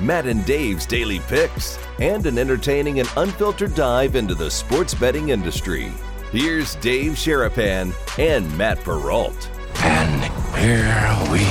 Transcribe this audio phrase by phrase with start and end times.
[0.00, 5.28] Matt and Dave's daily picks, and an entertaining and unfiltered dive into the sports betting
[5.28, 5.92] industry.
[6.32, 9.50] Here's Dave Sharapan and Matt Perrault.
[9.78, 10.24] And
[10.56, 11.44] here we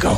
[0.00, 0.14] go.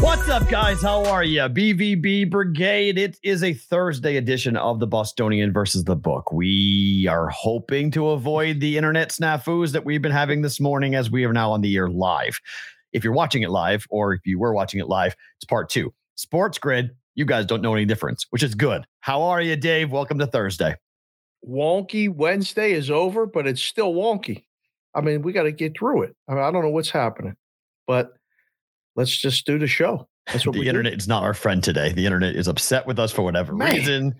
[0.00, 0.82] What's up, guys?
[0.82, 1.40] How are you?
[1.40, 2.98] BVB Brigade.
[2.98, 6.32] It is a Thursday edition of the Bostonian versus the book.
[6.32, 11.10] We are hoping to avoid the internet snafus that we've been having this morning as
[11.10, 12.40] we are now on the air live.
[12.94, 15.92] If you're watching it live, or if you were watching it live, it's part two.
[16.14, 18.86] Sports Grid, you guys don't know any difference, which is good.
[19.00, 19.90] How are you, Dave?
[19.90, 20.76] Welcome to Thursday.
[21.46, 24.44] wonky Wednesday is over, but it's still wonky.
[24.94, 26.16] I mean, we got to get through it.
[26.28, 27.34] I, mean, I don't know what's happening,
[27.88, 28.12] but
[28.94, 30.08] let's just do the show.
[30.28, 31.92] That's what the internet is not our friend today.
[31.92, 33.74] The internet is upset with us for whatever Man.
[33.74, 34.14] reason.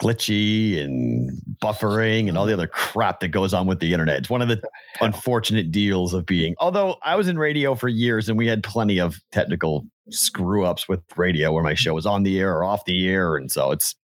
[0.00, 1.30] Glitchy and
[1.62, 4.18] buffering and all the other crap that goes on with the internet.
[4.18, 4.60] It's one of the
[5.00, 6.54] unfortunate deals of being.
[6.58, 10.88] Although I was in radio for years and we had plenty of technical screw ups
[10.88, 13.36] with radio where my show was on the air or off the air.
[13.36, 13.94] And so it's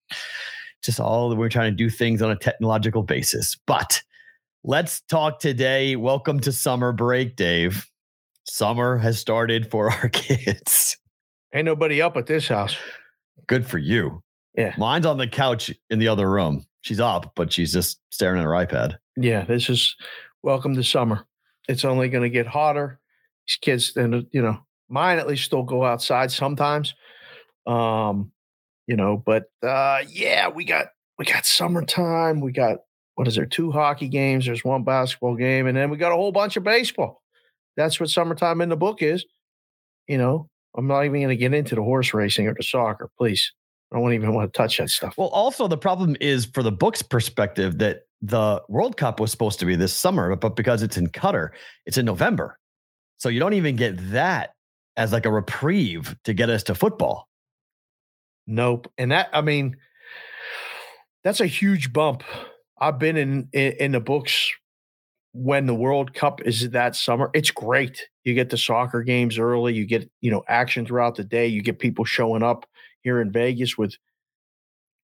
[0.83, 3.57] just all that we're trying to do things on a technological basis.
[3.67, 4.03] But
[4.65, 5.97] let's talk today.
[5.97, 7.87] Welcome to summer break, Dave.
[8.45, 10.97] Summer has started for our kids.
[11.55, 12.77] Ain't nobody up at this house.
[13.47, 14.23] Good for you.
[14.57, 14.75] Yeah.
[14.77, 16.67] Mine's on the couch in the other room.
[16.83, 18.97] She's up, but she's just staring at her iPad.
[19.17, 19.97] Yeah, this is
[20.43, 21.27] welcome to summer.
[21.69, 23.01] It's only going to get hotter.
[23.47, 26.95] These kids, and you know, mine at least still go outside sometimes.
[27.67, 28.33] Um,
[28.87, 32.41] you know, but uh, yeah, we got we got summertime.
[32.41, 32.79] We got
[33.15, 33.47] what is there?
[33.47, 34.47] Two hockey games.
[34.47, 37.23] There's one basketball game, and then we got a whole bunch of baseball.
[37.77, 39.25] That's what summertime in the book is.
[40.09, 43.11] You know, I'm not even going to get into the horse racing or the soccer.
[43.17, 43.53] Please,
[43.93, 45.15] I don't even want to touch that stuff.
[45.19, 49.59] Well, also the problem is for the book's perspective that the World Cup was supposed
[49.61, 51.51] to be this summer, but because it's in Qatar,
[51.87, 52.59] it's in November.
[53.19, 54.55] So you don't even get that
[54.97, 57.29] as like a reprieve to get us to football.
[58.47, 58.91] Nope.
[58.97, 59.77] And that, I mean,
[61.23, 62.25] that's a huge bump.
[62.81, 64.51] I've been in, in in the books
[65.33, 67.31] when the World Cup is that summer.
[67.33, 68.09] It's great.
[68.25, 69.73] You get the soccer games early.
[69.75, 71.47] You get you know action throughout the day.
[71.47, 72.67] You get people showing up
[73.03, 73.97] here in Vegas with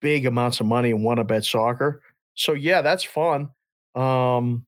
[0.00, 2.02] big amounts of money and want to bet soccer.
[2.34, 3.50] So yeah, that's fun.
[3.94, 4.64] Um,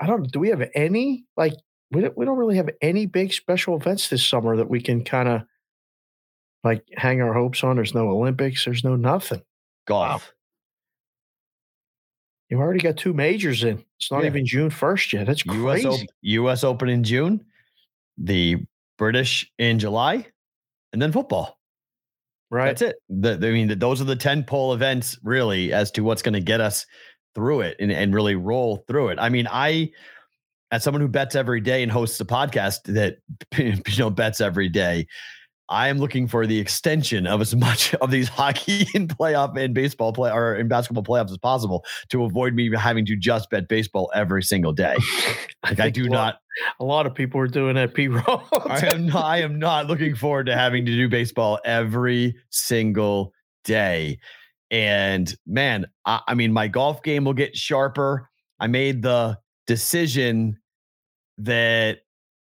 [0.00, 0.30] I don't.
[0.30, 1.54] Do we have any like
[1.90, 5.04] we don't, we don't really have any big special events this summer that we can
[5.04, 5.42] kind of
[6.64, 7.76] like hang our hopes on.
[7.76, 8.64] There's no Olympics.
[8.64, 9.42] There's no nothing.
[9.86, 10.32] Golf.
[12.48, 13.84] You've already got two majors in.
[13.98, 14.28] It's not Yeah.
[14.30, 15.26] even June first yet.
[15.26, 15.88] That's US, crazy.
[15.88, 17.44] Open, US Open in June,
[18.16, 18.64] the
[18.96, 20.26] British in July,
[20.92, 21.57] and then football.
[22.50, 22.66] Right?
[22.66, 22.96] That's it.
[23.08, 26.40] The, I mean, those are the 10 pole events really as to what's going to
[26.40, 26.86] get us
[27.34, 29.18] through it and, and really roll through it.
[29.18, 29.90] I mean, I,
[30.70, 33.18] as someone who bets every day and hosts a podcast that,
[33.56, 35.06] you know, bets every day,
[35.70, 39.74] I am looking for the extension of as much of these hockey and playoff and
[39.74, 43.68] baseball play or in basketball playoffs as possible to avoid me having to just bet
[43.68, 44.96] baseball every single day.
[45.64, 46.38] Like I think do not
[46.78, 47.92] A lot of people are doing that.
[47.92, 48.06] P.
[48.06, 48.42] Roll.
[48.66, 53.32] I am not, I am not looking forward to having to do baseball every single
[53.64, 54.20] day.
[54.70, 58.30] And man, I, I mean, my golf game will get sharper.
[58.60, 59.36] I made the
[59.66, 60.58] decision
[61.38, 61.98] that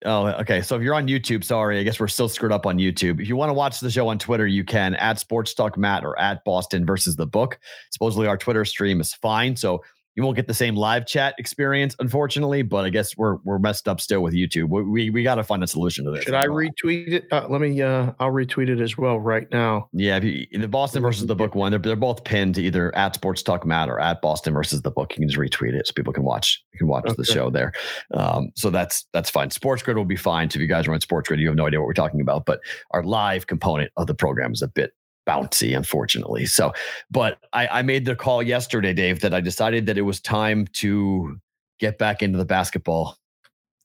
[0.05, 0.63] oh, okay.
[0.63, 3.21] So if you're on YouTube, sorry, I guess we're still screwed up on YouTube.
[3.21, 6.05] If you want to watch the show on Twitter, you can at Sports Talk Matt
[6.05, 7.59] or at Boston versus the book.
[7.91, 9.57] Supposedly our Twitter stream is fine.
[9.57, 9.83] So
[10.17, 13.89] you won't get the same live chat experience, unfortunately, but I guess we're we're messed
[13.89, 14.69] up still with YouTube.
[14.69, 16.25] We we, we got to find a solution to this.
[16.25, 17.25] Should I retweet it?
[17.31, 17.81] Uh, let me.
[17.81, 19.89] Uh, I'll retweet it as well right now.
[19.93, 22.95] Yeah, if you, the Boston versus the book one, they're, they're both pinned to either
[22.97, 25.13] at Sports Talk Matt or at Boston versus the book.
[25.13, 27.73] You can just retweet it so people can watch you can watch the show there.
[28.15, 29.51] Um, so that's that's fine.
[29.51, 30.51] Sports Grid will be fine.
[30.51, 32.21] So if you guys are on Sports Grid, you have no idea what we're talking
[32.21, 32.47] about.
[32.47, 34.93] But our live component of the program is a bit
[35.31, 36.47] bouncy, unfortunately.
[36.47, 36.73] So,
[37.11, 40.67] but I, I made the call yesterday, Dave, that I decided that it was time
[40.75, 41.39] to
[41.79, 43.17] get back into the basketball,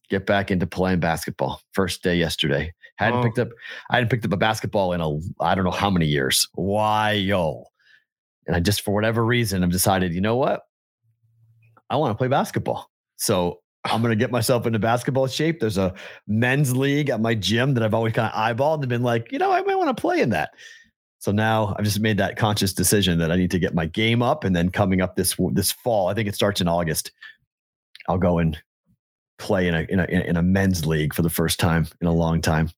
[0.08, 1.60] get back into playing basketball.
[1.72, 2.72] First day yesterday.
[2.96, 3.22] Hadn't Oh.
[3.22, 3.48] picked up
[3.90, 6.48] I hadn't picked up a basketball in a I don't know how many years.
[6.54, 7.64] Why yo?
[8.46, 10.62] And I just for whatever reason I've decided, you know what?
[11.90, 12.90] I want to play basketball.
[13.16, 15.60] So I'm going to get myself into basketball shape.
[15.60, 15.94] There's a
[16.26, 19.38] men's league at my gym that I've always kind of eyeballed and been like, you
[19.38, 20.50] know, I might want to play in that.
[21.18, 24.22] So now I've just made that conscious decision that I need to get my game
[24.22, 27.10] up, and then coming up this this fall, I think it starts in August.
[28.08, 28.56] I'll go and
[29.38, 32.12] play in a in a in a men's league for the first time in a
[32.12, 32.70] long time.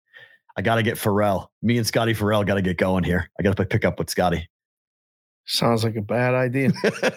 [0.56, 1.49] I got to get Pharrell.
[1.62, 3.31] Me and Scotty Pharrell got to get going here.
[3.38, 4.49] I got to pick up with Scotty.
[5.46, 6.73] Sounds like a bad idea.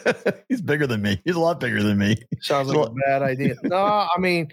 [0.50, 1.20] He's bigger than me.
[1.26, 2.18] He's a lot bigger than me.
[2.42, 3.56] Sounds like a bad idea.
[3.64, 4.52] No, I mean,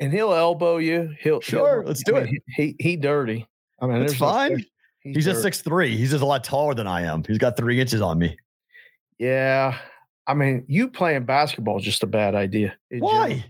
[0.00, 1.14] and he'll elbow you.
[1.20, 1.80] He'll sure.
[1.82, 2.24] He'll, let's do I it.
[2.26, 3.46] mean, He he dirty.
[3.80, 4.56] I mean, It's fine.
[4.56, 4.64] no
[5.02, 5.14] question.
[5.14, 5.96] He's just six three.
[5.96, 7.22] He's just a lot taller than I am.
[7.24, 8.36] He's got three inches on me.
[9.18, 9.78] Yeah.
[10.26, 12.76] I mean, you playing basketball is just a bad idea.
[12.90, 13.12] in general.
[13.12, 13.44] Why?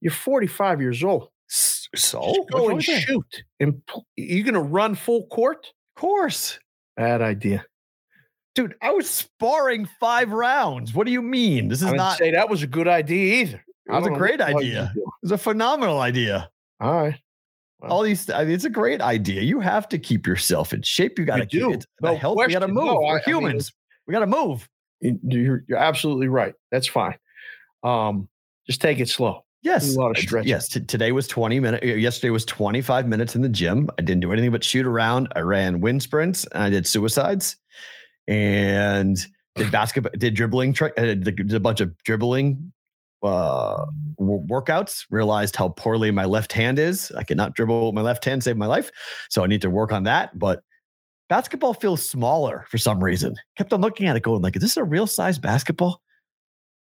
[0.00, 1.28] You're 45 years old.
[1.48, 3.42] So Just go and shoot.
[3.58, 5.66] And pl- you going to run full court?
[5.96, 6.58] Of course,
[6.96, 7.64] Bad idea.
[8.54, 8.74] dude.
[8.80, 10.94] I was sparring five rounds.
[10.94, 11.66] What do you mean?
[11.68, 12.16] This is not.
[12.18, 13.64] say that was a good idea either.
[13.86, 14.72] That was a great what the hell idea.
[14.72, 15.06] you're doing.
[15.24, 16.48] It's a phenomenal idea.
[16.80, 17.20] All right.
[17.80, 19.42] Well, All these, I mean, it's a great idea.
[19.42, 21.18] You have to keep yourself in shape.
[21.18, 21.72] You got to keep do.
[21.72, 21.86] it.
[22.02, 22.36] No health.
[22.36, 22.84] we got to move.
[22.84, 23.72] No, I, We're I mean, humans.
[24.06, 24.68] we got to move.
[25.00, 26.54] you're, you're absolutely right.
[26.70, 27.16] That's fine.
[27.82, 28.28] Um,
[28.66, 29.44] just take it slow.
[29.62, 29.94] Yes.
[29.94, 30.48] A lot of It's- stretching.
[30.48, 30.68] Yes.
[30.68, 31.84] T- today was 20 minutes.
[31.84, 33.88] Yesterday was 25 minutes in the gym.
[33.98, 35.28] I didn't do anything but shoot around.
[35.36, 37.56] I ran wind sprints and I did suicides
[38.28, 39.18] and
[39.56, 42.72] did basketball, did dribbling, tra- uh, did a bunch of dribbling
[43.22, 43.86] uh,
[44.20, 45.04] workouts.
[45.10, 47.10] Realized how poorly my left hand is.
[47.16, 48.90] I cannot dribble with my left hand, save my life.
[49.28, 50.38] So I need to work on that.
[50.38, 50.62] But
[51.28, 53.34] basketball feels smaller for some reason.
[53.56, 56.00] Kept on looking at it, going like, "Is this a real size basketball?"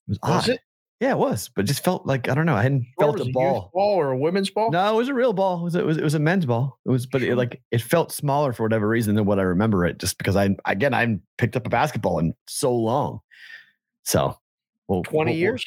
[0.08, 0.54] It was, Was odd.
[0.54, 0.60] it?
[1.00, 2.54] Yeah, it was, but it just felt like I don't know.
[2.54, 3.70] I hadn't Or felt was a it youth ball.
[3.75, 4.70] ball or a women's ball?
[4.70, 5.60] No, it was a real ball.
[5.60, 6.78] It was it was, it was a men's ball.
[6.86, 9.84] It was, but it, like it felt smaller for whatever reason than what I remember
[9.84, 9.98] it.
[9.98, 13.20] Just because I again I picked up a basketball in so long.
[14.04, 14.38] So,
[14.88, 15.64] well, 20 we'll- we'll- years?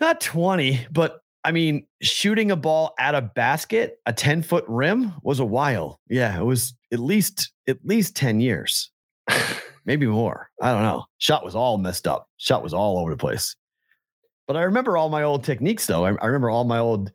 [0.00, 5.14] Not twenty, but I mean, shooting a ball at a basket, a ten foot rim,
[5.22, 6.00] was a while.
[6.08, 8.90] Yeah, it was at least at least ten years,
[9.84, 10.50] maybe more.
[10.60, 11.04] I don't know.
[11.18, 12.28] Shot was all messed up.
[12.36, 13.54] Shot was all over the place.
[14.46, 16.04] But I remember all my old techniques though.
[16.04, 17.12] I, I remember all my old,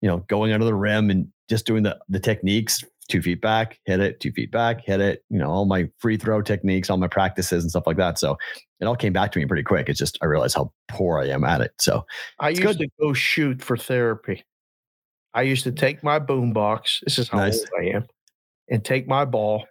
[0.00, 3.78] you know, going under the rim and just doing the the techniques, two feet back,
[3.84, 6.96] hit it, two feet back, hit it, you know, all my free throw techniques, all
[6.96, 8.18] my practices and stuff like that.
[8.18, 8.38] So
[8.80, 9.88] it all came back to me pretty quick.
[9.88, 11.72] It's just I realized how poor I am at it.
[11.78, 12.04] So
[12.40, 12.78] I used good.
[12.78, 14.44] to go shoot for therapy.
[15.34, 17.00] I used to take my boom box.
[17.04, 17.60] This is how Nice.
[17.60, 18.06] old I am,
[18.68, 19.66] and take my ball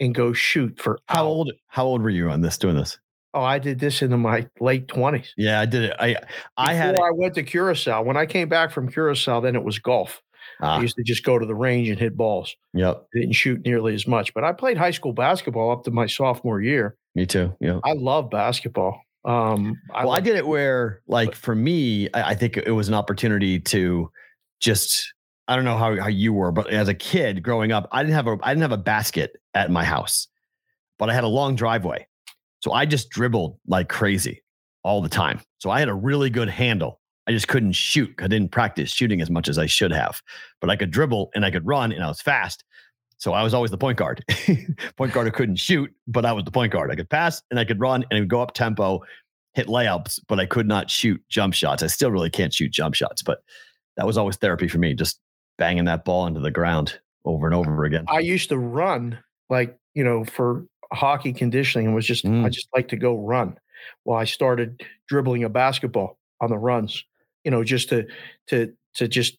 [0.00, 1.26] and go shoot for how hours.
[1.26, 2.98] old how old were you on this doing this?
[3.34, 5.32] Oh, I did this into my late twenties.
[5.36, 5.96] Yeah, I did it.
[5.98, 6.16] I
[6.56, 8.02] I had Before I went to Curacao.
[8.02, 10.20] When I came back from Curacao, then it was golf.
[10.60, 12.54] I ah, used to just go to the range and hit balls.
[12.74, 16.06] yep, Didn't shoot nearly as much, but I played high school basketball up to my
[16.06, 16.96] sophomore year.
[17.14, 17.54] me too.
[17.60, 17.80] Yeah.
[17.84, 19.00] I love basketball.
[19.24, 22.88] Um, I well, I did it where, like, for me, I, I think it was
[22.88, 24.10] an opportunity to
[24.60, 25.12] just.
[25.48, 28.14] I don't know how, how you were, but as a kid growing up, I didn't
[28.14, 30.28] have a I didn't have a basket at my house,
[30.98, 32.06] but I had a long driveway,
[32.60, 34.42] so I just dribbled like crazy
[34.84, 35.40] all the time.
[35.58, 37.00] So I had a really good handle.
[37.26, 38.12] I just couldn't shoot.
[38.18, 40.20] I didn't practice shooting as much as I should have,
[40.60, 42.64] but I could dribble and I could run and I was fast.
[43.18, 44.24] So I was always the point guard.
[44.96, 46.90] point guard who couldn't shoot, but I was the point guard.
[46.90, 49.00] I could pass and I could run and it would go up tempo,
[49.54, 51.82] hit layups, but I could not shoot jump shots.
[51.84, 53.42] I still really can't shoot jump shots, but
[53.96, 55.20] that was always therapy for me, just
[55.58, 58.06] banging that ball into the ground over and over again.
[58.08, 59.16] I used to run
[59.48, 62.50] like, you know, for hockey conditioning and was just, I Mm.
[62.50, 63.56] just like to go run.
[64.04, 67.04] Well, I started dribbling a basketball on the runs,
[67.44, 68.06] you know, just to,
[68.48, 69.38] to, to just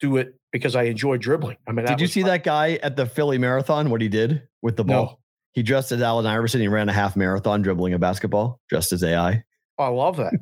[0.00, 1.56] do it because I enjoy dribbling.
[1.66, 2.30] I mean, Did you see fun.
[2.30, 3.90] that guy at the Philly Marathon?
[3.90, 5.04] What he did with the No.
[5.04, 5.20] ball?
[5.52, 6.60] He dressed as Allen Iverson.
[6.60, 9.44] He ran a half marathon dribbling a basketball, dressed as AI.
[9.78, 10.32] I love that.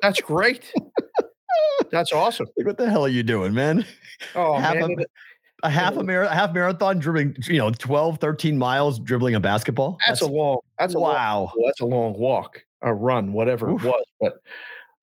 [0.00, 0.72] That's great.
[1.90, 2.46] That's awesome.
[2.56, 3.84] Like, what the hell are you doing, man?
[4.34, 4.96] Oh, half man.
[5.62, 9.34] a, a half a, mar- a half marathon dribbling, you know, 12, 13 miles dribbling
[9.34, 9.98] a basketball.
[10.06, 11.52] That's, a long, that's a long, wow.
[11.54, 13.84] well, that's a long walk, a run, whatever Oof.
[13.84, 14.04] it was.
[14.20, 14.34] But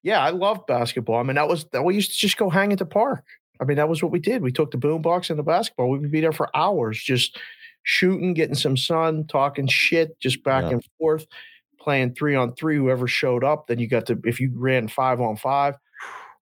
[0.06, 1.20] yeah, I love basketball.
[1.20, 3.26] I mean, that was that we used to just go hang at the park.
[3.60, 4.44] I mean, that was what we did.
[4.44, 5.90] We took the boom box and the basketball.
[5.90, 7.40] We would be there for hours, just
[7.82, 10.74] shooting, getting some sun, talking shit, just back Yeah.
[10.74, 11.26] and forth,
[11.80, 12.76] playing three on three.
[12.78, 15.76] Whoever showed up, then you got to if you ran five on five.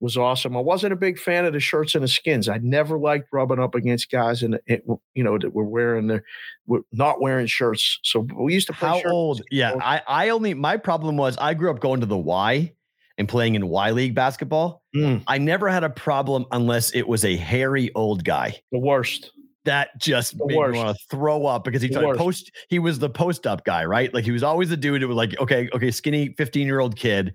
[0.02, 0.56] Was awesome.
[0.56, 2.48] I wasn't a big fan of the shirts and the skins.
[2.48, 4.78] I never liked rubbing up against guys and eh,
[5.14, 6.24] you know that were wearing their,
[6.66, 7.98] were not wearing shirts.
[8.02, 8.88] So we used to play.
[8.88, 9.42] How shirts old?
[9.50, 12.72] Yeah, I, I only my problem was I grew up going to the Y
[13.20, 14.82] and playing in Y League basketball.
[14.96, 18.60] Mm, I never had a problem unless it was a hairy old guy.
[18.72, 19.30] the worst.
[19.66, 20.72] That just The made worst.
[20.72, 22.50] me want to throw up because he tried post.
[22.70, 24.12] He was the post up guy, right?
[24.12, 26.96] Like he was always the dude who was like, okay, okay, skinny fifteen year old
[26.96, 27.34] kid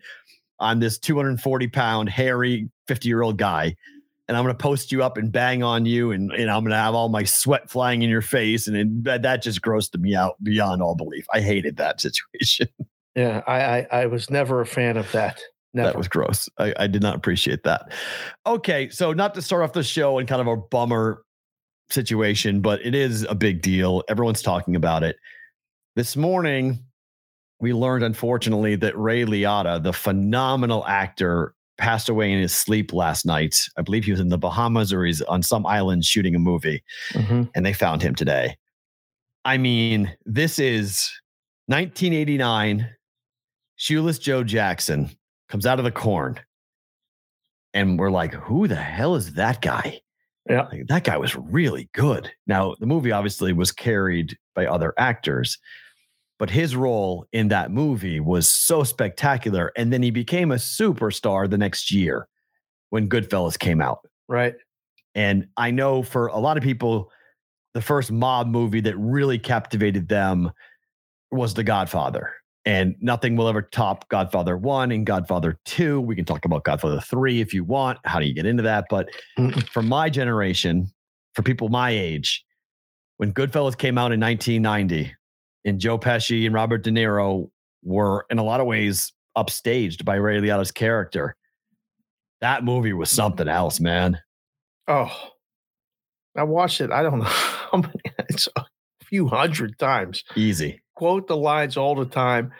[0.59, 3.75] I'm this 240 pound, hairy, 50 year old guy.
[4.27, 6.71] And I'm going to post you up and bang on you, and, and I'm going
[6.71, 8.67] to have all my sweat flying in your face.
[8.67, 11.25] And it, that, that just grossed me out beyond all belief.
[11.31, 12.69] I hated that situation.
[13.15, 15.41] Yeah, I, I, I was never a fan of that.
[15.75, 15.89] Never.
[15.89, 16.49] That was gross.
[16.57, 17.91] I, I did not appreciate that.
[18.47, 21.21] Okay, so not to start off the show in kind of a bummer
[21.89, 24.01] situation, but it is a big deal.
[24.09, 25.17] Everyone's talking about it.
[25.95, 26.79] This morning,
[27.59, 33.25] we learned, unfortunately, that Ray Liotta, the phenomenal actor, passed away in his sleep last
[33.25, 33.57] night.
[33.77, 36.81] I believe he was in the Bahamas or he's on some island shooting a movie,
[37.11, 37.43] Mm-hmm.
[37.53, 38.55] and they found him today.
[39.43, 41.11] I mean, this is
[41.67, 42.89] 1989.
[43.75, 45.09] Shoeless Joe Jackson
[45.55, 46.37] comes out of the corn,
[47.73, 50.01] and we're like, who the hell is that guy?
[50.49, 50.63] Yeah.
[50.63, 52.29] Like, that guy was really good.
[52.45, 55.57] Now, the movie obviously was carried by other actors,
[56.39, 59.71] but his role in that movie was so spectacular.
[59.77, 62.27] And then he became a superstar the next year
[62.89, 63.99] when Goodfellas came out.
[64.27, 64.55] Right.
[65.15, 67.09] And I know for a lot of people,
[67.73, 70.51] the first mob movie that really captivated them
[71.31, 72.33] was The Godfather.
[72.65, 76.01] And nothing will ever top Godfather 1 and Godfather 2.
[76.01, 77.99] We can talk about Godfather 3 if you want.
[78.05, 78.85] How do you get into that?
[78.89, 79.09] But
[79.71, 80.87] for my generation,
[81.35, 82.43] for people my age,
[83.17, 85.13] when Goodfellas came out in 1990
[85.63, 87.49] and Joe Pesci and Robert De Niro
[87.83, 91.35] were in a lot of ways upstaged by Ray Liotta's character,
[92.41, 94.19] that movie was something else, man.
[94.87, 95.11] Oh,
[96.35, 96.91] I watched it.
[96.91, 97.93] I don't know how many.
[98.27, 98.65] It's a
[99.03, 100.23] few hundred times.
[100.35, 100.81] Easy.
[100.95, 102.51] Quote the lines all the time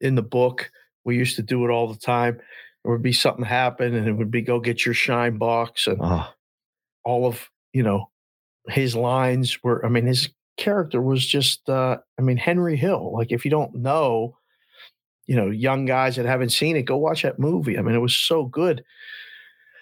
[0.00, 0.70] in the book.
[1.04, 2.40] We used to do it all the time.
[2.82, 5.98] There would be something happen, and it would be go get your shine box, and
[6.00, 6.28] Oh,
[7.04, 8.10] all of you know
[8.68, 9.84] his lines were.
[9.84, 11.68] I mean, his character was just.
[11.68, 13.12] uh I mean, Henry Hill.
[13.12, 14.36] Like, if you don't know,
[15.26, 17.78] you know, young guys that haven't seen it, go watch that movie.
[17.78, 18.84] I mean, it was so good.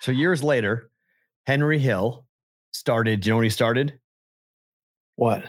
[0.01, 0.91] so years later,
[1.47, 2.27] Henry Hill
[2.73, 3.21] started.
[3.21, 3.99] Do you know when he started?
[5.17, 5.45] What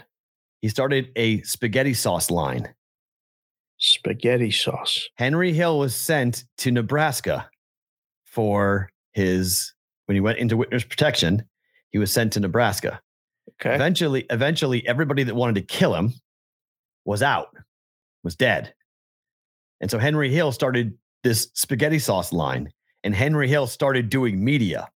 [0.65, 2.73] He started a spaghetti sauce line.
[3.77, 5.07] spaghetti sauce?
[5.13, 7.47] Henry Hill was sent to Nebraska
[8.23, 9.75] for his
[10.07, 11.43] when he went into witness protection.
[11.91, 12.99] He was sent to Nebraska.
[13.61, 13.75] Okay.
[13.75, 16.15] Eventually, eventually, everybody that wanted to kill him
[17.05, 17.49] was out,
[18.23, 18.73] was dead.
[19.81, 22.71] And so Henry Hill started this spaghetti sauce line,
[23.03, 24.89] and Henry Hill started doing media.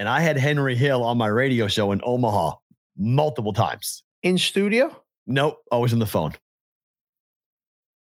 [0.00, 2.56] And I had Henry Hill on my radio show in Omaha
[2.98, 4.02] multiple times.
[4.22, 5.02] In studio?
[5.26, 6.32] Nope, always on the phone.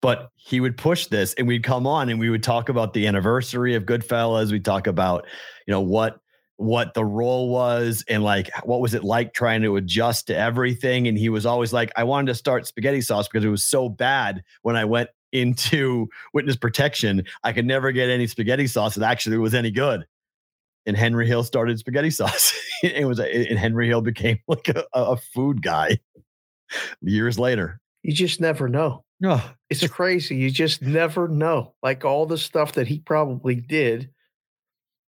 [0.02, 3.08] But he would push this and we'd come on and we would talk about the
[3.08, 4.52] anniversary of Goodfellas.
[4.52, 5.26] We'd talk about,
[5.66, 6.20] you know, what
[6.58, 11.08] what the role was and like what was it like trying to adjust to everything.
[11.08, 13.90] And he was always like, I wanted to start spaghetti sauce because it was so
[13.90, 17.24] bad when I went into witness protection.
[17.44, 20.06] I could never get any spaghetti sauce that actually was any good.
[20.86, 22.54] And Henry Hill started spaghetti sauce.
[22.82, 26.00] it was and Henry Hill became like a, a food guy
[27.02, 27.80] years later.
[28.04, 29.04] You just never know.
[29.24, 30.36] Oh, It's crazy.
[30.36, 31.74] You just never know.
[31.82, 34.10] Like all the stuff that he probably did,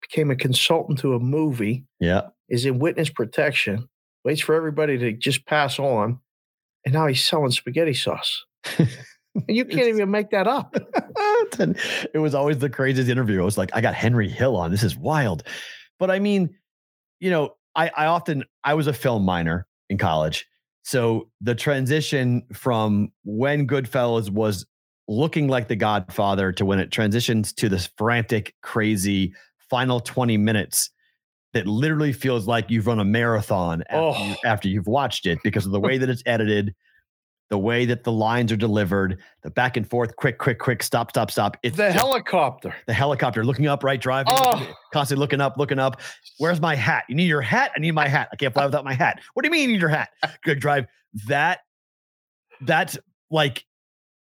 [0.01, 2.29] became a consultant to a movie, yeah.
[2.49, 3.89] is in witness protection,
[4.25, 6.21] waits for everybody to just pass on,
[6.85, 8.45] and now he's selling spaghetti sauce.
[9.47, 10.75] You can't even make that up.
[12.15, 13.41] it was always the craziest interview.
[13.41, 14.71] I was like, I got Henry Hill on.
[14.71, 15.45] This is wild.
[15.99, 16.57] But I mean,
[17.21, 20.47] you know, I, I often I was a film minor in college.
[20.89, 24.65] So the transition from when Goodfellas was
[25.07, 29.35] looking like the Godfather to when it transitions to this frantic, crazy
[29.69, 30.89] final 20 minutes
[31.53, 34.49] that literally feels like you've run a marathon after, you, Oh.
[34.49, 36.75] after you've watched it because of the way that it's edited,
[37.51, 41.11] the way that the lines are delivered, the back and forth, quick, quick, quick, stop,
[41.11, 41.57] stop, stop.
[41.63, 42.75] It's the just helicopter.
[42.87, 44.71] the helicopter looking up, right, driving, Oh.
[44.93, 46.01] constantly looking up, looking up.
[46.39, 47.05] Where's my hat?
[47.09, 47.73] You need your hat?
[47.75, 48.29] I need my hat.
[48.33, 49.21] I can't fly without my hat.
[49.35, 50.11] What do you mean you need your hat?
[50.45, 50.87] Good drive.
[51.27, 51.61] That
[52.61, 52.99] that's
[53.31, 53.65] like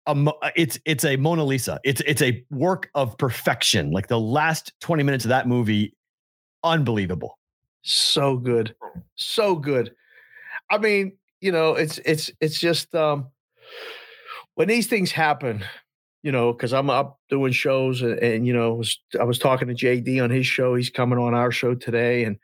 [0.06, 1.80] a it's it's a Mona Lisa.
[1.84, 3.90] It's it's a work of perfection.
[3.90, 5.96] Like the last 20 minutes of that movie,
[6.62, 7.38] unbelievable.
[7.82, 8.75] So good.
[9.16, 9.92] So good.
[10.70, 13.28] I mean, you know, it's it's it's just um
[14.54, 15.64] when these things happen,
[16.23, 19.68] you know, because I'm up doing shows and, and you know, was, I was talking
[19.68, 20.75] to JD on his show.
[20.75, 22.38] He's coming on our show today, and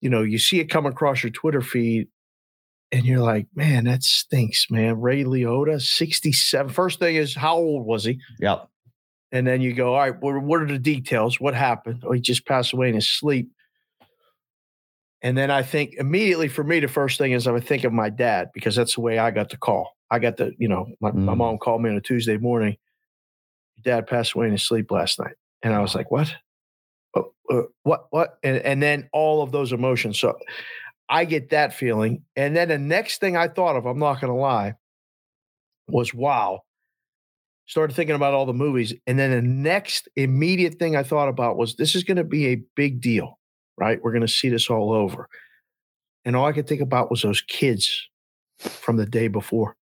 [0.00, 2.08] you know, you see it come across your Twitter feed,
[2.92, 5.00] and you're like, man, that stinks, man.
[5.00, 6.72] Ray Liotta, 67.
[6.72, 8.20] First thing is, how old was he?
[8.38, 8.68] Yep.
[9.32, 11.40] And then you go, all right, what, what are the details?
[11.40, 12.04] What happened?
[12.06, 13.50] Oh, he just passed away in his sleep.
[15.22, 17.92] And then I think immediately for me, the first thing is I would think of
[17.92, 19.96] my dad because that's the way I got the call.
[20.10, 21.36] I got the, you know, my, my Mm.
[21.36, 22.76] mom called me on a Tuesday morning.
[23.82, 25.34] Dad passed away in his sleep last night.
[25.62, 26.34] And I was like, what?
[27.16, 28.06] Uh, uh, what?
[28.10, 28.38] What?
[28.42, 30.18] And, and then all of those emotions.
[30.18, 30.36] So
[31.08, 32.24] I get that feeling.
[32.36, 34.74] And then the next thing I thought of, I'm not going to lie,
[35.88, 36.60] was wow.
[37.66, 38.92] Started thinking about all the movies.
[39.06, 42.48] And then the next immediate thing I thought about was this is going to be
[42.48, 43.38] a big deal,
[43.76, 44.02] right?
[44.02, 45.28] We're going to see this all over.
[46.24, 48.08] And all I could think about was those kids
[48.58, 49.76] from the day before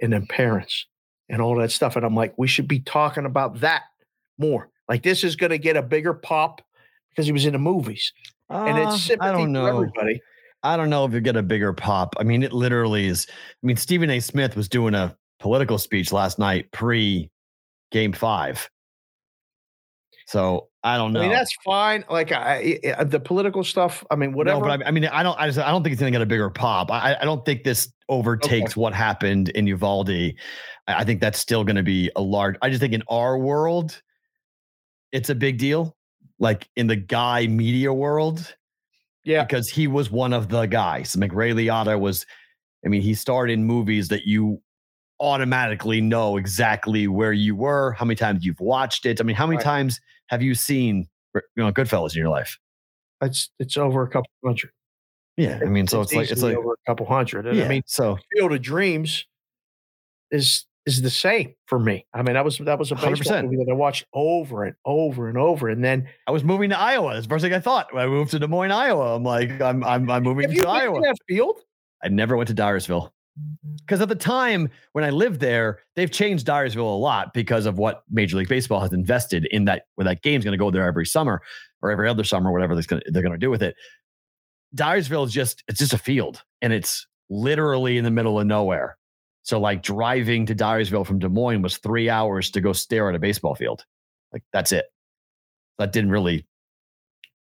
[0.00, 0.86] and then parents
[1.28, 1.96] and all that stuff.
[1.96, 3.84] And I'm like, we should be talking about that
[4.38, 4.68] more.
[4.88, 6.60] Like this is going to get a bigger pop
[7.10, 8.12] because he was in the movies.
[8.50, 9.64] Uh, and it's sympathy I don't know.
[9.64, 10.20] for everybody.
[10.62, 12.14] I don't know if you get a bigger pop.
[12.18, 13.26] I mean, it literally is.
[13.30, 14.20] I mean, Stephen A.
[14.20, 17.30] Smith was doing a political speech last night pre
[17.90, 18.68] game five.
[20.26, 21.20] So I don't know.
[21.20, 22.04] I mean, that's fine.
[22.08, 24.04] Like I, I, the political stuff.
[24.10, 24.60] I mean, whatever.
[24.60, 25.38] No, but I, I, mean, I don't.
[25.38, 26.90] I, just, I don't think it's going to get a bigger pop.
[26.90, 28.80] I, I don't think this overtakes okay.
[28.80, 30.10] what happened in Uvalde.
[30.10, 30.34] I,
[30.88, 32.56] I think that's still going to be a large.
[32.62, 34.00] I just think in our world,
[35.12, 35.96] it's a big deal.
[36.38, 38.56] Like in the guy media world,
[39.24, 41.14] yeah, because he was one of the guys.
[41.18, 42.24] Ray Liotta was.
[42.82, 44.62] I mean, he starred in movies that you
[45.20, 49.20] automatically know exactly where you were, how many times you've watched it.
[49.20, 49.64] I mean, how many right.
[49.64, 52.58] times have you seen you know Goodfellas in your life?
[53.20, 54.70] It's it's over a couple hundred.
[55.36, 57.46] Yeah, I mean, so it's, it's like it's like over a couple hundred.
[57.46, 59.26] And yeah, I mean, so Field of Dreams
[60.30, 62.06] is is the same for me.
[62.14, 63.44] I mean, that was that was a baseball 100%.
[63.44, 65.68] movie that I watched over and over and over.
[65.68, 67.14] And then I was moving to Iowa.
[67.14, 67.92] That's the first thing I thought.
[67.92, 69.16] When I moved to Des Moines, Iowa.
[69.16, 71.00] I'm like, I'm I'm I'm moving to Iowa.
[71.00, 71.60] that field?
[72.02, 73.10] I never went to Dyersville.
[73.38, 73.76] Mm-hmm.
[73.76, 77.78] Because at the time when I lived there, they've changed Dyersville a lot because of
[77.78, 79.84] what Major League Baseball has invested in that.
[79.94, 81.42] Where that game's going to go there every summer
[81.82, 83.76] or every other summer, whatever they're going they're going to do with it.
[84.74, 88.96] Dyersville is just it's just a field, and it's literally in the middle of nowhere.
[89.42, 93.14] So like driving to Dyersville from Des Moines was three hours to go stare at
[93.14, 93.84] a baseball field.
[94.32, 94.86] Like that's it.
[95.78, 96.46] That didn't really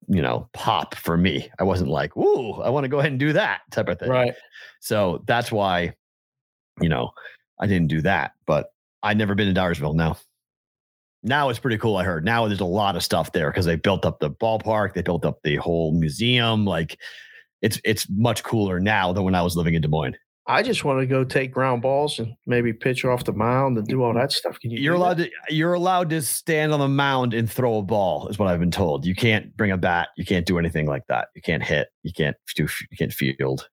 [0.08, 1.50] you know, pop for me.
[1.58, 4.08] I wasn't like, "Ooh, I want to go ahead and do that" type of thing.
[4.08, 4.34] Right.
[4.80, 5.94] So that's why,
[6.80, 7.10] you know,
[7.60, 8.32] I didn't do that.
[8.46, 9.94] But I'd never been to Dyersville.
[9.94, 10.16] Now,
[11.22, 11.96] now it's pretty cool.
[11.96, 14.94] I heard now there's a lot of stuff there because they built up the ballpark,
[14.94, 16.64] they built up the whole museum.
[16.64, 16.98] Like,
[17.62, 20.16] it's it's much cooler now than when I was living in Des Moines.
[20.50, 23.86] I just want to go take ground balls and maybe pitch off the mound and
[23.86, 24.58] do all that stuff.
[24.58, 24.80] Can you?
[24.80, 25.30] You're allowed that?
[25.48, 25.54] to.
[25.54, 28.70] You're allowed to stand on the mound and throw a ball, is what I've been
[28.70, 29.04] told.
[29.04, 30.08] You can't bring a bat.
[30.16, 31.28] You can't do anything like that.
[31.36, 31.88] You can't hit.
[32.02, 32.66] You can't do.
[32.90, 33.68] You can't field.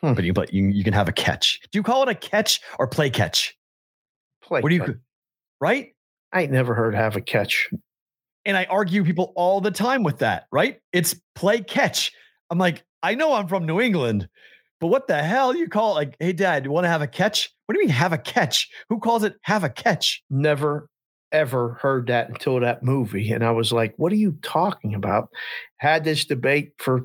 [0.00, 0.14] Hmm.
[0.14, 1.60] But you but you you can have a catch.
[1.70, 3.54] Do you call it a catch or play catch?
[4.42, 4.62] Play.
[4.62, 4.98] What do you?
[5.60, 5.94] Right.
[6.32, 7.68] I ain't never heard have a catch.
[8.46, 10.46] And I argue people all the time with that.
[10.50, 10.80] Right.
[10.94, 12.12] It's play catch.
[12.48, 14.28] I'm like, I know I'm from New England,
[14.80, 15.94] but what the hell you call it?
[15.94, 17.54] Like, hey, dad, you want to have a catch?
[17.66, 18.68] What do you mean have a catch?
[18.88, 20.22] Who calls it have a catch?
[20.30, 20.88] Never
[21.32, 23.30] ever heard that until that movie.
[23.30, 25.28] And I was like, what are you talking about?
[25.76, 27.02] Had this debate for,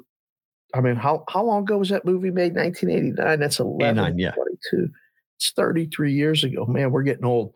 [0.74, 2.56] I mean, how, how long ago was that movie made?
[2.56, 3.40] 1989.
[3.40, 4.32] That's 11, yeah.
[4.32, 4.90] 22.
[5.38, 6.66] It's 33 years ago.
[6.66, 7.56] Man, we're getting old.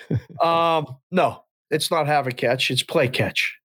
[0.42, 2.70] um, no, it's not have a catch.
[2.70, 3.56] It's play catch.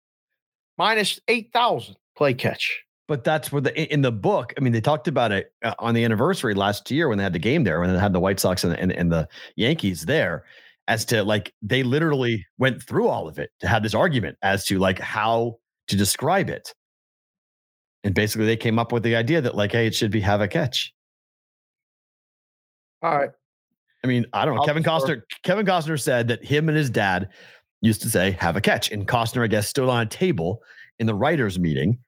[0.77, 4.55] Minus 8,000 play catch but that's where the in the book.
[4.57, 7.33] I mean, they talked about it uh, on the anniversary last year when they had
[7.33, 10.45] the game there, when they had the White Sox and, and, and the Yankees there,
[10.87, 14.65] as to like they literally went through all of it to have this argument as
[14.65, 16.73] to like how to describe it.
[18.03, 20.41] And basically, they came up with the idea that like, hey, it should be have
[20.41, 20.91] a catch.
[23.03, 23.29] All right.
[24.03, 24.61] I mean, I don't know.
[24.61, 25.21] I'll Kevin Costner.
[25.43, 27.29] Kevin Costner said that him and his dad
[27.81, 30.63] used to say "have a catch," and Costner, I guess, stood on a table
[30.97, 31.99] in the writers' meeting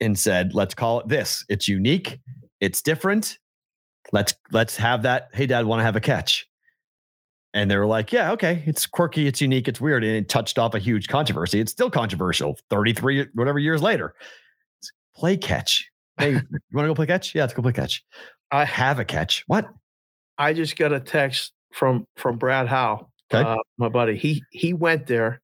[0.00, 1.44] and said, let's call it this.
[1.48, 2.18] It's unique.
[2.60, 3.38] It's different.
[4.12, 5.28] Let's let's have that.
[5.32, 6.48] Hey, dad, want to have a catch?
[7.54, 8.62] And they were like, yeah, okay.
[8.66, 9.26] It's quirky.
[9.26, 9.66] It's unique.
[9.66, 10.04] It's weird.
[10.04, 11.58] And it touched off a huge controversy.
[11.58, 14.14] It's still controversial 33, whatever years later.
[14.80, 15.90] It's play catch.
[16.18, 16.40] Hey, you
[16.72, 17.34] want to go play catch?
[17.34, 18.04] Yeah, let's go play catch.
[18.50, 19.42] I have a catch.
[19.46, 19.68] What?
[20.38, 23.48] I just got a text from from Brad Howe, okay.
[23.48, 24.16] uh, my buddy.
[24.16, 25.40] He he went there.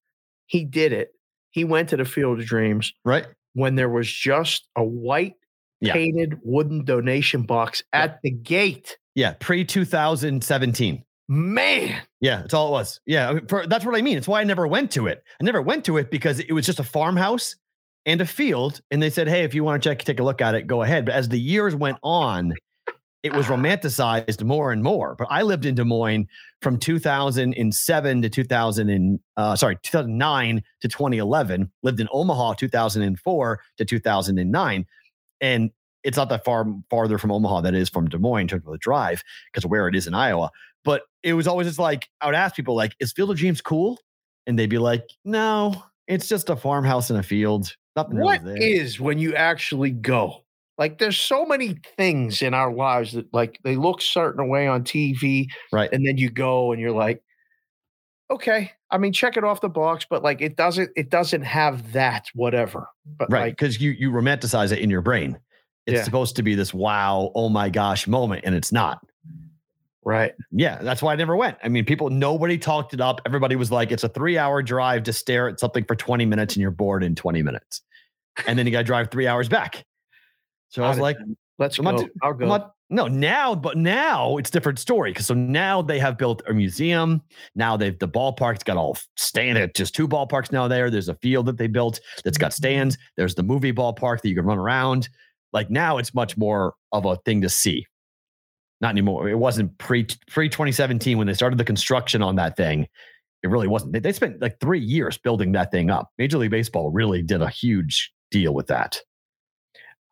[0.47, 1.13] He did it.
[1.51, 2.93] He went to the Field of Dreams.
[3.05, 5.35] Right when there was just a white
[5.81, 5.93] yeah.
[5.93, 8.17] painted wooden donation box at yeah.
[8.23, 8.97] the gate.
[9.15, 11.05] Yeah, pre 2017.
[11.29, 12.03] Man.
[12.21, 13.01] Yeah, that's all it was.
[13.07, 14.19] Yeah, for, that's what I mean.
[14.19, 15.23] It's why I never went to it.
[15.41, 17.57] I never went to it because it was just a farmhouse
[18.07, 18.81] and a field.
[18.91, 20.83] And they said, hey, if you want to check, take a look at it, go
[20.83, 21.07] ahead.
[21.07, 22.55] But as the years went on,
[23.23, 25.15] it was romanticized more and more.
[25.19, 26.27] But I lived in Des Moines
[26.63, 31.71] from 2007 to 2000 and uh, sorry 2009 to 2011.
[31.83, 34.87] Lived in Omaha 2004 to 2009,
[35.41, 35.71] and
[36.05, 38.73] it's not that far farther from Omaha that is from Des Moines in terms of
[38.73, 39.23] the drive
[39.53, 40.51] because of where it is in Iowa.
[40.85, 43.61] But it was always just like I would ask people like, "Is Field of Dreams
[43.61, 43.99] cool?"
[44.47, 47.77] And they'd be like, "No." It's just a farmhouse in a field.
[47.95, 50.45] Nothing What is when you actually go?
[50.79, 54.85] Like there's so many things in our lives that like they look certain way on
[54.85, 55.91] TV, right?
[55.93, 57.23] and then you go and you're like,
[58.31, 61.93] okay, I mean, check it off the box, but like it doesn't it doesn't have
[61.93, 62.89] that whatever.
[63.07, 65.39] But right like because you you romanticize it in your brain
[65.87, 66.05] it's Yeah.
[66.05, 69.05] supposed to be this wow oh my gosh moment and it's not
[70.05, 70.33] right.
[70.53, 73.73] yeah that's why i never went i mean people nobody talked it up everybody was
[73.73, 76.71] like it's a three hour drive to stare at something for 20 minutes and you're
[76.71, 77.83] bored in 20 minutes
[78.47, 79.85] and then you gotta drive three hours back
[80.73, 81.17] so i was like.
[81.59, 81.93] Let's I'm go.
[81.93, 82.47] not I'll go.
[82.47, 86.53] not- no now but now it's different story because so now they have built a
[86.53, 87.23] museum.
[87.55, 90.91] Now they've the ballpark's got all stand it just two ballparks now there.
[90.91, 92.57] There's a field that they built that's got mm-hmm.
[92.57, 92.99] stands.
[93.17, 95.09] There's the movie ballpark that you can run around.
[95.53, 97.87] Like now it's much more of a thing to see.
[98.81, 99.29] Not anymore.
[99.29, 102.89] It wasn't pre pre 2017 when they started the construction on that thing.
[103.43, 103.93] It really wasn't.
[103.93, 106.11] They, they spent like three years building that thing up.
[106.19, 109.01] Major league baseball really did a huge deal with that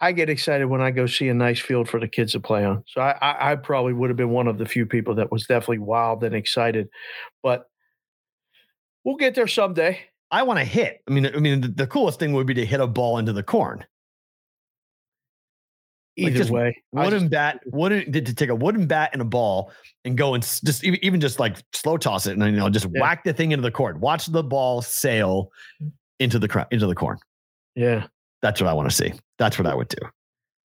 [0.01, 2.65] I get excited when I go see a nice field for the kids to play
[2.65, 2.83] on.
[2.87, 5.47] So I, I, I probably would have been one of the few people that was
[5.47, 6.89] definitely wild and excited,
[7.43, 7.69] but
[9.05, 9.99] we'll get there someday.
[10.31, 11.03] I want to hit.
[11.09, 13.33] I mean, I mean, the, the coolest thing would be to hit a ball into
[13.33, 13.85] the corn.
[16.19, 19.25] Like, Either just way, Wooden just- bat, wooden to, take a wooden bat and a
[19.25, 19.73] ball
[20.05, 22.87] and go and just even, even just like slow toss it and you know just
[22.93, 23.01] Yeah.
[23.01, 24.01] whack the thing into the corn.
[24.01, 25.51] Watch the ball sail
[26.19, 27.19] into the into the corn.
[27.75, 28.07] yeah,
[28.43, 29.13] That's what I want to see.
[29.41, 29.97] That's what I would do.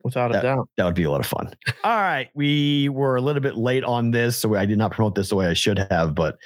[0.03, 0.69] without a That- doubt.
[0.77, 1.51] That would be a lot of fun.
[1.83, 5.15] All right, we were a little bit late on this, so I did not promote
[5.15, 6.37] this the way I should have, but.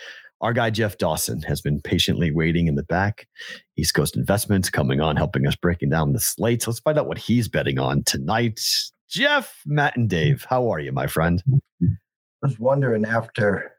[0.41, 3.27] Our guy Jeff Dawson has been patiently waiting in the back.
[3.75, 6.65] East Coast Investments coming on, helping us breaking down the slates.
[6.65, 8.57] Let's find out what he's betting on tonight.
[9.09, 11.43] Jeff, Matt, and Dave, how are you, my friend?
[11.83, 11.87] I
[12.41, 13.69] was wondering after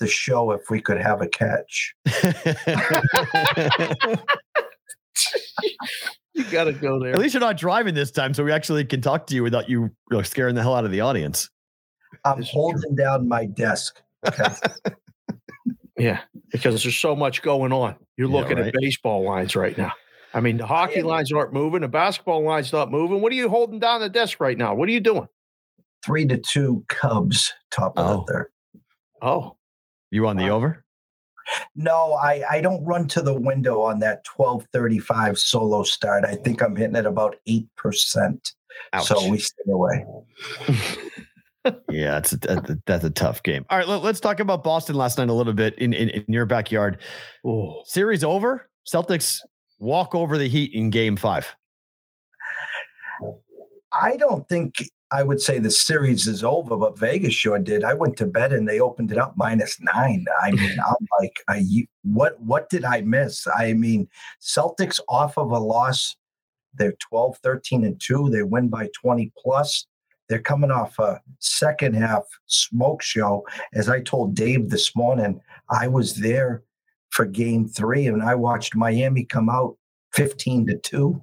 [0.00, 1.94] the show if we could have a catch.
[6.34, 7.12] You got to go there.
[7.12, 9.68] At least you're not driving this time, so we actually can talk to you without
[9.68, 11.50] you, you scaring the hell out of the audience.
[12.24, 14.00] I'm This holding down my desk.
[14.26, 14.44] Okay.
[15.98, 17.94] Yeah, because there's so much going on.
[18.16, 18.68] You're Yeah, looking right.
[18.68, 19.92] at baseball lines right now.
[20.34, 23.20] I mean, the hockey lines aren't moving, the basketball lines not moving.
[23.20, 24.74] What are you holding down the desk right now?
[24.74, 25.28] What are you doing?
[26.04, 28.24] Three to two Cubs, top of Oh.
[28.26, 28.46] the third.
[29.20, 29.56] Oh,
[30.10, 30.56] You on the Wow.
[30.56, 30.81] over?
[31.74, 36.24] No, I, I don't run to the window on that 1235 solo start.
[36.24, 38.52] I think I'm hitting at about 8%.
[38.92, 39.06] Ouch.
[39.06, 40.04] So we stay away.
[41.90, 43.64] yeah, it's a, that's a tough game.
[43.70, 46.24] All right, let, us talk about Boston last night a little bit in, in, in
[46.28, 46.98] your backyard.
[47.44, 48.68] oh, Series over.
[48.86, 49.40] Celtics
[49.78, 51.54] walk over the Heat in Game Five.
[53.92, 54.76] I don't think
[55.12, 57.84] I would say the series is over, but Vegas sure did.
[57.84, 60.24] I went to bed and they opened it up minus nine.
[60.40, 60.80] I mean, mm-hmm.
[60.80, 61.64] I'm like, I,
[62.02, 63.46] what what did I miss?
[63.46, 64.08] I mean,
[64.40, 66.16] Celtics off of a loss.
[66.74, 68.30] They're 12, 13, and 2.
[68.30, 69.86] They win by 20 plus.
[70.28, 73.46] They're coming off a second half smoke show.
[73.74, 76.62] As I told Dave this morning, I was there
[77.10, 79.76] for game three and I watched Miami come out
[80.14, 81.22] 15 to 2.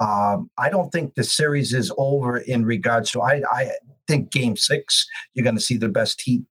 [0.00, 3.20] Um, I don't think the series is over in regards to.
[3.20, 3.70] I, I
[4.08, 6.42] think Game Six, you're going to see the best heat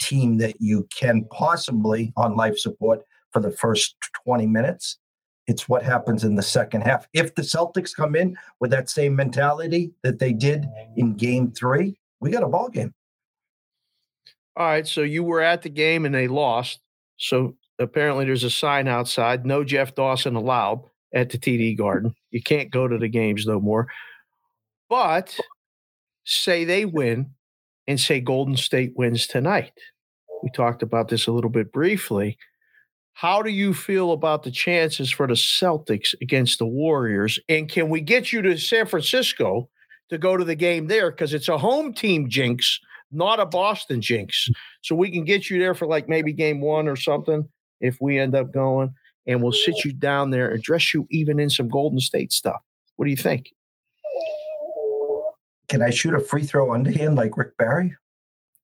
[0.00, 4.98] team that you can possibly on life support for the first 20 minutes.
[5.46, 7.06] It's what happens in the second half.
[7.12, 11.98] If the Celtics come in with that same mentality that they did in Game Three,
[12.20, 12.94] we got a ball game.
[14.56, 14.86] all right.
[14.86, 16.80] So you were at the game and they lost.
[17.16, 22.14] So apparently there's a sign outside no Jeff Dawson allowed at the TD Garden.
[22.30, 23.88] You can't go to the games no more.
[24.88, 25.38] But
[26.24, 27.30] say they win
[27.86, 29.72] and say Golden State wins tonight.
[30.42, 32.38] We talked about this a little bit briefly.
[33.12, 37.38] How do you feel about the chances for the Celtics against the Warriors?
[37.48, 39.68] And can we get you to San Francisco
[40.08, 41.10] to go to the game there?
[41.10, 42.80] Because it's a home team jinx,
[43.12, 44.48] not a Boston jinx.
[44.82, 47.46] So we can get you there for like maybe game one or something
[47.80, 48.94] if we end up going.
[49.30, 52.60] And we'll sit you down there and dress you even in some Golden State stuff.
[52.96, 53.52] What do you think?
[55.68, 57.94] Can I shoot a free throw underhand like Rick Barry?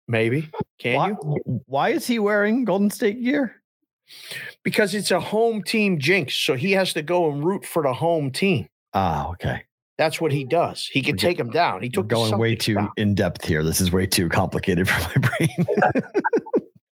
[0.09, 0.51] Maybe.
[0.81, 1.63] Can Why, you?
[1.67, 3.63] why is he wearing Golden State gear?
[4.65, 6.35] Because it's a home team jinx.
[6.35, 8.69] So he has to go and root for the home team.
[8.93, 9.63] Ah, okay.
[9.99, 10.85] That's what he does.
[10.87, 11.81] He can We're take him down.
[11.83, 12.91] He We're took going way too down.
[12.97, 13.63] in depth here.
[13.63, 16.03] This is way too complicated for my brain.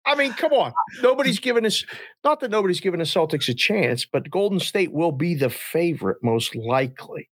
[0.05, 0.73] I mean, come on.
[1.01, 1.85] Nobody's giving us,
[2.23, 6.17] not that nobody's giving the Celtics a chance, but Golden State will be the favorite
[6.21, 7.29] most likely.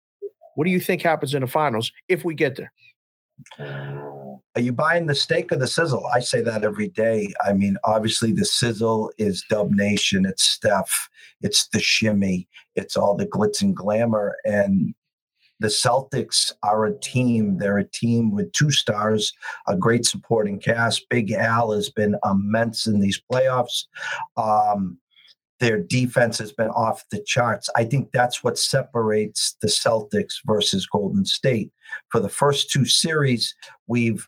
[0.54, 2.72] What do you think happens in the finals if we get there?
[3.58, 6.06] Are you buying the steak or the sizzle?
[6.06, 7.32] I say that every day.
[7.44, 11.08] I mean, obviously, the sizzle is Dub Nation, it's Steph,
[11.40, 14.36] it's the shimmy, it's all the glitz and glamour.
[14.44, 14.94] And
[15.60, 17.58] the Celtics are a team.
[17.58, 19.32] They're a team with two stars,
[19.68, 21.08] a great supporting cast.
[21.08, 23.84] Big Al has been immense in these playoffs.
[24.36, 24.98] Um,
[25.60, 27.68] their defense has been off the charts.
[27.76, 31.70] I think that's what separates the Celtics versus Golden State.
[32.08, 33.54] For the first two series,
[33.86, 34.26] we've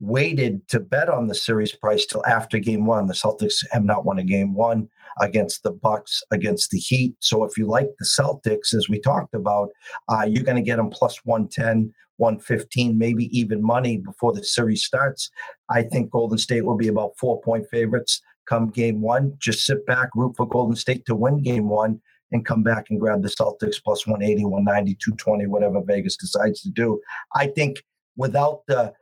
[0.00, 3.06] waited to bet on the series price till after game one.
[3.06, 4.88] The Celtics have not won a game one
[5.20, 7.14] against the Bucks, against the Heat.
[7.20, 9.70] So if you like the Celtics, as we talked about,
[10.08, 14.84] uh, you're going to get them plus 110, 115, maybe even money before the series
[14.84, 15.30] starts.
[15.68, 19.34] I think Golden State will be about four point favorites come game one.
[19.38, 22.00] Just sit back, root for Golden State to win game one,
[22.32, 26.70] and come back and grab the Celtics plus 180, 190, 220, whatever Vegas decides to
[26.70, 27.00] do.
[27.34, 27.82] I think
[28.16, 28.92] without the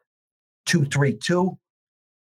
[0.69, 1.59] 2 3 2,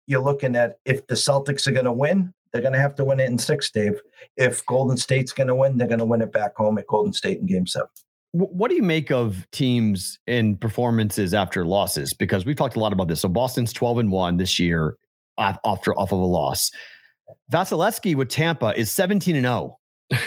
[0.08, 3.04] you're looking at if the Celtics are going to win, they're going to have to
[3.04, 4.00] win it in six, Dave.
[4.38, 7.12] If Golden State's going to win, they're going to win it back home at Golden
[7.12, 7.90] State in game seven.
[8.32, 12.14] What do you make of teams and performances after losses?
[12.14, 13.22] Because we've talked a lot about this.
[13.22, 14.98] So Boston's 12 and 1 this year
[15.38, 16.70] after off of a loss.
[17.52, 19.78] Vasilevskiy with Tampa is 17 and 0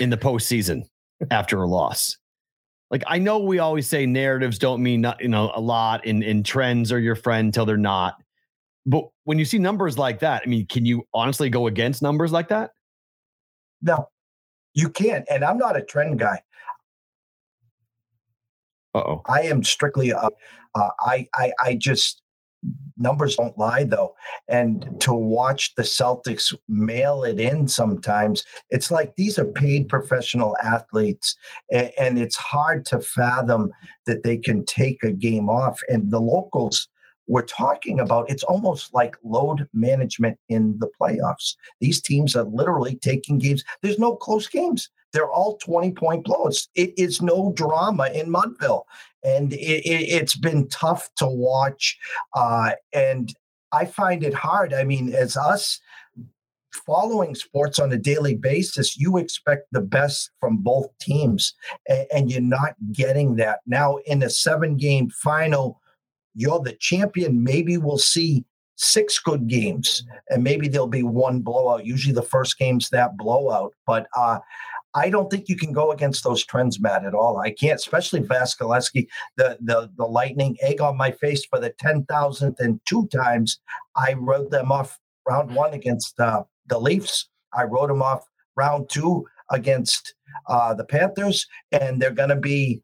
[0.00, 0.82] in the postseason
[1.30, 2.16] after a loss.
[2.90, 6.22] Like I know we always say narratives don't mean not, you know a lot and,
[6.22, 8.22] and trends are your friend till they're not.
[8.86, 12.32] But when you see numbers like that, I mean, can you honestly go against numbers
[12.32, 12.70] like that?
[13.82, 14.08] No,
[14.72, 15.26] you can't.
[15.30, 16.40] And I'm not a trend guy.
[18.94, 19.22] oh.
[19.26, 20.12] I am strictly.
[20.12, 20.30] Uh,
[20.74, 22.22] uh, I I I just
[22.96, 24.14] numbers don't lie though.
[24.48, 30.56] And to watch the celtics mail it in sometimes it's like these are paid professional
[30.62, 31.36] athletes
[31.70, 33.70] and, it's hard to fathom
[34.06, 35.80] that they can take a game off.
[35.88, 36.88] And the locals
[37.28, 41.54] we're talking about it's almost like load management in the playoffs.
[41.80, 43.62] These teams are literally taking games.
[43.82, 46.68] There's no close games they're all 20 point blowouts.
[46.74, 48.84] It is no drama in Mudville.
[49.24, 51.98] And it, has it, been tough to watch.
[52.34, 53.34] Uh, and
[53.72, 54.72] I find it hard.
[54.72, 55.80] I mean, as us
[56.86, 61.54] following sports on a daily basis, you expect the best from both teams,
[61.88, 63.60] and, and you're not getting that.
[63.66, 65.80] Now, in a seven game final,
[66.34, 67.42] you're the champion.
[67.42, 68.44] Maybe we'll see
[68.78, 73.74] six good games and maybe there'll be one blowout usually the first game's that blowout
[73.88, 74.38] but uh
[74.98, 77.38] I don't think you can go against those trends, Matt, at all.
[77.38, 79.06] I can't, especially Vasilevskiy,
[79.36, 83.60] the the the lightning egg on my face for the ten thousandth and two times.
[83.94, 87.28] I wrote them off round one against uh, the Leafs.
[87.54, 88.24] I wrote them off
[88.56, 90.14] round two against
[90.48, 92.82] uh, the Panthers, and they're going to be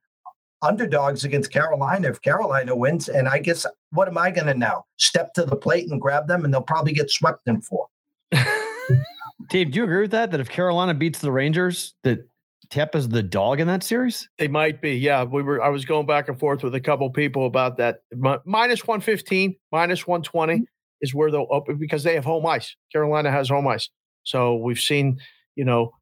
[0.63, 3.09] underdogs against Carolina if Carolina wins.
[3.09, 6.29] And I guess what am I going to now step to the plate and grab
[6.29, 7.89] them, and they'll probably get swept in four.
[9.49, 10.31] Dave, do you agree with that?
[10.31, 12.27] That if Carolina beats the Rangers, that
[12.71, 14.29] Tampa's the dog in that series?
[14.39, 14.97] They might be.
[14.97, 15.63] Yeah, we were.
[15.63, 18.01] I was going back and forth with a couple people about that.
[18.45, 20.65] minus one fifteen, minus one twenty mm-hmm.
[21.01, 22.75] is where they'll open because they have home ice.
[22.93, 23.89] Carolina has home ice,
[24.23, 25.21] so we've seen.
[25.57, 25.93] You know,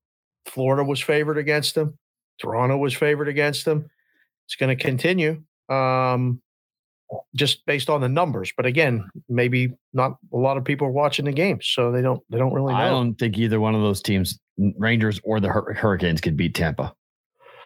[0.46, 1.98] Florida was favored against them.
[2.40, 3.90] Toronto was favored against them.
[4.46, 5.42] It's going to continue.
[5.68, 6.40] Um,
[7.34, 8.52] just based on the numbers.
[8.56, 12.22] But again, maybe not a lot of people are watching the games, so they don't
[12.30, 12.78] they don't really know.
[12.78, 14.38] I don't think either one of those teams,
[14.78, 16.94] Rangers or the Hurricanes, could beat Tampa.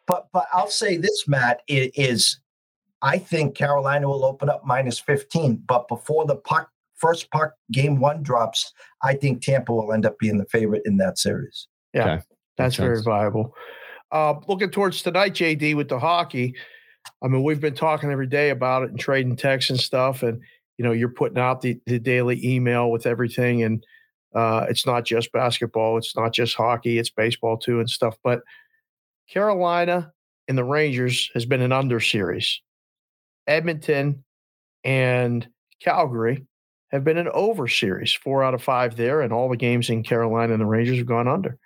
[0.06, 2.40] But but I'll say this, Matt, it is
[3.02, 8.00] I think Carolina will open up minus 15, but before the puck first puck game
[8.00, 11.68] one drops, I think Tampa will end up being the favorite in that series.
[11.92, 12.22] Yeah, okay.
[12.56, 13.54] that's very viable.
[14.12, 16.54] Uh, looking towards tonight, JD, with the hockey,
[17.22, 20.22] I mean, we've been talking every day about it and trading texts and stuff.
[20.22, 20.40] And,
[20.76, 23.62] you know, you're putting out the, the daily email with everything.
[23.62, 23.84] And
[24.34, 28.16] uh, it's not just basketball, it's not just hockey, it's baseball too and stuff.
[28.22, 28.42] But
[29.28, 30.12] Carolina
[30.46, 32.60] and the Rangers has been an under series.
[33.46, 34.24] Edmonton
[34.84, 35.48] and
[35.80, 36.46] Calgary
[36.90, 39.22] have been an over series, four out of five there.
[39.22, 41.58] And all the games in Carolina and the Rangers have gone under.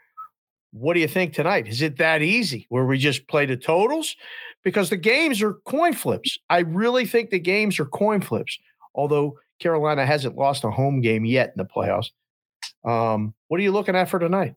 [0.73, 1.67] What do you think tonight?
[1.67, 4.15] Is it that easy where we just play the totals?
[4.63, 6.39] because the games are coin flips.
[6.49, 8.59] I really think the games are coin flips,
[8.95, 12.11] although Carolina hasn't lost a home game yet in the playoffs.
[12.85, 14.55] Um, what are you looking at for tonight?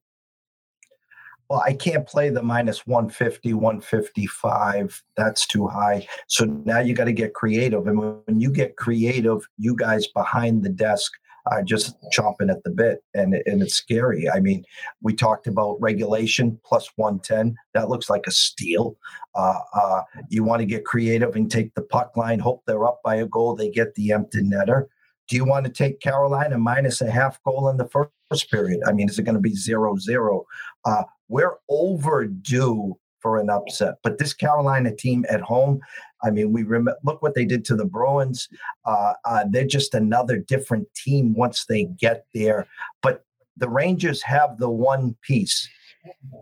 [1.49, 5.03] Well, I can't play the minus 150, 155.
[5.17, 6.07] That's too high.
[6.27, 7.85] So now you got to get creative.
[7.85, 11.11] And when you get creative, you guys behind the desk
[11.51, 14.29] are just chomping at the bit, and and it's scary.
[14.29, 14.63] I mean,
[15.01, 17.55] we talked about regulation plus one ten.
[17.73, 18.95] That looks like a steal.
[19.35, 23.01] Uh, uh, you want to get creative and take the puck line, hope they're up
[23.03, 24.85] by a goal, they get the empty netter.
[25.27, 28.81] Do you want to take Carolina minus a half goal in the first period?
[28.85, 30.45] I mean, is it going to be zero zero?
[30.85, 33.95] Uh, we're overdue for an upset.
[34.03, 35.79] But this Carolina team at home,
[36.23, 38.47] I mean, we rem- look what they did to the Bruins.
[38.85, 42.67] Uh, uh, they're just another different team once they get there.
[43.01, 43.25] But
[43.57, 45.67] the Rangers have the one piece.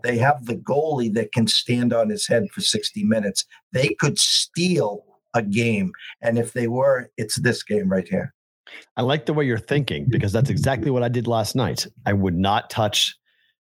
[0.02, 3.44] They have the goalie that can stand on his head for 60 minutes.
[3.72, 5.92] They could steal a game.
[6.20, 8.34] And if they were, it's this game right here.
[8.96, 11.86] I like the way you're thinking because that's exactly what I did last night.
[12.06, 13.16] I would not touch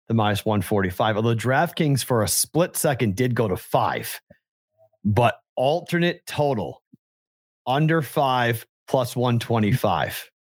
[0.08, 1.18] the minus 145.
[1.18, 4.22] Although DraftKings for a split second did go to five,
[5.04, 6.82] but alternate total
[7.68, 10.32] under five plus 125.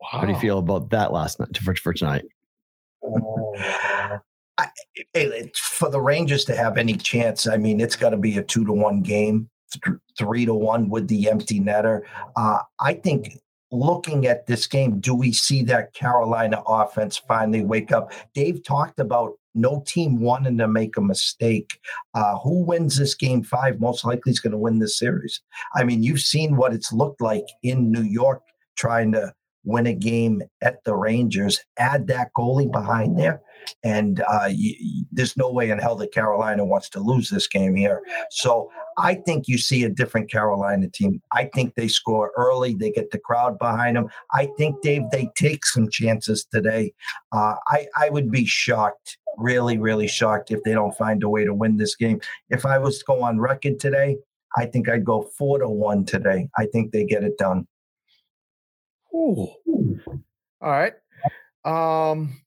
[0.00, 0.08] Wow.
[0.10, 2.24] How do you feel about that last night for, for tonight?
[4.58, 4.66] I,
[5.54, 8.64] for the Rangers to have any chance, I mean, it's got to be a two
[8.64, 9.48] to one game,
[9.84, 12.00] th- three to one with the empty netter.
[12.34, 13.38] Uh, I think
[13.70, 18.12] looking at this game, do we see that Carolina offense finally wake up?
[18.34, 21.78] Dave talked about no team wanting to make a mistake.
[22.14, 25.40] Uh, who wins this game five most likely is going to win this series.
[25.74, 28.42] I mean, you've seen what it's looked like in New York
[28.76, 29.32] trying to
[29.66, 31.60] win a game at the Rangers.
[31.78, 33.42] Add that goalie behind there,
[33.84, 37.74] and uh, you, there's no way in hell that Carolina wants to lose this game
[37.74, 38.00] here.
[38.30, 41.20] So I think you see a different Carolina team.
[41.32, 42.74] I think they score early.
[42.74, 44.08] They get the crowd behind them.
[44.32, 46.94] I think, Dave, they take some chances today.
[47.32, 51.44] Uh, I, I would be shocked, really, really shocked if they don't find a way
[51.44, 52.20] to win this game.
[52.48, 54.16] If I was to go on record today,
[54.56, 56.48] I think I'd go four to one today.
[56.56, 57.66] I think they get it done.
[59.16, 59.48] Ooh.
[60.60, 60.92] All right.
[61.64, 62.40] Um,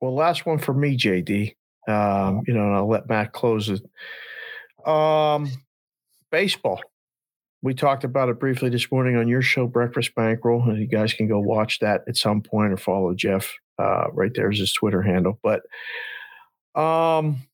[0.00, 1.54] well, last one for me, JD.
[1.88, 3.82] Um, you know, and I'll let Matt close it.
[4.86, 5.50] Um,
[6.30, 6.80] baseball.
[7.62, 10.62] We talked about it briefly this morning on your show, Breakfast Bankroll.
[10.62, 13.52] And you guys can go watch that at some point or follow Jeff.
[13.78, 15.38] Uh, right there's his Twitter handle.
[15.42, 15.62] But
[16.80, 17.46] um,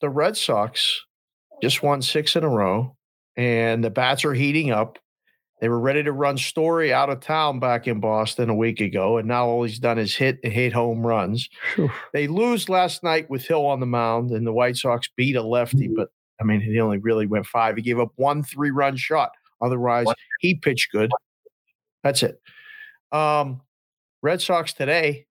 [0.00, 1.04] the Red Sox
[1.62, 2.96] just won six in a row,
[3.36, 4.98] and the bats are heating up.
[5.64, 9.16] They were ready to run Story out of town back in Boston a week ago,
[9.16, 11.48] and now all he's done is hit hit home runs.
[11.74, 11.90] Whew.
[12.12, 15.42] They lose last night with Hill on the mound, and the White Sox beat a
[15.42, 17.76] lefty, but I mean, he only really went five.
[17.76, 19.30] He gave up one three run shot.
[19.62, 20.06] Otherwise,
[20.40, 21.10] he pitched good.
[22.02, 22.42] That's it.
[23.10, 23.62] Um,
[24.20, 25.24] Red Sox today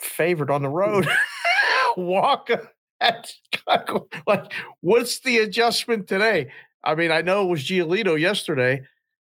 [0.00, 1.08] favored on the road.
[1.96, 3.32] Walker at
[3.68, 6.50] like, what's the adjustment today?
[6.82, 8.82] I mean, I know it was Giolito yesterday.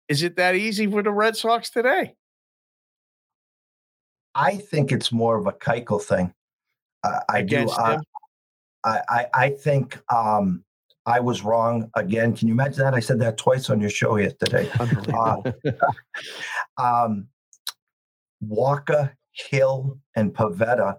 [0.07, 2.15] Is it that easy for the Red Sox today?
[4.35, 6.33] I think it's more of a Keuchel thing.
[7.03, 7.81] Uh, I Against do.
[7.81, 7.97] Uh,
[8.83, 10.63] I, I, I think um,
[11.05, 12.35] I was wrong again.
[12.35, 12.93] Can you imagine that?
[12.93, 14.69] I said that twice on your show yesterday.
[14.79, 15.41] Uh,
[16.77, 17.27] um,
[18.41, 20.97] Walker, Hill, and Pivetta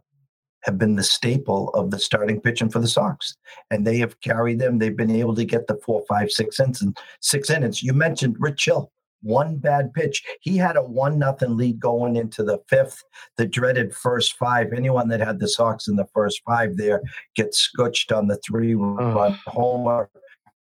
[0.62, 3.37] have been the staple of the starting pitching for the Sox,
[3.71, 4.79] and they have carried them.
[4.79, 6.83] They've been able to get the four, five, six innings.
[7.21, 7.83] Six innings.
[7.83, 8.90] You mentioned Rich Hill
[9.27, 10.23] one bad pitch.
[10.41, 13.03] He had a one nothing lead going into the fifth,
[13.37, 14.73] the dreaded first five.
[14.73, 17.03] Anyone that had the Sox in the first five there
[17.35, 20.09] gets scutched on the three run homer.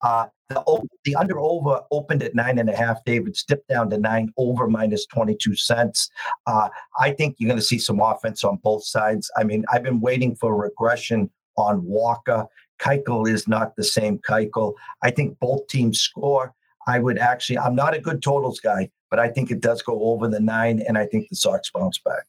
[0.01, 3.03] Uh, the, the under over opened at nine and a half.
[3.05, 6.09] David dipped down to nine over minus 22 cents.
[6.45, 9.31] Uh, I think you're going to see some offense on both sides.
[9.37, 12.45] I mean, I've been waiting for regression on Walker.
[12.79, 14.73] Keuchel is not the same Keuchel.
[15.01, 16.53] I think both teams score.
[16.87, 20.01] I would actually, I'm not a good totals guy, but I think it does go
[20.03, 22.23] over the nine, and I think the Sox bounce back.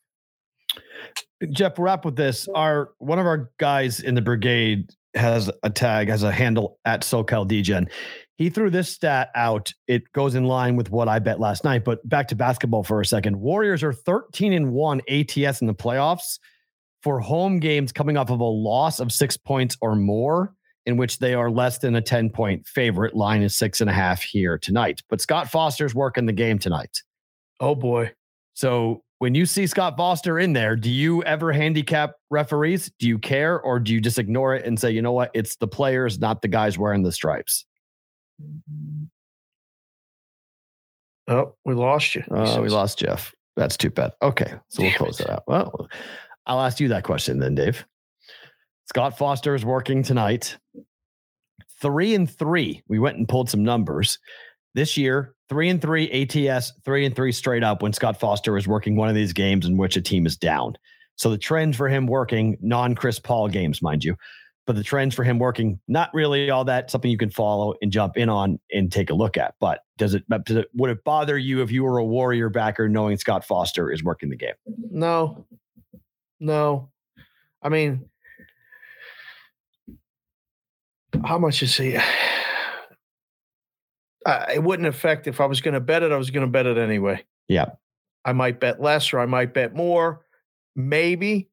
[1.51, 2.49] Jeff, wrap with this.
[2.55, 7.03] Our one of our guys in the brigade has a tag, has a handle at
[7.03, 7.91] SoCal DGen.
[8.37, 9.73] He threw this stat out.
[9.87, 11.85] It goes in line with what I bet last night.
[11.85, 13.39] But back to basketball for a second.
[13.39, 16.39] Warriors are 13 and 1 ATS in the playoffs
[17.03, 20.53] for home games coming off of a loss of six points or more
[20.87, 23.15] in which they are less than a 10 point favorite.
[23.15, 25.03] Line is six and a half here tonight.
[25.09, 27.03] But Scott Foster's working the game tonight.
[27.61, 28.13] Oh boy.
[28.55, 32.91] So when you see Scott Foster in there, do you ever handicap referees?
[32.99, 35.31] Do you care or do you just ignore it and say, you know what?
[35.35, 37.65] It's the players, not the guys wearing the stripes?
[41.27, 42.25] Oh, we lost you.
[42.31, 43.35] Oh, we lost Jeff.
[43.57, 44.13] That's too bad.
[44.21, 44.53] Okay.
[44.69, 45.45] So we'll close that out.
[45.47, 45.89] Well,
[46.47, 47.87] I'll ask you that question then, Dave.
[48.87, 50.57] Scott Foster is working tonight.
[51.81, 52.83] Three and three.
[52.89, 54.19] We went and pulled some numbers.
[54.75, 58.67] This year, three and three ATS, three and three straight up when Scott Foster is
[58.67, 60.77] working one of these games in which a team is down.
[61.17, 64.17] So the trend for him working non Chris Paul games, mind you,
[64.67, 67.93] but the trends for him working not really all that something you can follow and
[67.93, 69.55] jump in on and take a look at.
[69.61, 72.89] But does it, does it would it bother you if you were a Warrior backer
[72.89, 74.55] knowing Scott Foster is working the game?
[74.91, 75.47] No,
[76.41, 76.91] no.
[77.63, 78.09] I mean,
[81.25, 81.99] how much is he?
[84.27, 86.11] Uh, it wouldn't affect if I was going to bet it.
[86.11, 87.23] I was going to bet it anyway.
[87.47, 87.73] Yeah.
[88.25, 90.25] I might bet less or I might bet more,
[90.75, 91.51] maybe.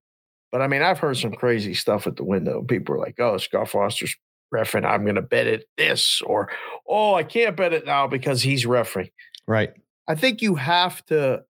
[0.51, 2.62] But I mean, I've heard some crazy stuff at the window.
[2.62, 4.16] People are like, "Oh, Scott Foster's
[4.53, 4.86] refing.
[4.86, 6.49] I'm going to bet it this," or
[6.88, 9.12] "Oh, I can't bet it now because he's refing."
[9.47, 9.72] Right.
[10.07, 11.43] I think you have to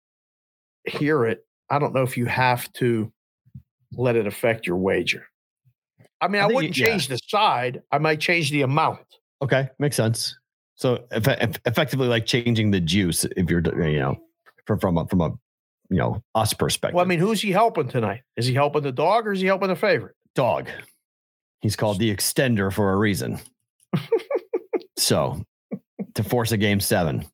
[0.84, 1.46] hear it.
[1.70, 3.12] I don't know if you have to
[3.92, 5.26] let it affect your wager.
[6.20, 6.90] I mean, I, I wouldn't you- yeah.
[6.90, 7.82] change the side.
[7.92, 9.00] I might change the amount.
[9.42, 9.68] Okay.
[9.78, 10.36] Makes sense.
[10.76, 14.16] So eff- eff- effectively, like changing the juice, if you're, you know,
[14.66, 15.28] from from a, from a,
[15.90, 16.94] you know, us perspective.
[16.94, 18.22] Well, I mean, who's he helping tonight?
[18.36, 20.14] Is he helping the dog or is he helping the favorite?
[20.36, 20.68] dog.
[21.60, 23.38] He's called the extender for a reason.
[24.96, 25.44] so
[26.14, 27.24] to force a game seven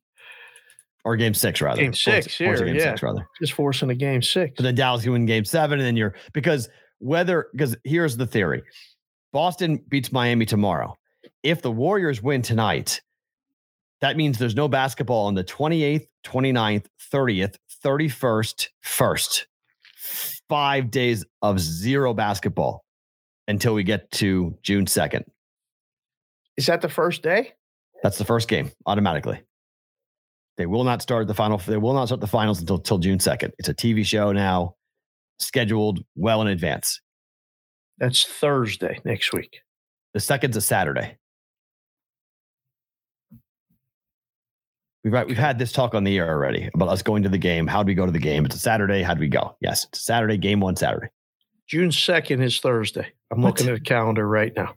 [1.05, 1.81] or game six rather.
[1.81, 2.91] Game Force- six force a here, game yeah.
[2.91, 3.27] six rather.
[3.39, 4.53] Just forcing a game six.
[4.57, 6.69] But then Dallas can win game seven, and then you're because
[6.99, 8.63] whether because here's the theory:
[9.33, 10.95] Boston beats Miami tomorrow.
[11.43, 13.01] If the Warriors win tonight,
[14.01, 19.45] that means there's no basketball on the 28th, 29th, 30th, 31st, 1st.
[20.49, 22.85] Five days of zero basketball
[23.47, 25.23] until we get to June 2nd.
[26.55, 27.53] Is that the first day?
[28.03, 29.41] That's the first game automatically.
[30.57, 31.57] They will not start the final.
[31.57, 33.51] They will not start the finals until till June 2nd.
[33.59, 34.75] It's a TV show now,
[35.39, 37.01] scheduled well in advance.
[37.97, 39.61] That's Thursday next week.
[40.13, 41.17] The second's a Saturday.
[45.03, 47.37] We've had, we've had this talk on the air already about us going to the
[47.37, 47.65] game.
[47.65, 48.45] How do we go to the game?
[48.45, 49.01] It's a Saturday.
[49.03, 49.55] How do we go?
[49.61, 50.37] Yes, it's a Saturday.
[50.37, 51.07] Game one Saturday.
[51.67, 53.07] June 2nd is Thursday.
[53.31, 53.49] I'm What?
[53.59, 54.75] looking at the calendar right now.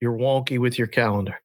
[0.00, 1.40] You're wonky with your calendar.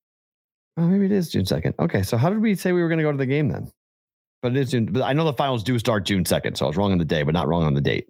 [0.78, 1.74] Oh, maybe it is June second.
[1.80, 3.72] Okay, so how did we say we were going to go to the game then?
[4.42, 4.86] But it is June.
[4.86, 7.06] But I know the finals do start June second, so I was wrong on the
[7.06, 8.08] day, but not wrong on the date.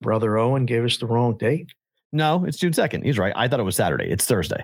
[0.00, 1.68] Brother Owen gave us the wrong date.
[2.12, 3.04] No, it's June second.
[3.04, 3.32] He's right.
[3.36, 4.06] I thought it was Saturday.
[4.10, 4.62] It's Thursday,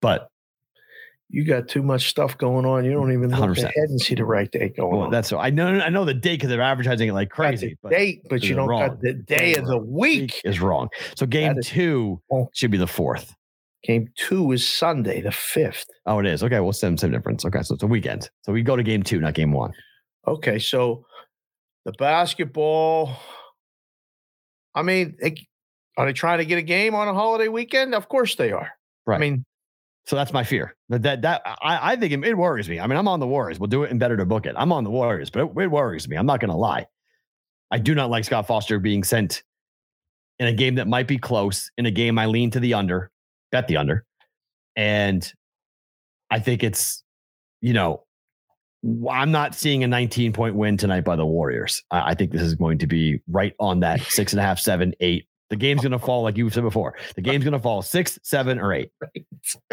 [0.00, 0.28] but
[1.28, 2.84] You got too much stuff going on.
[2.84, 3.58] You don't even look 100%.
[3.58, 5.10] ahead and see the right date going well, on.
[5.10, 5.66] that's I know.
[5.68, 7.78] I know the date because they're advertising it like crazy.
[7.82, 8.86] But date, but you don't wrong.
[8.88, 10.40] got the day of the week.
[10.44, 10.88] is wrong.
[11.16, 12.48] So game is- two Oh.
[12.54, 13.34] should be the fourth.
[13.84, 15.86] Game two is Sunday, the fifth.
[16.06, 16.42] Oh, it is.
[16.44, 17.44] Okay, well, same same difference.
[17.44, 18.30] Okay, so it's a weekend.
[18.42, 19.72] So we go to game two, not game one.
[20.26, 21.04] Okay, so
[21.84, 23.16] the basketball.
[24.74, 25.16] I mean,
[25.96, 27.94] are they trying to get a game on a holiday weekend?
[27.94, 28.70] Of course they are.
[29.06, 29.16] Right.
[29.16, 29.44] I mean,
[30.06, 30.74] So that's my fear.
[30.88, 32.80] That that, that I, I think it, it worries me.
[32.80, 33.58] I mean, I'm on the Warriors.
[33.60, 34.54] We'll do it and better to book it.
[34.56, 36.16] I'm on the Warriors, but it, it worries me.
[36.16, 36.86] I'm not going to lie.
[37.70, 39.42] I do not like Scott Foster being sent
[40.38, 41.70] in a game that might be close.
[41.76, 43.10] In a game, I lean to the under,
[43.52, 44.04] bet the under,
[44.74, 45.32] and
[46.30, 47.04] I think it's
[47.60, 48.04] you know
[49.08, 51.82] I'm not seeing a 19 point win tonight by the Warriors.
[51.90, 54.58] I, I think this is going to be right on that six and a half,
[54.58, 55.26] seven, eight.
[55.50, 56.96] The game's going to fall, like you've said before.
[57.14, 58.90] The game's going to fall six, seven, or eight.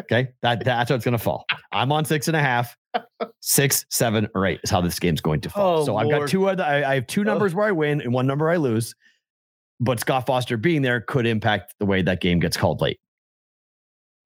[0.01, 1.45] Okay, that that's how it's going to fall.
[1.71, 2.75] I'm on six and a half,
[3.39, 5.81] six, seven, or eight is how this game's going to fall.
[5.81, 6.49] Oh, so I've got two.
[6.49, 8.95] Other, I, I have two numbers where I win and one number I lose.
[9.79, 12.99] But Scott Foster being there could impact the way that game gets called late.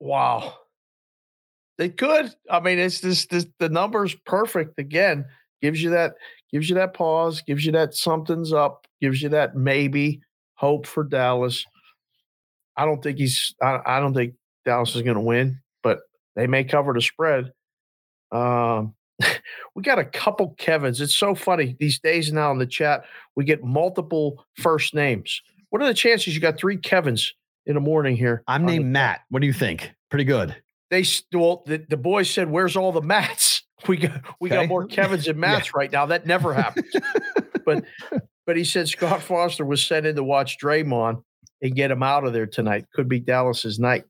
[0.03, 0.55] Wow.
[1.77, 2.29] They could.
[2.51, 5.25] I mean, it's just this the number's perfect again.
[5.61, 6.15] Gives you that,
[6.51, 10.21] gives you that pause, gives you that something's up, gives you that maybe
[10.55, 11.65] hope for Dallas.
[12.75, 14.35] I don't think he's I, I don't think
[14.65, 16.01] Dallas is gonna win, but
[16.35, 17.53] they may cover the spread.
[18.31, 18.93] Um
[19.75, 20.99] we got a couple Kevins.
[20.99, 23.05] It's so funny these days now in the chat.
[23.35, 25.41] We get multiple first names.
[25.69, 27.33] What are the chances you got three Kevins
[27.65, 28.43] in the morning here?
[28.47, 28.85] I'm named?
[28.85, 29.21] Matt.
[29.29, 29.91] What do you think?
[30.09, 30.55] Pretty good.
[30.89, 34.61] they stole the, the boys said, "Where's all the mats?" We got we Okay.
[34.61, 36.05] got more Kevin's and Mats right now.
[36.05, 36.89] That never happens.
[37.65, 37.83] but
[38.45, 41.21] but he said Scott Foster was sent in to watch Draymond
[41.61, 42.85] and get him out of there tonight.
[42.93, 44.05] Could be Dallas's night.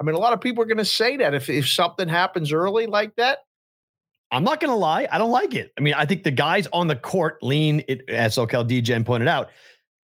[0.00, 2.52] I mean, a lot of people are going to say that if if something happens
[2.52, 3.38] early like that.
[4.32, 5.06] I'm not going to lie.
[5.08, 5.70] I don't like it.
[5.78, 9.28] I mean, I think the guys on the court lean, it, as SoCal DGen pointed
[9.28, 9.50] out.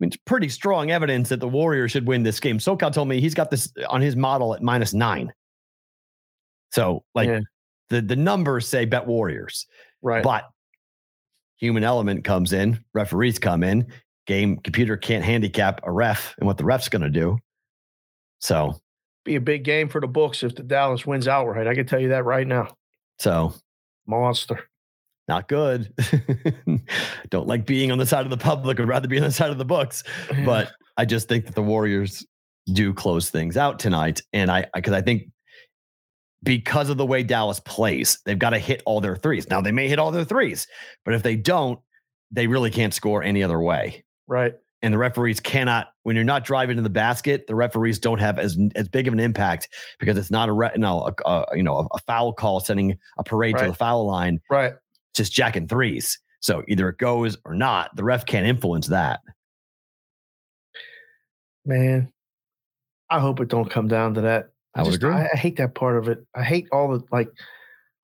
[0.03, 2.59] Mean, it's pretty strong evidence that the Warriors should win this game.
[2.59, 5.33] SoCal told me he's got this on his model at minus nine.
[6.73, 7.41] So, like, Yeah.
[7.89, 9.65] the, the numbers say bet Warriors,
[10.03, 10.25] Right.
[10.25, 10.49] but
[11.57, 13.93] human element comes in, referees come in,
[14.27, 17.39] game computer can't handicap a ref and what the ref's going to do.
[18.41, 18.81] So,
[19.25, 21.69] be a big game for the books if the Dallas wins outright.
[21.69, 22.75] I can tell you that right now.
[23.21, 23.55] so
[24.09, 24.69] Monster.
[25.33, 25.91] Not good.
[27.31, 28.79] Don't like being on the side of the public.
[28.79, 30.05] I'd rather be on the side of the books.
[30.45, 32.23] But I just think that the Warriors
[32.75, 34.21] do close things out tonight.
[34.35, 35.31] And I, because I, I think
[36.43, 39.49] because of the way Dallas plays, they've got to hit all their threes.
[39.49, 40.67] Now they may hit all their threes,
[41.03, 41.81] but if they don't,
[42.31, 44.05] they really can't score any other way.
[44.27, 44.53] right.
[44.85, 48.41] And the referees cannot, when you're not driving to the basket, the referees don't have
[48.41, 49.69] as as big of an impact
[50.01, 52.99] because it's not a re, no, a, a, you know, a, a foul call sending
[53.17, 54.73] a parade to the foul line, Right.
[55.15, 56.19] Just jacking threes.
[56.41, 57.95] So either it goes or not.
[57.97, 59.21] The ref can't influence that.
[61.65, 62.13] Man,
[63.11, 64.49] I hope it don't come down to that.
[64.75, 65.15] I would just- agree.
[65.15, 66.25] I, I hate that part of it.
[66.35, 67.29] I hate all the like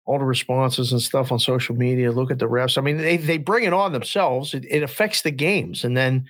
[0.05, 2.13] all the responses and stuff on social media.
[2.13, 2.79] Look at the refs.
[2.79, 4.55] I mean, they they bring it on themselves.
[4.55, 6.27] It, it affects the games, and then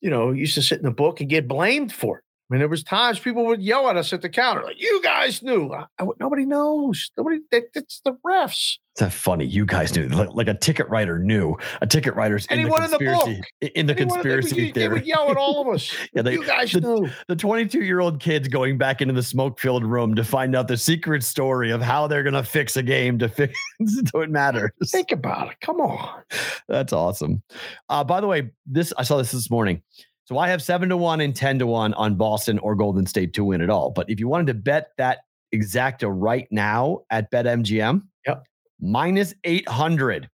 [0.00, 2.24] you know used to sit in the book and get blamed for it.
[2.52, 5.00] I mean, there was times people would yell at us at the counter like, "You
[5.02, 7.10] guys knew." I, I nobody knows.
[7.16, 7.38] Nobody.
[7.50, 8.76] That, it's the refs.
[8.98, 9.46] That's funny.
[9.46, 11.56] You guys knew, like, like a ticket writer knew.
[11.80, 13.42] A ticket writer's in the Anyone in the conspiracy.
[13.62, 15.90] in the Anyone- they would- conspiracy they would yell at all of us.
[16.14, 17.08] Yeah, they- you guys the- knew.
[17.26, 20.68] the 22 year old kids going back into the smoke filled room to find out
[20.68, 23.58] the secret story of how they're going to fix a game to fix
[24.12, 24.72] so it matters.
[24.88, 25.60] Think about it.
[25.62, 26.22] Come on.
[26.68, 27.42] That's awesome.
[27.88, 29.80] Uh, by the way, this I saw this this morning.
[30.24, 33.34] So I have seven to one and 10 to one on Boston or Golden State
[33.34, 33.90] to win it all.
[33.90, 35.18] But if you wanted to bet that
[35.54, 38.44] exacta right now at BetMGM, Yep.
[38.80, 40.28] minus 800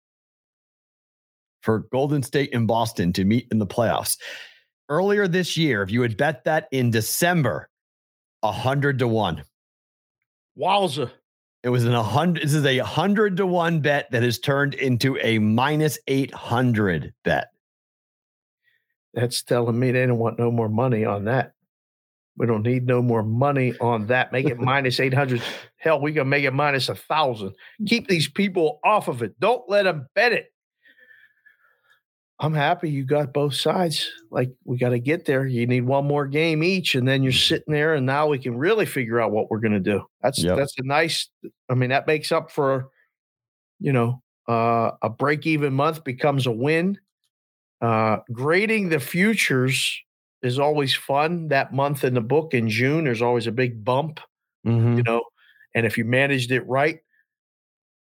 [1.62, 4.18] for Golden State and Boston to meet in the playoffs.
[4.88, 7.68] Earlier this year, if you had bet that in December,
[8.40, 9.42] 100 to one.
[10.58, 11.10] Wowza.
[11.62, 12.42] It was an 100.
[12.42, 17.53] This is a 100 to 1 bet that has turned into a minus 800 bet.
[19.14, 21.52] That's telling me they don't want no more money on that.
[22.36, 24.32] We don't need no more money on that.
[24.32, 25.40] Make it minus 800.
[25.76, 27.54] Hell, we can make it minus a thousand.
[27.86, 29.38] Keep these people off of it.
[29.38, 30.50] Don't let them bet it.
[32.40, 34.10] I'm happy you got both sides.
[34.30, 35.46] Like we got to get there.
[35.46, 38.58] You need one more game each, and then you're sitting there, and now we can
[38.58, 40.04] really figure out what we're going to do.
[40.20, 40.56] That's Yep.
[40.56, 41.28] that's a nice.
[41.70, 42.88] I mean, that makes up for,
[43.78, 46.98] you know, uh, a break even month becomes a win.
[47.84, 50.00] Uh, grading the futures
[50.42, 51.48] is always fun.
[51.48, 54.20] That month in the book in June, there's always a big bump
[54.66, 54.96] Mhm.
[54.96, 55.22] you know
[55.74, 56.98] and if you managed it right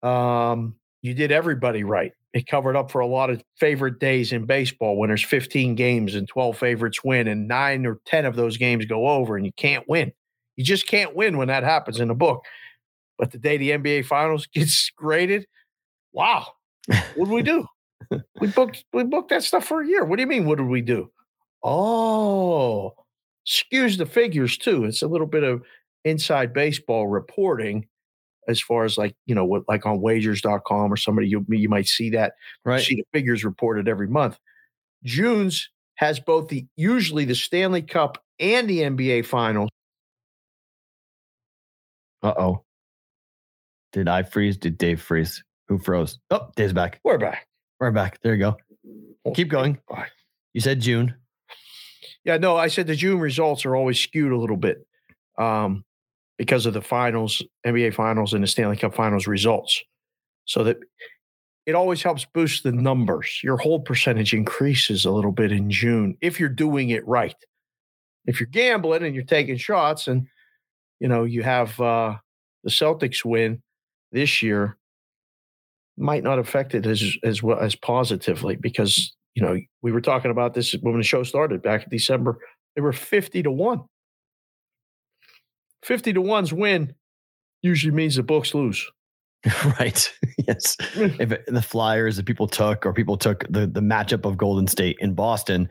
[0.03, 4.45] um you did everybody right it covered up for a lot of favorite days in
[4.45, 8.57] baseball when there's 15 games and 12 favorites win and 9 or 10 of those
[8.57, 10.11] games go over and you can't win
[10.55, 12.43] you just can't win when that happens in a book
[13.17, 15.45] but the day the nba finals gets graded
[16.13, 16.47] wow
[17.15, 17.65] what do we do
[18.39, 20.67] we booked we booked that stuff for a year what do you mean what did
[20.67, 21.09] we do
[21.63, 22.93] oh
[23.47, 25.61] skews the figures too it's a little bit of
[26.03, 27.87] inside baseball reporting
[28.47, 31.87] as far as like you know what like on wagers.com or somebody you, you might
[31.87, 32.33] see that
[32.63, 32.81] Right.
[32.83, 34.37] see the figures reported every month
[35.03, 39.69] june's has both the usually the stanley cup and the nba finals
[42.23, 42.63] Uh oh.
[43.93, 44.57] Did I freeze?
[44.57, 45.41] Did Dave freeze?
[45.69, 46.19] Who froze?
[46.31, 46.99] Oh, Dave's back.
[47.03, 47.47] we're back
[47.79, 48.19] We're back.
[48.21, 48.57] There you go.
[49.33, 49.77] Keep going.
[50.53, 51.13] You said June.
[52.23, 54.85] yeah no i said the june results are always skewed a little bit
[55.37, 55.83] um
[56.37, 59.83] because of the finals nba finals and the stanley cup finals results
[60.45, 60.77] so that
[61.65, 66.17] it always helps boost the numbers your hold percentage increases a little bit in june
[66.21, 67.35] if you're doing it right
[68.25, 70.25] if you're gambling and you're taking shots and
[70.99, 72.15] you know you have uh
[72.63, 73.61] the celtics win
[74.11, 74.77] this year
[75.97, 80.31] might not affect it as as well as positively because you know we were talking
[80.31, 82.37] about this when the show started back in december
[82.75, 83.81] they were 50 to 1
[85.83, 86.95] 50 to 1's win
[87.61, 88.89] usually means the books lose
[89.79, 90.11] right.
[90.47, 90.75] yes.
[90.95, 94.97] If the Flyers that people took, or people took the the matchup of Golden State
[94.99, 95.69] in Boston,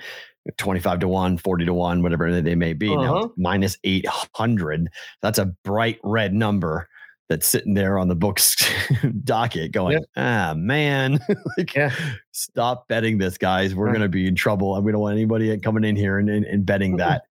[0.58, 2.94] 25 to 1, 40 to 1, whatever they may be.
[2.94, 3.24] Uh-huh.
[3.24, 4.88] it's minus 800.
[5.22, 6.88] That's a bright red number
[7.28, 8.56] that's sitting there on the books
[9.24, 11.18] docket going, ah, man,
[11.56, 11.90] like, Yeah.
[12.32, 13.74] stop betting this, guys.
[13.74, 13.92] We're Right.
[13.92, 14.76] going to be in trouble.
[14.76, 16.98] And we don't want anybody coming in here and, and, and betting Mm-mm.
[16.98, 17.22] that.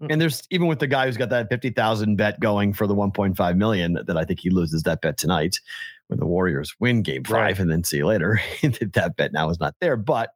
[0.00, 0.06] Mm.
[0.12, 3.56] And there's even with the guy who's got that 50,000 bet going for the 1.5
[3.56, 5.60] million that I think he loses that bet tonight
[6.08, 7.58] when the Warriors win game five Right.
[7.58, 8.40] and then see you later.
[8.62, 9.96] that bet now is not there.
[9.98, 10.30] But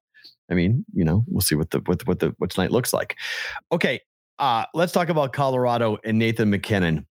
[0.50, 3.16] I mean, you know, we'll see what the what what the what tonight looks like.
[3.72, 4.00] Okay.
[4.38, 7.04] Uh, let's talk about Colorado and Nathan MacKinnon.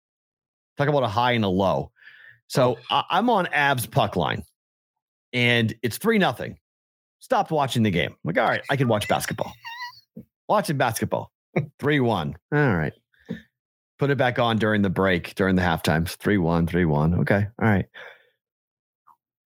[0.77, 1.91] Talk about a high and a low.
[2.49, 4.43] So I, I'm on Avs puck line,
[5.33, 6.59] and it's three nothing.
[7.21, 8.15] Stopped watching the game.
[8.25, 9.53] like, all right, I can watch basketball.
[10.49, 11.33] Watching basketball.
[11.81, 12.37] Three one.
[12.53, 12.93] All right.
[13.99, 16.07] Put it back on during the break, during the halftime.
[16.07, 17.15] Three one, three one.
[17.15, 17.47] Okay.
[17.61, 17.87] All right.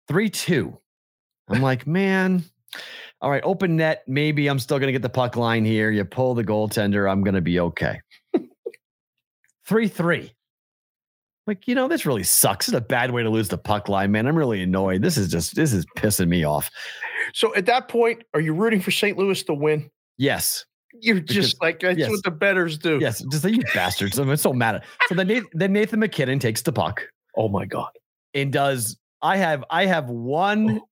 [0.08, 0.78] 3 2.
[1.50, 2.44] I'm like, man,
[3.22, 4.04] all right, open net.
[4.08, 5.92] Maybe I'm still going to get the puck line here.
[5.92, 7.10] You pull the goaltender.
[7.10, 8.02] I'm going to be okay.
[9.68, 10.32] 3 3.
[11.48, 12.68] Like, you know, this really sucks.
[12.68, 14.28] It's a bad way to lose the puck line, man.
[14.28, 15.02] I'm really annoyed.
[15.02, 16.70] This is just, this is pissing me off.
[17.34, 19.18] So at that point, are you rooting for St.
[19.18, 19.90] Louis to win?
[20.18, 20.66] Yes.
[21.02, 22.10] You're just like that's yes.
[22.10, 22.98] what the bettors do.
[23.00, 24.18] Yes, just like you bastards.
[24.18, 24.76] I'm so mad.
[24.76, 24.86] At.
[25.08, 27.04] So then Nathan, then Nathan MacKinnon takes the puck
[27.36, 27.92] Oh my god.
[28.34, 28.98] and does.
[29.22, 30.88] I have I have one oh.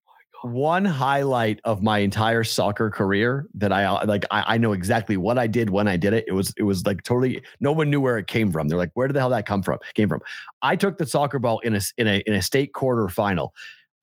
[0.45, 4.25] One highlight of my entire soccer career that I uh, like.
[4.31, 6.25] I, I know exactly what I did when I did it.
[6.27, 7.41] It was it was like totally.
[7.59, 8.67] No one knew where it came from.
[8.67, 9.79] They're like, where did the hell that come from?
[9.93, 10.21] Came from.
[10.61, 13.53] I took the soccer ball in a in a in a state quarter final.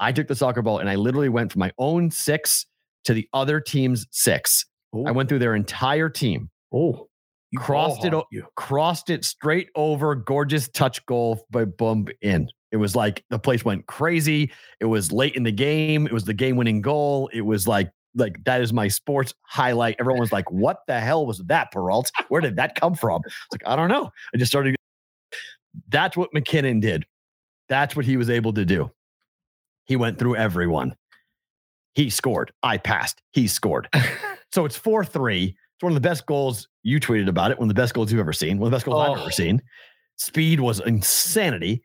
[0.01, 2.67] I took the soccer ball and I literally went from my own six
[3.05, 4.67] to the other team's six.
[5.07, 6.51] I went through their entire team.
[6.73, 7.09] Oh,
[7.51, 8.47] you crossed it You.
[8.57, 12.49] crossed it straight over, gorgeous touch goal, by bump in.
[12.73, 14.51] It was like the place went crazy.
[14.81, 16.07] It was late in the game.
[16.07, 17.29] It was the game winning goal.
[17.33, 19.97] It was like, like that is my sports highlight.
[20.01, 22.11] Everyone was like, what the hell was that, Peralt?
[22.29, 23.21] Where did that come from?
[23.25, 24.11] It's like, I don't know.
[24.35, 24.75] I just started.
[25.89, 27.05] That's what MacKinnon did.
[27.69, 28.91] That's what he was able to do.
[29.85, 30.95] He went through everyone.
[31.95, 32.53] He scored.
[32.63, 33.21] I passed.
[33.33, 33.89] He scored.
[34.55, 35.45] So it's 4 3.
[35.45, 36.69] It's one of the best goals.
[36.83, 37.59] You tweeted about it.
[37.59, 38.59] One of the best goals you've ever seen.
[38.59, 39.23] One of the best goals I've Oh.
[39.23, 39.63] ever seen.
[40.17, 41.83] Speed was insanity.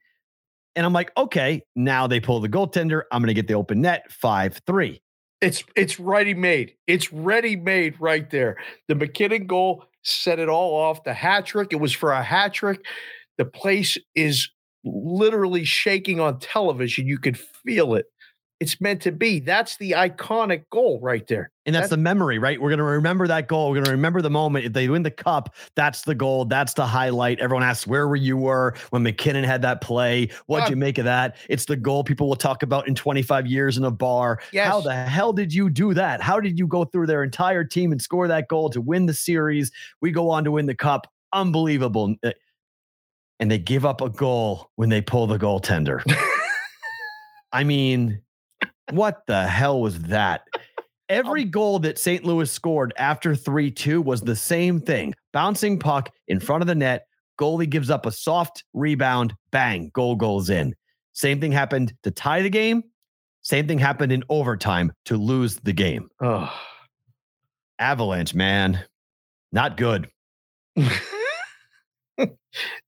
[0.77, 3.01] And I'm like, okay, now they pull the goaltender.
[3.11, 5.01] I'm going to get the open net 5 3.
[5.41, 6.73] It's it's ready made.
[6.85, 8.57] It's ready made right there.
[8.87, 11.03] The MacKinnon goal set it all off.
[11.03, 11.69] The hat trick.
[11.71, 12.85] It was for a hat trick.
[13.39, 14.49] The place is
[14.85, 17.07] literally shaking on television.
[17.07, 18.05] You could feel it.
[18.59, 19.39] It's meant to be.
[19.39, 21.51] That's the iconic goal right there.
[21.67, 22.59] And that's That- the memory, right?
[22.59, 23.69] We're going to remember that goal.
[23.69, 24.65] We're going to remember the moment.
[24.65, 26.45] If they win the cup, that's the goal.
[26.45, 27.39] That's the highlight.
[27.39, 30.29] Everyone asks, where were you were when MacKinnon had that play?
[30.47, 30.69] What'd God.
[30.71, 31.35] you make of that?
[31.49, 34.39] It's the goal people will talk about in 25 years in a bar.
[34.55, 36.21] How the hell did you do that?
[36.21, 39.13] How did you go through their entire team and score that goal to win the
[39.13, 39.71] series?
[40.01, 41.05] We go on to win the cup.
[41.31, 42.15] Unbelievable.
[42.23, 42.31] Uh,
[43.39, 46.01] And they give up a goal when they pull the goaltender.
[47.53, 48.21] I mean,
[48.91, 50.41] what the hell was that?
[50.55, 50.61] Oh.
[51.09, 52.25] Every goal that St.
[52.25, 56.75] Louis scored after 3 2 was the same thing bouncing puck in front of the
[56.75, 57.07] net.
[57.39, 60.75] Goalie gives up a soft rebound, bang, goal goes in.
[61.13, 62.83] Same thing happened to tie the game.
[63.41, 66.09] Same thing happened in overtime to lose the game.
[66.21, 66.53] Oh.
[67.79, 68.83] Avalanche, man,
[69.51, 70.09] not good.
[70.75, 70.89] the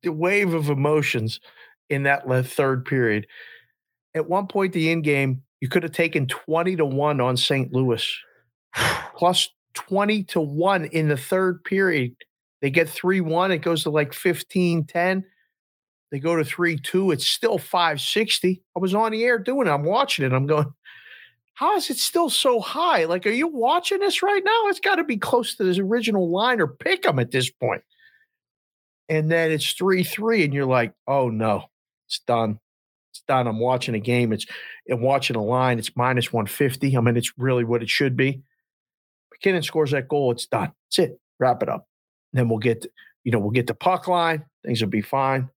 [0.06, 1.39] wave of emotions
[1.89, 3.28] in that third period.
[4.14, 7.72] At one point, the in game, you could have taken 20 to 1 on St.
[7.74, 8.07] Louis,
[9.16, 12.16] plus 20 to 1 in the third period.
[12.62, 15.26] They get 3 1, it goes to like 15 10.
[16.12, 17.12] They go to 3 2.
[17.12, 18.64] It's still 560.
[18.76, 19.72] I was on the air doing it.
[19.72, 20.34] I'm watching it.
[20.34, 20.66] I'm going,
[21.53, 23.05] how is it still so high?
[23.05, 24.68] Like, are you watching this right now?
[24.68, 27.60] It's got to be close to this original line or pick them at this point.
[27.60, 27.84] point
[29.10, 31.66] and then it's three three, and you're like, oh no,
[32.07, 32.60] it's done.
[33.28, 33.48] Done.
[33.48, 34.34] I'm watching a game.
[34.34, 34.46] It's
[34.90, 35.80] I'm watching a line.
[35.80, 36.96] It's minus 150.
[36.96, 38.42] I mean, it's really what it should be.
[39.32, 40.32] MacKinnon scores that goal.
[40.32, 40.72] It's done.
[40.88, 41.20] That's it.
[41.40, 41.88] Wrap it up.
[42.34, 42.86] then we'll get,
[43.24, 44.46] you know, we'll get the puck line.
[44.66, 45.50] Things will be fine.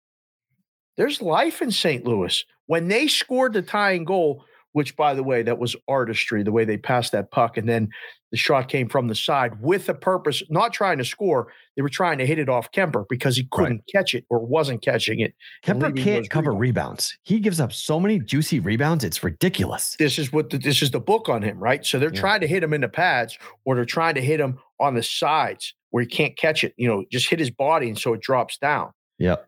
[0.98, 2.06] There's life in St.
[2.06, 2.46] Louis.
[2.68, 6.66] When they scored the tying goal, which by the way, that was artistry, the way
[6.66, 7.58] they passed that puck.
[7.58, 7.90] And then
[8.32, 11.52] the shot came from the side with a purpose, not trying to score.
[11.76, 14.82] They were trying to hit it off Kuemper because he couldn't catch it or wasn't
[14.82, 15.34] catching it.
[15.66, 17.18] Kuemper can't cover rebounds.
[17.24, 19.04] He gives up so many juicy rebounds.
[19.04, 19.96] It's ridiculous.
[20.00, 21.86] This is what the, this is the book on him, right?
[21.86, 22.20] So they're Yeah.
[22.22, 25.04] trying to hit him in the pads or they're trying to hit him on the
[25.04, 28.22] sides where he can't catch it, you know, just hit his body and so it
[28.22, 28.92] drops down.
[29.20, 29.46] Yep.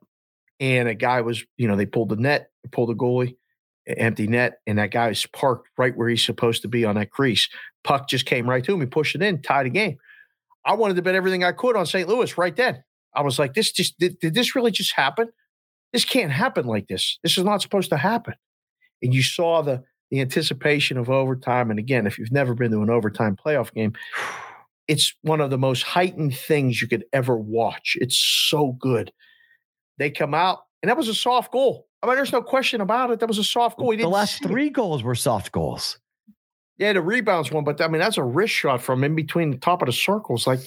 [0.60, 3.36] and a guy was, you know, they pulled the net, pulled the goalie,
[3.88, 7.12] empty net, and that guy was parked right where he's supposed to be on that
[7.12, 7.50] crease.
[7.84, 8.80] Puck just came right to him.
[8.80, 9.98] He pushed it in, tied the game.
[10.66, 12.08] I wanted to bet everything I could on St.
[12.08, 12.84] Louis right then.
[13.14, 15.30] I was like, this just did, did this really just happen?
[15.92, 17.20] This can't happen like this.
[17.22, 18.34] This is not supposed to happen.
[19.02, 21.72] And you saw the the anticipation of overtime.
[21.72, 23.94] And again, if you've never been to an overtime playoff game,
[24.88, 27.98] it's one of the most heightened things you could ever watch.
[28.00, 29.12] It's so good.
[29.98, 31.88] They come out, and that was a soft goal.
[32.04, 33.20] I mean, there's no question about it.
[33.22, 33.92] That was a soft goal.
[33.92, 34.50] He The last see it.
[34.50, 35.98] three goals were soft goals.
[36.78, 39.58] Yeah, the rebounds one, but I mean, that's a wrist shot from in between the
[39.58, 40.46] top of the circles.
[40.46, 40.60] Like,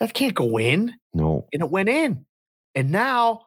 [0.00, 0.94] that can't go in.
[1.12, 1.46] No.
[1.52, 2.24] And it went in.
[2.74, 3.42] And now,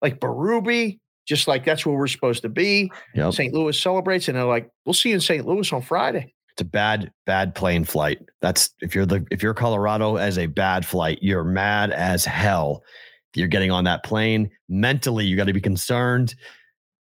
[0.00, 2.90] like Berube, just like that's where we're supposed to be.
[3.14, 3.34] Yep.
[3.34, 3.54] St.
[3.54, 5.46] Louis celebrates, and they're like, we'll see you in St.
[5.46, 6.34] Louis on Friday.
[6.52, 8.18] It's a bad, bad plane flight.
[8.40, 12.82] That's if you're the if you're Colorado as a bad flight, you're mad as hell.
[13.34, 14.50] You're getting on that plane.
[14.68, 16.34] Mentally, you got to be concerned.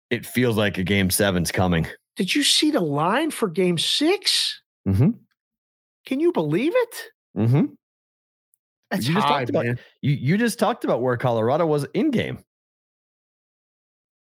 [0.09, 1.85] It feels like a game seven's coming.
[2.15, 4.61] did you see the line for game 6?
[4.87, 5.09] Mm-hmm.
[6.05, 6.95] Can you believe it?
[7.37, 7.65] Mm-hmm.
[8.89, 9.79] That's You just high, talked about- man.
[10.01, 12.39] You you just talked about where Colorado was in game.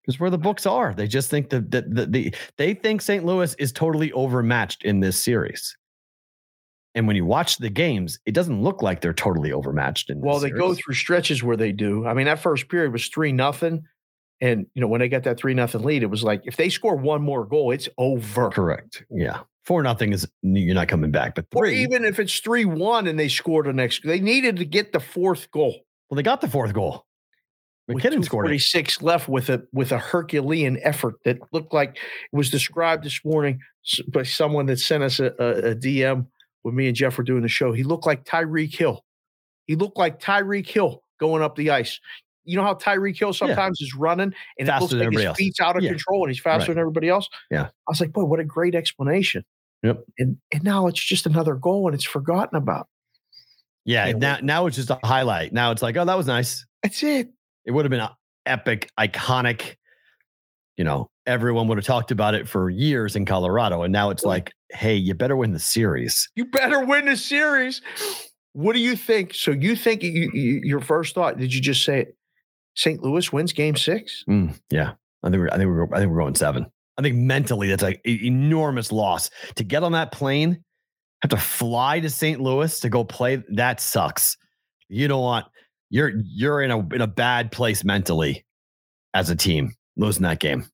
[0.02, 3.24] Because where the books are, they just think that that the, the they think St.
[3.24, 5.76] Louis is totally overmatched in this series.
[6.96, 10.10] And when you watch the games, it doesn't look like they're totally overmatched.
[10.10, 12.04] In Well, they go through stretches where they do.
[12.06, 13.84] I mean, that first period was three nothing,
[14.40, 16.68] and you know when they got that three nothing lead, it was like if they
[16.68, 18.50] score one more goal, it's over.
[18.50, 19.04] correct.
[19.10, 21.34] Yeah, four nothing is you're not coming back.
[21.34, 24.56] But Or three, even if it's three one and they score the next, they needed
[24.56, 25.80] to get the fourth goal.
[26.08, 27.06] well, they got the fourth goal.
[27.88, 28.60] MacKinnon scored it.
[28.60, 33.24] 246 left with a with a Herculean effort that looked like it was described this
[33.24, 33.60] morning
[34.08, 36.26] by someone that sent us a, a, a DM
[36.62, 37.72] when me and Jeff were doing the show.
[37.72, 39.04] He looked like Tyreek Hill.
[39.66, 41.98] He looked like Tyreek Hill going up the ice.
[42.44, 45.36] You know how Tyreek Hill sometimes is running and it looks like his else.
[45.36, 45.90] feet's out of Yeah.
[45.90, 46.68] control and he's faster Right.
[46.68, 47.28] than everybody else.
[47.50, 47.64] Yeah.
[47.66, 49.44] I was like, boy, what a great explanation.
[49.82, 50.04] Yep.
[50.18, 52.88] And and now it's just another goal and it's forgotten about.
[53.84, 55.52] Yeah, Can't now now it's just a highlight.
[55.52, 56.66] Now it's like, oh, that was nice.
[56.82, 57.30] That's it.
[57.64, 58.06] It would have been
[58.46, 59.76] epic, iconic.
[60.76, 64.24] You know, everyone would have talked about it for years in Colorado, and now it's
[64.24, 66.28] like, hey, you better win the series.
[66.36, 67.82] You better win the series.
[68.52, 69.34] What do you think?
[69.34, 71.38] So you think you, you, your first thought?
[71.38, 72.16] Did you just say it?
[72.80, 73.02] St.
[73.02, 74.24] Louis wins Game Six?
[74.28, 76.66] Mm, yeah, I think we're, I think we're, I think we're going seven.
[76.96, 80.64] I think mentally that's an enormous loss to get on that plane,
[81.20, 82.40] have to fly to St.
[82.40, 83.42] Louis to go play.
[83.50, 84.38] That sucks.
[84.88, 85.46] You don't want
[85.90, 88.46] you're you're in a in a bad place mentally
[89.12, 90.64] as a team losing that game.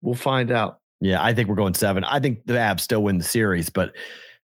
[0.00, 0.78] We'll find out.
[1.02, 2.04] Yeah, I think we're going seven.
[2.04, 3.94] I think the Avs still win the series, but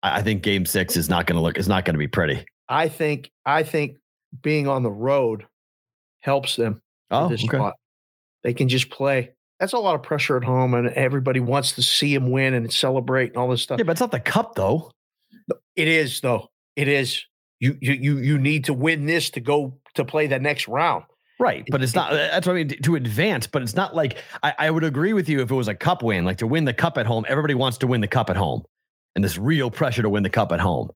[0.04, 1.58] I I think Game Six is not going to look.
[1.58, 2.46] Is not going to be pretty.
[2.70, 3.98] I think I think
[4.42, 5.46] being on the road
[6.22, 7.58] helps them Oh, this okay.
[7.58, 7.74] spot.
[8.44, 9.32] They can just play.
[9.60, 12.72] That's a lot of pressure at home, and everybody wants to see him win and
[12.72, 13.80] celebrate and all this stuff.
[13.80, 14.92] Yeah, but it's not the cup though.
[15.76, 16.50] It is though.
[16.76, 17.26] It is.
[17.60, 21.04] You you you you need to win this to go to play the next round.
[21.40, 22.12] Right, but it's not.
[22.12, 23.48] That's what I mean to advance.
[23.48, 26.04] But it's not like I, I would agree with you if it was a cup
[26.04, 27.26] win, like to win the cup at home.
[27.28, 28.64] Everybody wants to win the cup at home,
[29.16, 30.90] and this real pressure to win the cup at home.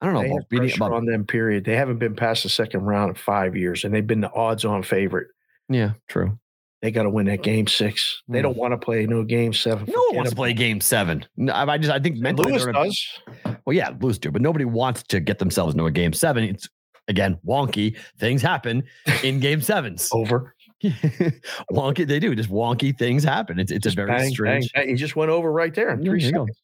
[0.00, 0.92] I don't know They about beating about.
[0.92, 1.24] on them.
[1.24, 1.64] Period.
[1.64, 4.82] They haven't been past the second round in five years, and they've been the odds-on
[4.82, 5.28] favorite.
[5.68, 6.38] Yeah, true.
[6.82, 8.22] They got to win that game six.
[8.28, 8.42] They Mm.
[8.42, 9.86] don't want to play no game seven.
[9.88, 11.24] No one wants to play game seven.
[11.38, 13.08] No, I I just I think mentally Lewis a- does.
[13.64, 16.44] Well, yeah, Blues do, but nobody wants to get themselves into a game seven.
[16.44, 16.68] It's
[17.08, 17.96] again wonky.
[18.18, 18.82] Things happen
[19.22, 20.10] in game sevens.
[20.12, 20.54] Over.
[21.72, 22.34] wonky, they do.
[22.34, 23.58] Just wonky things happen.
[23.58, 24.70] It's it's a very Bang, strange.
[24.74, 26.42] bang, just went over right there in three there you go.
[26.44, 26.62] seconds.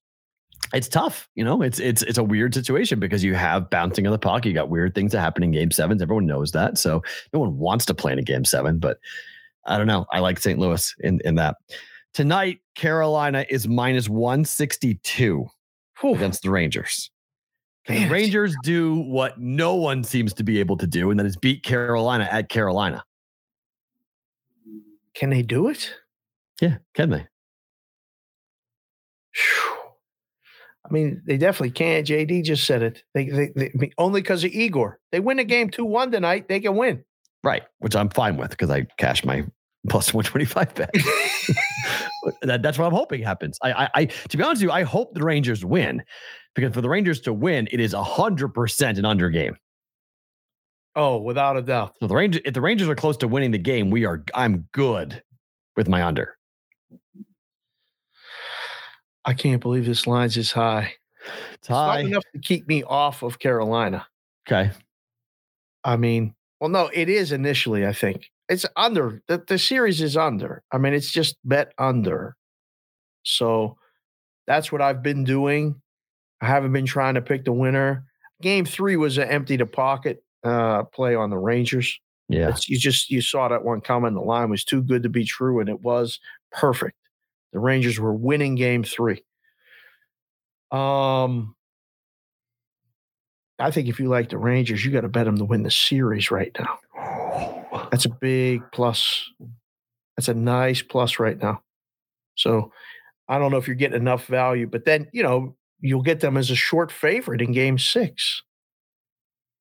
[0.72, 1.62] It's tough, you know.
[1.62, 4.46] It's it's it's a weird situation because you have bouncing of the puck.
[4.46, 6.00] You got weird things that happen in game sevens.
[6.00, 7.02] Everyone knows that, so
[7.32, 8.78] no one wants to play in a game seven.
[8.78, 8.98] But
[9.66, 10.06] I don't know.
[10.12, 10.58] I like St.
[10.58, 11.56] Louis in in that.
[12.14, 15.46] Tonight, Carolina is minus one sixty two
[16.00, 16.14] Whew.
[16.14, 17.10] against the Rangers.
[17.86, 21.26] Can the Rangers do what no one seems to be able to do, and that
[21.26, 23.02] is beat Carolina at Carolina.
[25.14, 25.92] Can they do it?
[26.60, 27.26] Yeah, can they?
[29.32, 29.69] Phew.
[30.90, 32.04] I mean, they definitely can.
[32.04, 33.04] JD just said it.
[33.14, 34.98] They, they, they only because of Igor.
[35.12, 35.72] They win the game mm-hmm.
[35.72, 36.48] two one tonight.
[36.48, 37.04] They can win.
[37.44, 39.44] Right, which I'm fine with because I cashed my
[39.88, 40.90] plus 125 bet.
[42.42, 43.58] that, that's what I'm hoping happens.
[43.62, 46.02] I, I, I, to be honest with you, I hope the Rangers win
[46.54, 49.56] because for the Rangers to win, it is a hundred percent an under game.
[50.96, 51.94] Oh, without a doubt.
[52.00, 54.24] So the Rangers, if the Rangers are close to winning the game, we are.
[54.34, 55.22] I'm good
[55.76, 56.36] with my under.
[59.24, 60.94] I can't believe this line's this high.
[61.24, 62.00] It's It's not high.
[62.00, 64.06] enough to keep me off of Carolina.
[64.48, 64.70] Okay.
[65.84, 68.30] I mean, well, no, it is initially, I think.
[68.48, 69.22] It's under.
[69.28, 70.62] The, the series is under.
[70.72, 72.36] I mean, it's just bet under.
[73.22, 73.76] So
[74.46, 75.80] that's what I've been doing.
[76.40, 78.04] I haven't been trying to pick the winner.
[78.42, 81.98] Game three was an empty to pocket uh, play on the Rangers.
[82.28, 82.48] Yeah.
[82.48, 84.14] It's, you just you saw that one coming.
[84.14, 86.18] The line was too good to be true, and it was
[86.52, 86.96] perfect.
[87.52, 89.24] The Rangers were winning game three.
[90.70, 91.54] Um,
[93.58, 95.70] I think if you like the Rangers, you got to bet them to win the
[95.70, 96.78] series right now.
[97.90, 99.28] That's a big plus.
[100.16, 101.62] That's a nice plus right now.
[102.36, 102.72] So
[103.28, 106.36] I don't know if you're getting enough value, but then you know you'll get them
[106.36, 108.42] as a short favorite in Game Six.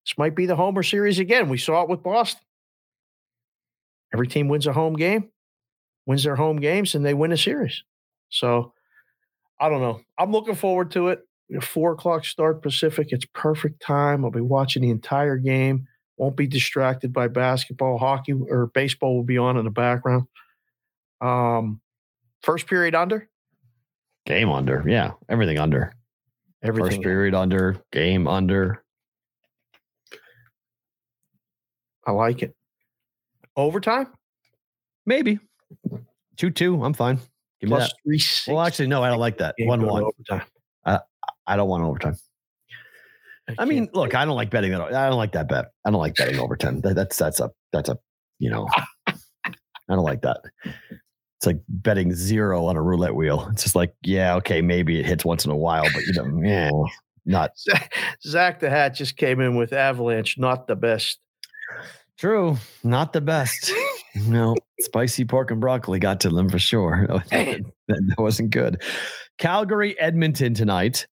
[0.06, 1.50] This might be the Homer series again.
[1.50, 2.42] We saw it with Boston.
[4.14, 5.30] Every team wins a home game,
[6.10, 7.84] wins their home games, and they win a series.
[8.30, 8.74] So
[9.60, 10.02] I don't know.
[10.18, 11.24] I'm looking forward to it.
[11.62, 13.10] Four o'clock start Pacific.
[13.12, 14.26] It's perfect time.
[14.26, 15.88] I'll be watching the entire game.
[16.18, 20.26] Won't be distracted by basketball, hockey, or baseball will be on in the background.
[21.22, 21.80] Um,
[22.42, 23.30] First period under.
[24.26, 24.84] Game under.
[24.88, 25.12] Yeah.
[25.28, 25.94] Everything under.
[26.64, 26.92] Everything.
[26.92, 27.78] First period under.
[27.92, 28.84] Game under.
[32.08, 32.56] I like it.
[33.56, 34.08] Overtime
[35.06, 35.40] Maybe.
[36.38, 36.84] 2 2.
[36.84, 37.20] I'm fine.
[37.60, 37.92] Give me that.
[38.48, 39.56] Well, actually, no, I don't like that.
[39.58, 40.04] Game 1 go to 1.
[40.04, 40.48] Overtime.
[40.86, 41.00] Uh,
[41.46, 42.16] I don't want overtime.
[43.58, 44.14] I mean, look.
[44.14, 44.82] I don't like betting that.
[44.94, 45.72] I don't like that bet.
[45.86, 46.82] I don't like betting overtime.
[46.82, 47.98] That, that's that's a that's a
[48.38, 48.68] you know,
[49.08, 49.14] I
[49.90, 50.42] don't like that.
[50.66, 53.48] It's like betting zero on a roulette wheel.
[53.52, 56.42] It's just like, yeah, okay, maybe it hits once in a while, but you know,
[56.44, 56.70] yeah,
[57.26, 57.52] not
[58.24, 61.20] Zach the Hat just came in with Avalanche, not the best.
[62.18, 62.58] true.
[62.84, 63.72] Not the best.
[64.16, 67.08] No, spicy pork and broccoli got to them for sure.
[67.32, 68.82] that, that wasn't good.
[69.38, 71.08] Calgary, Edmonton tonight.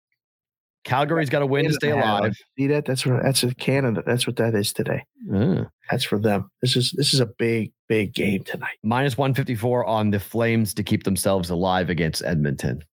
[0.83, 2.35] Calgary's got to win to stay alive.
[2.57, 2.85] See that?
[2.85, 4.03] That's what that's a Canada.
[4.05, 5.05] That's what that is today.
[5.33, 5.63] Uh.
[5.89, 6.49] That's for them.
[6.61, 8.77] This is this is a big big game tonight.
[8.83, 12.83] minus 154 on the Flames to keep themselves alive against Edmonton.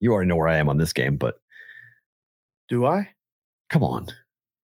[0.00, 1.36] You already know where I am on this game, but
[2.68, 3.08] Do I?
[3.70, 4.06] come on.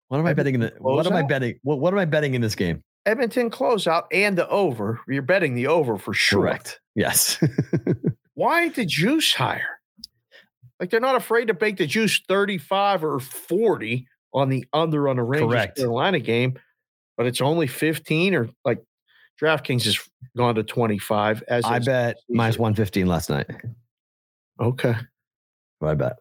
[0.08, 1.58] What am I betting in the, what am I betting?
[1.62, 2.82] What, what am I betting in this game?
[3.06, 5.00] Edmonton closeout and the over.
[5.08, 6.42] You're betting the over for sure.
[6.42, 6.80] Correct.
[6.94, 7.42] Yes.
[8.34, 9.78] Why the juice higher?
[10.80, 15.16] Like they're not afraid to bake the juice 35 or 40 on the under on
[15.16, 15.76] the Rangers Correct.
[15.76, 16.58] Carolina game,
[17.16, 18.82] but it's only 15 or like
[19.40, 19.98] DraftKings has
[20.36, 23.46] gone to 25 as I bet minus 115 last night.
[24.60, 24.94] Okay.
[25.82, 26.16] I bet.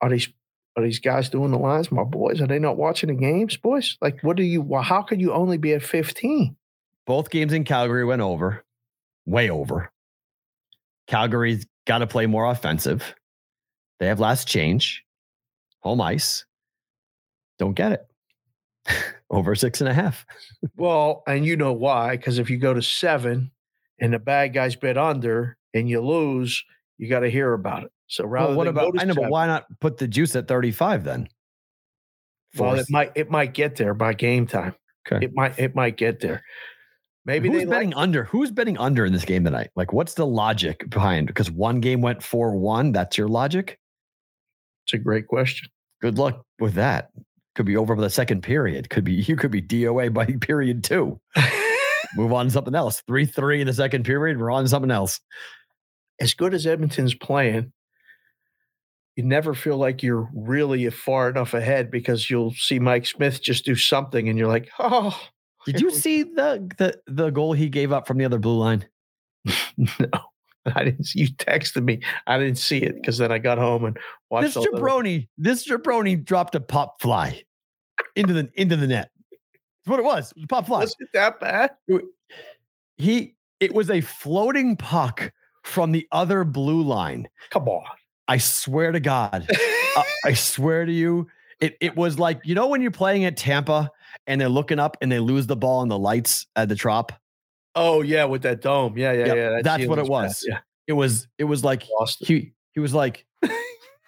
[0.00, 0.28] Are these
[0.76, 2.40] are these guys doing the lines, my boys?
[2.40, 3.96] Are they not watching the games, boys?
[4.00, 4.62] Like, what do you?
[4.62, 6.56] Well, how could you only be at 15?
[7.06, 8.64] Both games in Calgary went over,
[9.26, 9.90] way over.
[11.06, 13.14] Calgary's got to play more offensive.
[13.98, 15.04] They have last change,
[15.80, 16.44] home ice.
[17.58, 18.06] Don't get it.
[19.30, 20.26] over six and a half.
[20.76, 22.16] Well, and you know why?
[22.16, 23.50] Because if you go to seven
[23.98, 26.64] and the bad guys bet under and you lose,
[26.96, 27.92] you got to hear about it.
[28.10, 29.00] So rather Well, what about?
[29.00, 31.28] I know, but why not put the juice at 35 then?
[32.56, 34.74] Well, it might it might get there by game time.
[35.06, 35.24] Okay.
[35.26, 36.42] It might it might get there.
[37.24, 38.24] Maybe Who's they betting like, under?
[38.24, 39.70] Who's betting under in this game tonight?
[39.76, 41.28] Like, what's the logic behind?
[41.28, 42.90] Because one game went four one.
[42.90, 43.78] That's your logic.
[44.86, 45.68] it's a great question.
[46.02, 47.10] Good luck with that.
[47.54, 48.90] Could be over by the second period.
[48.90, 51.20] Could be you could be DOA by period two.
[52.16, 53.04] Move on to something else.
[53.06, 54.40] Three three in the second period.
[54.40, 55.20] We're on to something else.
[56.18, 57.72] as good as Edmonton's playing,
[59.20, 63.64] you never feel like you're really far enough ahead because you'll see Mike Smith just
[63.66, 65.18] do something and you're like, oh,
[65.66, 68.86] Did you see the the the goal he gave up from the other blue line?
[69.76, 71.04] No, I didn't.
[71.04, 72.00] see- You texted me.
[72.26, 73.98] I didn't see it because then I got home and
[74.30, 74.54] watched.
[74.54, 77.42] This jabroni, this jabroni dropped a pop fly
[78.16, 79.10] into the into the net.
[79.30, 80.30] That's what it was.
[80.32, 80.80] It was a pop fly.
[80.80, 81.70] Was it that bad?
[82.98, 85.32] He it was a floating puck
[85.64, 87.26] from the other blue line.
[87.50, 87.84] Come on.
[88.30, 89.46] I swear to God.
[89.96, 91.26] uh, I swear to you,
[91.60, 93.90] it it was like you know when you're playing at Tampa
[94.26, 97.12] and they're looking up and they lose the ball and the lights at the trop.
[97.74, 98.96] oh yeah, with that dome.
[98.96, 99.48] Yeah, yeah, Yep, yeah.
[99.50, 100.26] that that's what it ceiling's bad.
[100.28, 100.44] was.
[100.48, 102.28] Yeah, It was it was like lost it.
[102.28, 103.26] he he was like,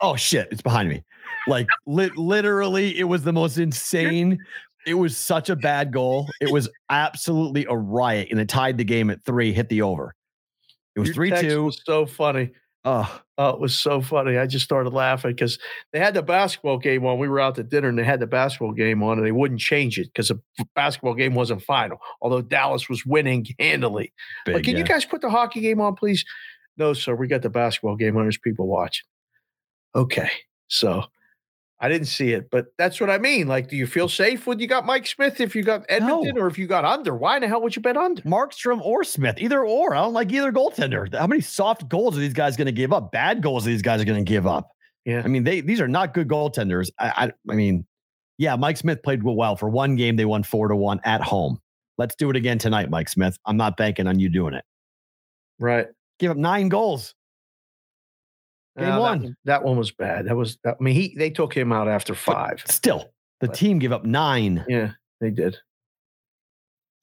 [0.00, 1.02] oh shit, it's behind me.
[1.48, 4.38] Like lit literally, it was the most insane.
[4.86, 6.28] It was such a bad goal.
[6.40, 9.52] It was absolutely a riot, and it tied the game at three.
[9.52, 10.14] Hit the over.
[10.94, 11.64] It was Your three two.
[11.64, 12.52] was so funny.
[12.84, 14.36] Oh, Oh, it was so funny.
[14.36, 15.58] I just started laughing because
[15.92, 17.18] they had the basketball game on.
[17.18, 19.58] We were out to dinner and they had the basketball game on and they wouldn't
[19.58, 20.40] change it because the
[20.76, 24.12] basketball game wasn't final, although Dallas was winning handily.
[24.44, 26.24] big, Like, can you guys put the hockey game on, please?
[26.76, 27.16] No, sir.
[27.16, 28.24] We got the basketball game on.
[28.24, 29.06] There's people watching.
[29.96, 30.30] Okay.
[30.68, 31.04] So
[31.82, 33.48] I didn't see it, but that's what I mean.
[33.48, 36.46] Like, do you feel safe when you got Mike Smith if you got Edmonton or
[36.46, 37.16] if you got under?
[37.16, 38.22] Why in the hell would you bet under?
[38.22, 39.92] Markstrom or Smith, either or.
[39.92, 41.12] I don't like either goaltender.
[41.12, 43.10] How many soft goals are these guys going to give up?
[43.10, 44.70] Bad goals are these guys are going to give up.
[45.04, 45.22] Yeah.
[45.24, 46.88] I mean, they these are not good goaltenders.
[47.00, 47.84] I, I I mean,
[48.38, 50.14] yeah, Mike Smith played well for one game.
[50.14, 51.58] They won four to one at home.
[51.98, 53.36] Let's do it again tonight, Mike Smith.
[53.44, 54.64] I'm not banking on you doing it.
[55.58, 55.88] Right.
[56.20, 57.16] Give up nine goals.
[58.78, 59.22] Game that one.
[59.22, 60.26] one- That, one was bad.
[60.26, 62.62] That was, that, I mean, he, they took him out after five.
[62.66, 64.64] Still, the But- team gave up nine.
[64.68, 65.56] Yeah, they did.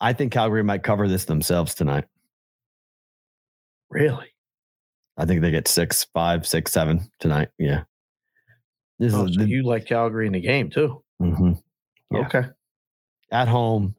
[0.01, 2.05] I think Calgary might cover this themselves tonight.
[3.89, 4.27] Really?
[5.17, 7.49] I think they get six, five, six, seven tonight.
[7.57, 7.83] Yeah.
[8.99, 11.03] This Oh, is so the- you like Calgary in the game too?
[11.21, 11.61] Mhm.
[12.11, 12.19] Yeah.
[12.25, 12.43] Okay.
[13.31, 13.93] at home,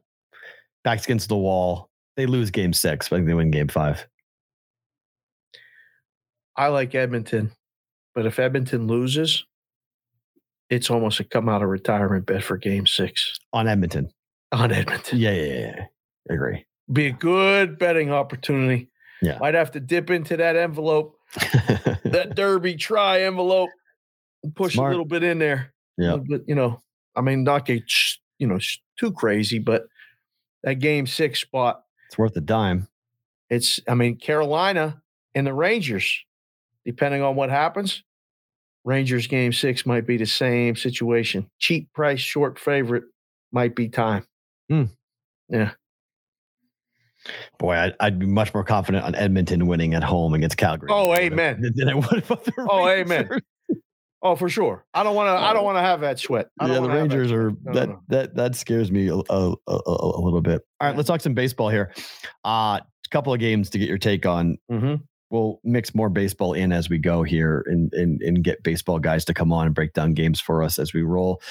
[0.83, 1.89] backs against the wall.
[2.17, 4.05] They lose game six, but they win game five.
[6.57, 7.51] I like Edmonton,
[8.15, 9.45] but if Edmonton loses,
[10.69, 14.11] it's almost a come out of retirement bet for game six On Edmonton.
[14.51, 15.17] on Edmonton.
[15.19, 15.85] Yeah, yeah, yeah.
[16.29, 16.65] I agree.
[16.91, 18.89] Be a good betting opportunity.
[19.21, 19.37] Yeah.
[19.39, 23.69] Might have to dip into that envelope, that Derby try envelope,
[24.55, 24.89] push Smart.
[24.89, 25.73] a little bit in there.
[25.97, 26.17] Yeah.
[26.17, 26.81] But you know,
[27.15, 27.83] I mean, not get
[28.39, 28.59] you know
[28.99, 29.83] too crazy, but
[30.63, 31.83] that game six spot.
[32.07, 32.87] it's worth a dime.
[33.49, 35.01] It's I mean Carolina
[35.35, 36.23] and the Rangers,
[36.85, 38.03] depending on what happens.
[38.83, 41.47] Rangers game six might be the same situation.
[41.59, 43.03] Cheap price, short favorite
[43.51, 44.25] might be time.
[44.69, 45.71] Yeah.
[47.59, 50.89] Boy, I'd, I'd be much more confident on Edmonton winning at home against Calgary.
[50.91, 51.71] Oh, than I would- amen.
[51.75, 53.29] Than I would about the Oh, amen.
[54.23, 54.85] Oh, for sure.
[54.93, 55.31] I don't want to.
[55.33, 56.47] I don't want to have that sweat.
[56.59, 58.01] I Yeah, the wanna have that Rangers are No, that no.
[58.09, 60.61] that that scares me a, a, a, a little bit.
[60.79, 61.91] All right, let's talk some baseball here.
[62.45, 64.57] Uh, a couple of games to get your take on.
[64.71, 65.01] Mhm.
[65.31, 69.25] We'll mix more baseball in as we go here, and and and get baseball guys
[69.25, 71.41] to come on and break down games for us as we roll.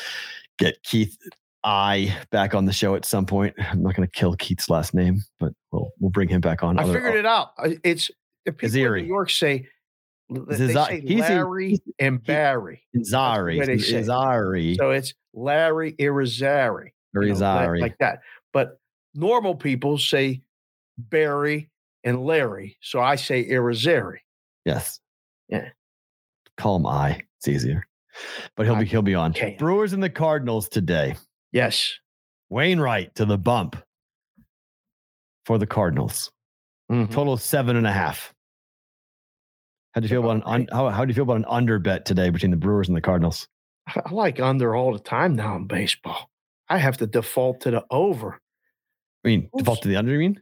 [0.58, 1.16] Get Keith
[1.64, 3.54] I back on the show at some point.
[3.58, 6.78] I'm not going to kill Keith's last name, but we'll we'll bring him back on.
[6.78, 7.52] I Other- figured it out.
[7.82, 8.10] It's
[8.44, 9.66] if people in New York say
[10.30, 12.82] they say he's Larry and Barry.
[12.98, 14.06] Zari, way they say it.
[14.06, 16.90] Zari, So it's Larry Irizarry.
[17.16, 18.20] or you know, like- like that.
[18.52, 18.78] But
[19.14, 20.42] normal people say
[20.98, 21.68] Barry
[22.04, 22.76] and Larry.
[22.82, 24.18] So I say Irizarry.
[24.64, 25.00] Yes.
[25.48, 25.68] Yeah.
[26.56, 27.22] Call him I.
[27.38, 27.86] It's easier.
[28.56, 29.34] But he'll be he'll be on.
[29.58, 31.16] Brewers and the Cardinals today.
[31.52, 31.92] Yes.
[32.50, 33.76] Wainwright to the bump
[35.46, 36.30] for the Cardinals.
[36.90, 37.10] Mhm.
[37.10, 38.34] Total seven and a half.
[39.92, 41.78] How do you feel about an un, how, how do you feel about an under
[41.78, 43.48] bet today between the Brewers and the Cardinals?
[43.86, 46.30] I I like under all the time now in baseball.
[46.68, 48.40] I have to default to the over.
[49.24, 50.40] I mean, default to the under, you mean?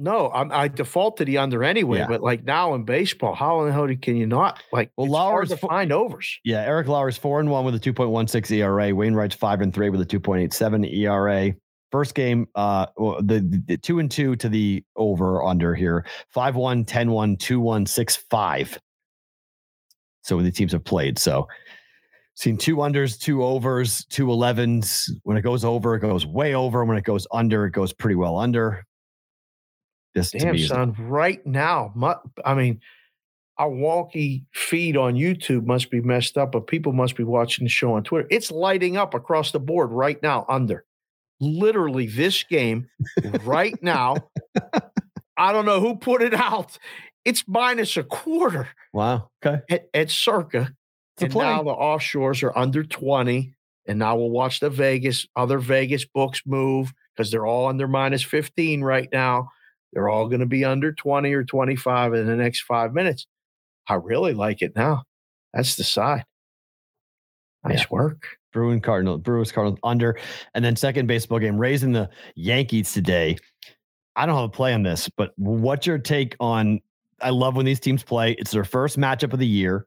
[0.00, 1.98] No, I'm, I default to the under anyway.
[1.98, 2.06] Yeah.
[2.08, 4.62] But like now in baseball, how in the hell can you not?
[4.72, 6.40] Like, Well, hard Lauer's to find overs.
[6.42, 8.94] Yeah, Eric Lauer's four and one with a 2.16 ERA.
[8.94, 11.54] Wainwright's five and three with a 2.87 ERA.
[11.92, 16.06] First game, uh, well, the, the, the two and two to the over under here
[16.28, 18.78] 5 1, 10 1, 2 1, 6 5.
[20.22, 21.18] So the teams have played.
[21.18, 21.48] So
[22.36, 25.10] seen two unders, two overs, two 11s.
[25.24, 26.84] When it goes over, it goes way over.
[26.84, 28.86] When it goes under, it goes pretty well under.
[30.14, 31.92] This Damn, me is son, right now.
[31.94, 32.80] mu- I mean,
[33.58, 37.70] our wonky feed on YouTube must be messed up, but people must be watching the
[37.70, 38.26] show on Twitter.
[38.30, 40.84] It's lighting up across the board right now under.
[41.40, 42.88] Literally, this game
[43.44, 44.16] right now.
[45.36, 46.78] I don't know who put it out.
[47.24, 49.28] It's minus a quarter wow.
[49.44, 49.62] Okay.
[49.70, 50.72] at, at circa.
[51.16, 53.54] It's and now the offshores are under 20.
[53.86, 58.22] And now we'll watch the Vegas, other Vegas books move because they're all under minus
[58.22, 59.48] 15 right now.
[59.92, 63.26] They're all going to be under 20 or 25 in the next five minutes.
[63.88, 65.04] I really like it now.
[65.52, 66.24] That's the side.
[67.64, 67.86] Nice Yeah.
[67.90, 68.26] work.
[68.52, 70.18] Bruin Cardinal, Brewers Cardinal under,
[70.54, 73.36] and then second baseball game Rays and the Yankees today.
[74.16, 76.80] I don't have a play on this, but what's your take on?
[77.22, 78.32] I love when these teams play.
[78.38, 79.86] It's their first matchup of the year.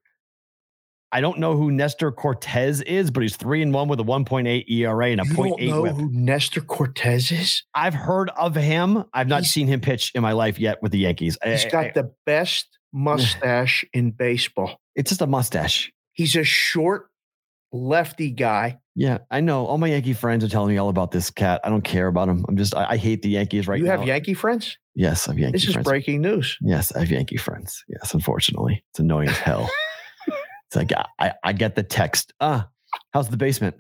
[1.13, 4.65] I don't know who Nestor Cortes is, but he's three and one with a 1.8
[4.69, 5.95] ERA and a You don't 0.8 know whip.
[5.95, 7.63] who Nestor Cortes is?
[7.75, 9.03] I've heard of him.
[9.13, 11.37] I've not He's- seen him pitch in my life yet with the Yankees.
[11.43, 14.77] I- He's I- got the best mustache in baseball.
[14.95, 15.91] it's just a mustache.
[16.13, 17.07] He's a short
[17.71, 18.79] lefty guy.
[18.95, 19.65] Yeah, I know.
[19.65, 21.61] All my Yankee friends are telling me all about this cat.
[21.63, 22.45] I don't care about him.
[22.47, 23.85] I'm just, I, I hate the Yankees right now.
[23.85, 23.97] you now.
[23.99, 24.77] have Yankee friends?
[24.93, 25.65] Yes, I have Yankee friends.
[25.67, 26.57] This is breaking news.
[26.61, 27.83] Yes, I have Yankee friends.
[27.87, 29.67] Yes, unfortunately, it's annoying as hell.
[30.73, 32.33] it's like I, I, get the text.
[32.39, 32.67] Ah,
[33.11, 33.75] how's the basement?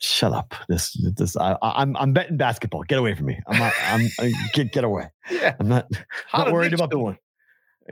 [0.00, 0.54] Shut up.
[0.68, 1.36] This, this.
[1.36, 2.82] I, I- I'm, I'm betting basketball.
[2.82, 3.38] Get away from me.
[3.46, 3.72] I'm not.
[3.86, 5.06] I'm I, get, get away.
[5.30, 5.56] Yeah.
[5.58, 5.86] I'm not.
[6.28, 7.18] How Not worried Knicks about- doing?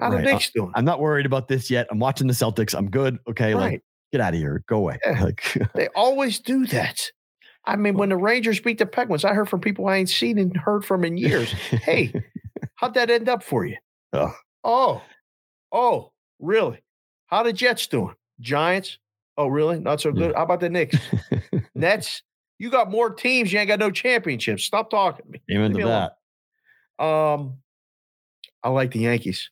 [0.00, 0.72] How the right, uh, Knicks doing?
[0.74, 1.86] I'm not worried about this yet.
[1.90, 2.76] I'm watching the Celtics.
[2.76, 3.16] I'm good.
[3.28, 3.82] Okay, like
[4.12, 4.62] get out of here.
[4.68, 4.98] Go away.
[5.06, 5.22] Yeah.
[5.22, 7.00] Like They always do that.
[7.64, 10.36] I mean, when the Rangers beat the Penguins, I heard from people I ain't seen
[10.38, 11.50] and heard from in years.
[11.52, 12.12] hey,
[12.74, 13.76] how'd that end up for you?
[14.12, 14.34] Oh.
[14.64, 15.02] Oh,
[15.72, 16.82] oh, really?
[17.28, 18.14] How the Jets doing?
[18.40, 18.98] Giants?
[19.36, 19.80] Oh, really?
[19.80, 20.34] Not so good.
[20.34, 20.96] How about the Knicks?
[21.74, 22.22] Nets?
[22.58, 23.52] You got more teams.
[23.52, 24.64] You ain't got no championships.
[24.64, 25.42] Stop talking to me.
[25.52, 26.10] Amen to alone.
[26.98, 27.04] that.
[27.04, 27.54] Um,
[28.62, 29.50] I like the Yankees.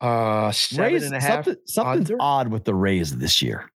[0.00, 1.44] Uh, seven Rays, and a half.
[1.44, 2.16] something, something's under?
[2.22, 3.70] odd with the Rays this year.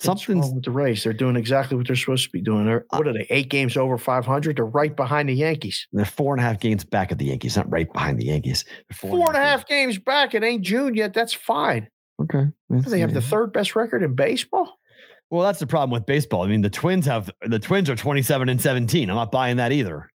[0.00, 1.02] Something's with the Rays.
[1.04, 2.66] They're doing exactly what they're supposed to be doing.
[2.66, 3.26] They're, Uh, what are they?
[3.30, 4.56] Eight games over 500.
[4.56, 5.86] They're right behind the Yankees.
[5.92, 8.64] they're four and a half games back of the Yankees, not right behind the Yankees.
[8.88, 10.34] They're Four and a half games back.
[10.34, 11.14] It ain't June yet.
[11.14, 11.88] That's fine.
[12.20, 12.46] Okay.
[12.68, 14.78] They have the third best record in baseball.
[15.30, 16.42] Well, that's the problem with baseball.
[16.42, 19.10] I mean, the Twins have the Twins are 27 and 17.
[19.10, 20.10] I'm not buying that either.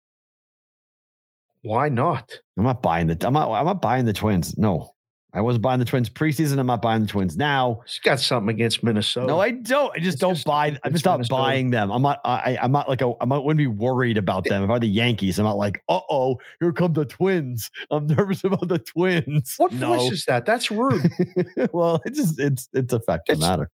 [1.62, 2.40] Why not?
[2.58, 4.58] I'm not buying the I'm not I'm not buying the Twins.
[4.58, 4.93] No.
[5.36, 6.60] I wasn't buying the Twins preseason.
[6.60, 7.82] I'm not buying the Twins now.
[7.88, 9.26] She's got something against Minnesota.
[9.26, 9.92] No, I don't.
[9.96, 10.78] I just It's don't just buy.
[10.84, 11.42] I'm just not Minnesota.
[11.42, 11.92] buying them.
[11.92, 12.20] I'm not.
[12.24, 13.12] I, I'm not like a.
[13.20, 15.40] I wouldn't be worried about them if I were the Yankees.
[15.40, 17.72] I'm not like, uh oh, here come the Twins.
[17.90, 19.56] I'm nervous about the Twins.
[19.58, 19.98] what no.
[19.98, 20.46] voice is that?
[20.46, 21.12] That's rude.
[21.74, 23.72] well, it's just it's it's a fact of the It's- matter.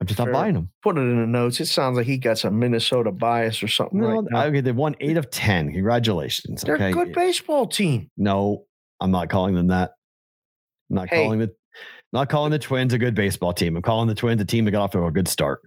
[0.00, 0.70] I'm just not buying them.
[0.84, 1.58] Put it in the notes.
[1.58, 4.00] It sounds like he got some Minnesota bias or something.
[4.00, 5.72] No, right okay, they've won eight of ten.
[5.72, 6.62] Congratulations.
[6.62, 6.90] They're okay.
[6.90, 8.08] a good baseball team.
[8.16, 8.66] No,
[9.00, 9.90] I'm not calling them that.
[10.90, 11.22] I'm not Hey.
[11.24, 11.54] calling the
[12.12, 13.76] not calling the Twins a good baseball team.
[13.76, 15.60] I'm calling the Twins a team that got off to a good start.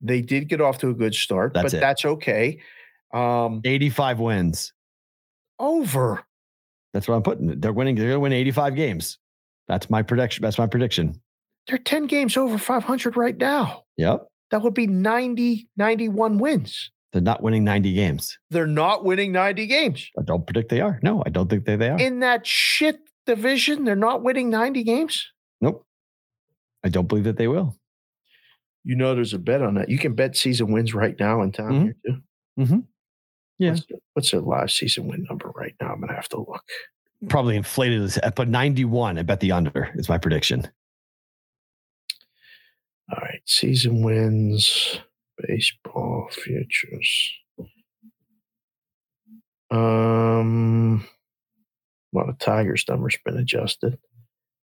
[0.00, 1.80] They did get off to a good start, That's but it.
[1.80, 2.60] that's okay.
[3.12, 4.72] Um, 85 wins.
[5.58, 6.22] over.
[6.92, 7.60] That's what I'm putting.
[7.60, 7.94] They're winning.
[7.96, 9.18] They're going to win 85 games.
[9.68, 10.42] That's my prediction.
[10.42, 11.20] That's my prediction.
[11.66, 13.84] They're 10 games over 500 right now.
[13.96, 14.26] Yep.
[14.50, 16.90] That would be 90, 91 wins.
[17.12, 18.38] They're not winning 90 games.
[18.50, 20.10] They're not winning 90 games.
[20.18, 20.98] I don't predict they are.
[21.02, 21.98] No, I don't think they, they are.
[21.98, 25.26] In that shit division, they're not winning 90 games.
[25.60, 25.86] nope.
[26.84, 27.76] I don't believe that they will.
[28.84, 29.88] You know, there's a bet on that.
[29.88, 31.82] You can bet season wins right now in town Mhm.
[31.84, 32.16] here too.
[32.58, 32.78] Mm-hmm.
[33.58, 33.70] Yeah.
[33.70, 35.92] What's, the- what's their last season win number right now?
[35.92, 36.64] I'm gonna have to look.
[37.28, 38.18] Probably inflated.
[38.34, 40.66] But 91, I bet the under is my prediction.
[43.12, 44.98] All right, season wins,
[45.46, 47.32] baseball futures.
[49.70, 51.06] Um,
[52.12, 53.98] well, the Tigers number's been adjusted.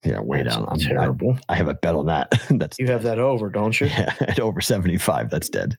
[0.05, 0.67] Yeah, way That's down.
[0.69, 1.39] I'm, I, terrible.
[1.49, 2.33] I have a bet on that.
[2.51, 3.87] That's you have that over, don't you?
[3.87, 5.31] yeah, at over 75.
[5.31, 5.79] That's dead.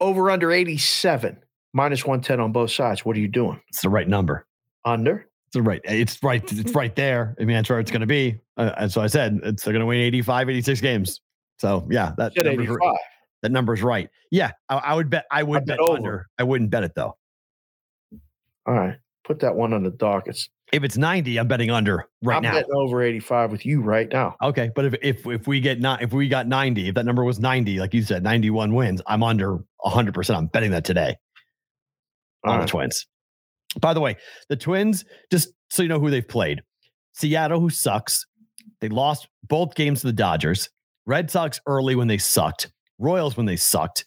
[0.00, 1.38] Over under 87,
[1.72, 3.04] minus 110 on both sides.
[3.04, 3.60] What are you doing?
[3.68, 4.46] It's the right number.
[4.84, 5.26] Under?
[5.46, 5.80] It's the right.
[5.84, 6.42] It's right.
[6.52, 7.34] It's right there.
[7.40, 8.38] I mean, that's where it's going to be.
[8.58, 11.20] Uh, and so I said it's they're going to win 85, 86 games.
[11.58, 12.94] So yeah, that number's, 85.
[13.42, 14.10] that number's right.
[14.30, 15.24] Yeah, I, I would bet.
[15.30, 16.26] I would bet bet under.
[16.38, 17.16] I wouldn't bet it though.
[18.66, 18.96] All right.
[19.26, 20.48] Put that one on the dockets.
[20.72, 22.52] If it's 90, I'm betting under right I'm now.
[22.52, 24.36] betting over 85 with you right now.
[24.42, 27.24] Okay, but if if if we get not if we got 90, if that number
[27.24, 30.14] was 90, like you said, 91 wins, I'm under 100.
[30.14, 31.16] percent I'm betting that today
[32.44, 32.66] All on right.
[32.66, 33.06] the Twins.
[33.80, 34.16] By the way,
[34.48, 36.62] the Twins, just so you know who they've played,
[37.14, 38.26] Seattle, who sucks.
[38.80, 40.68] They lost both games to the Dodgers.
[41.06, 42.72] Red Sox early when they sucked.
[42.98, 44.04] Royals when they sucked.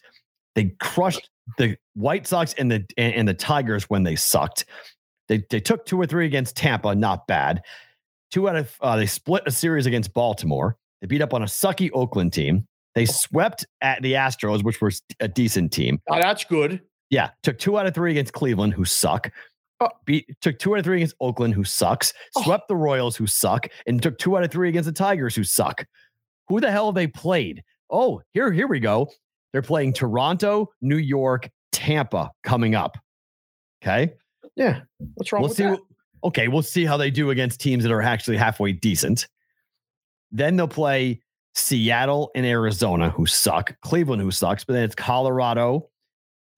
[0.54, 4.64] They crushed the White Sox and the and, and the Tigers when they sucked.
[5.30, 7.62] They they took two or three against Tampa, not bad.
[8.32, 10.76] Two out of uh, they split a series against Baltimore.
[11.00, 12.66] They beat up on a sucky Oakland team.
[12.96, 16.00] They swept at the Astros, which were a decent team.
[16.10, 16.80] Oh, that's good.
[17.10, 19.30] Yeah, took two out of three against Cleveland, who suck.
[19.78, 19.88] Oh.
[20.04, 22.12] Beat took two out of three against Oakland, who sucks.
[22.36, 22.42] Oh.
[22.42, 25.44] Swept the Royals, who suck, and took two out of three against the Tigers, who
[25.44, 25.86] suck.
[26.48, 27.62] Who the hell have they played?
[27.88, 29.08] Oh, here, here we go.
[29.52, 32.98] They're playing Toronto, New York, Tampa coming up.
[33.82, 34.14] Okay,
[34.60, 34.80] Yeah.
[35.14, 35.62] What's wrong we'll with see.
[35.64, 35.80] that?
[36.22, 39.26] Okay, we'll see how they do against teams that are actually halfway decent.
[40.30, 41.22] Then they'll play
[41.54, 43.74] Seattle and Arizona, who suck.
[43.80, 44.62] Cleveland, who sucks.
[44.62, 45.88] But then it's Colorado.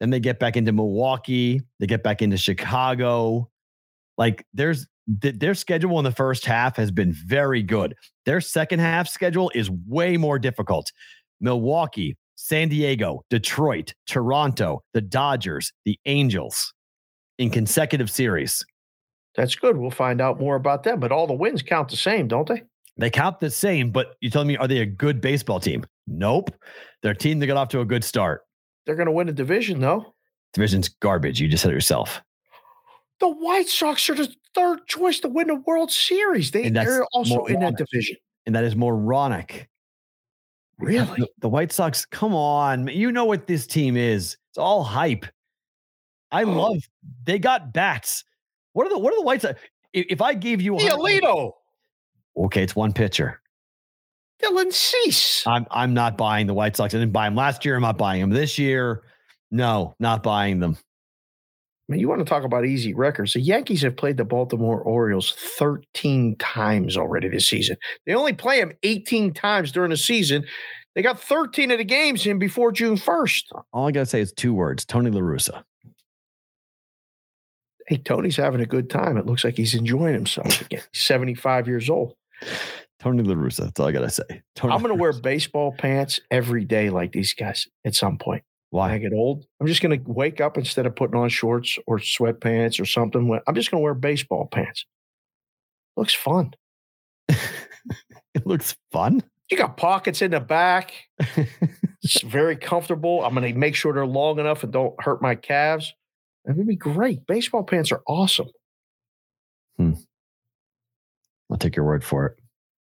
[0.01, 1.63] Then they get back into Milwaukee.
[1.79, 3.49] They get back into Chicago.
[4.19, 4.85] Like there's
[5.21, 7.95] th- their schedule in the first half has been very good.
[8.27, 10.91] Their second half schedule is way more difficult.
[11.41, 16.75] Milwaukee, San Diego, Detroit, Toronto, the Dodgers, the Angels
[17.43, 18.65] in consecutive series.
[19.37, 19.77] That's good.
[19.77, 21.01] We'll find out more about them.
[21.01, 22.63] But all the wins count the same, don't they?
[22.99, 25.85] They count the same, but you telling me are they a good baseball team?
[26.07, 26.51] Nope.
[27.03, 28.43] They're a team that got off to a good start.
[28.85, 30.15] They're going to win a division, though.
[30.53, 31.41] Division's garbage.
[31.41, 32.23] You just said it yourself.
[33.21, 36.51] The White Sox are the third choice to win the World Series.
[36.51, 38.17] They, they're also in that division.
[38.45, 39.69] And that is moronic.
[40.79, 41.21] Really?
[41.21, 42.89] The, the White Sox, come on.
[42.89, 44.37] You know what this team is.
[44.51, 45.25] It's all hype.
[46.33, 46.51] I Oh.
[46.51, 46.79] love
[47.25, 48.25] they got bats.
[48.73, 49.61] What are the what are the White Sox?
[49.93, 51.23] If, if I gave you a hundred-
[52.37, 53.41] okay, it's one pitcher.
[54.43, 55.47] Dylan Cease.
[55.47, 56.95] I'm I'm not buying the White Sox.
[56.95, 57.77] I didn't buy them last year.
[57.77, 59.03] I'm not buying them this year.
[59.51, 60.77] No, not buying them.
[61.89, 63.35] I mean, you want to talk about easy records.
[63.35, 67.77] The Yankees have played the Baltimore Orioles 13 times already this season.
[68.07, 70.45] They only play them 18 times during the season.
[70.95, 73.43] They got 13 of the games in before June 1st.
[73.73, 75.65] All I gotta say is two words: Tony La Russa.
[77.89, 79.17] Hey, Tony's having a good time.
[79.17, 80.83] It looks like he's enjoying himself again.
[80.93, 82.15] He's 75 years old.
[83.01, 83.65] Tony La Russa.
[83.65, 84.43] That's all I gotta say.
[84.55, 88.45] Tony I'm gonna wear baseball pants every day like these guys at some point.
[88.71, 91.79] When I get old, I'm just going to wake up instead of putting on shorts
[91.87, 93.39] or sweatpants or something.
[93.47, 94.87] I'm just going to wear baseball pants.
[95.95, 96.55] Looks fun.
[97.29, 99.23] it looks fun.
[99.51, 100.95] You got pockets in the back.
[102.03, 103.25] It's very comfortable.
[103.25, 105.95] I'm going to make sure they're long enough and don't hurt my calves.
[106.45, 107.27] That would be great.
[107.27, 108.49] Baseball pants are awesome.
[109.77, 109.93] Hmm.
[111.51, 112.39] I'll take your word for it.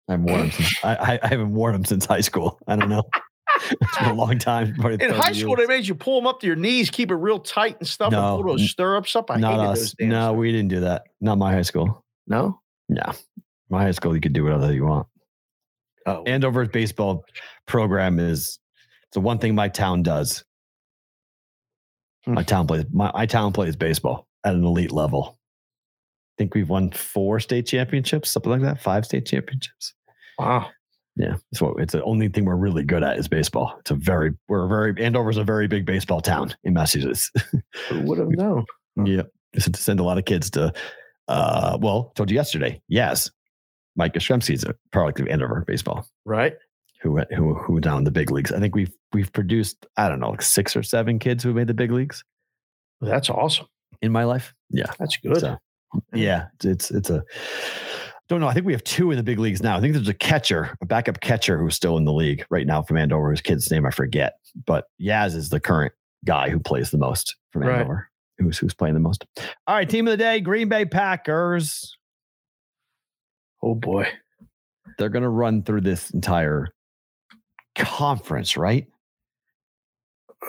[0.09, 2.59] I haven't worn them since I, I, haven't worn them since high school.
[2.67, 3.03] I don't know.
[3.71, 4.75] it's been a long time.
[5.01, 7.39] In high school, they made you pull them up to your knees, keep it real
[7.39, 9.31] tight and stuff, No, and pull those stirrups up.
[9.31, 9.95] I not hated us.
[10.01, 10.39] No, stirrups.
[10.39, 11.05] we didn't do that.
[11.21, 12.05] Not my high school.
[12.27, 12.61] no.
[12.91, 13.03] No,
[13.69, 15.07] my high school you could do whatever you want.
[16.07, 17.23] Oh, Andover's baseball
[17.67, 18.59] program is
[19.09, 20.43] it's the one thing my town does.
[22.35, 22.47] My Hmm.
[22.47, 25.39] town plays my, my town plays baseball at an elite level.
[25.39, 29.95] I think we've won four state championships, something like that, five state championships.
[30.39, 30.71] wow.
[31.17, 33.75] Yeah, so it's the only thing we're really good at is baseball.
[33.81, 37.33] It's a very we're a very Andover's a very big baseball town in Massachusetts.
[37.89, 38.65] Who would have known?
[39.05, 39.23] yeah,
[39.59, 40.73] so to send a lot of kids to,
[41.27, 42.81] uh, well, told you yesterday.
[42.87, 43.31] Yes,
[43.97, 46.07] Mike Yastrzemski's a product of Andover baseball.
[46.25, 46.55] Right?
[47.01, 48.53] Who went- who who down in the big leagues.
[48.53, 51.67] I think we've we've produced I don't know like six or seven kids who made
[51.69, 52.23] the big leagues
[53.01, 53.67] That's awesome.
[54.03, 54.55] in my life.
[54.71, 55.39] Yeah, That's good.
[55.41, 55.57] So,
[56.13, 57.25] yeah, it's, it's a
[58.29, 58.49] don't know.
[58.49, 59.79] I think we have two in the big leagues now.
[59.79, 62.83] I think there's a catcher, a backup catcher who's still in the league right now
[62.83, 63.31] from Andover.
[63.31, 64.35] His kid's name I forget,
[64.67, 65.95] but Yaz is the current
[66.27, 67.77] guy who plays the most from Right.
[67.79, 68.11] Andover.
[68.39, 69.25] Who's who's playing the most?
[69.67, 71.97] All right, team of the day: Green Bay Packers.
[73.63, 74.09] oh boy.
[74.99, 76.69] They're going to run through this entire
[77.79, 78.87] conference, right?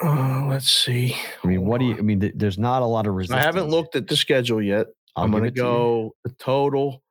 [0.03, 1.15] Uh, let's see.
[1.43, 1.97] I mean, what do you?
[1.97, 3.41] I mean, th- there's not a lot of resistance.
[3.41, 4.87] I haven't looked at the schedule yet.
[5.15, 5.63] I'll I'm going to it to you.
[5.63, 7.01] go the total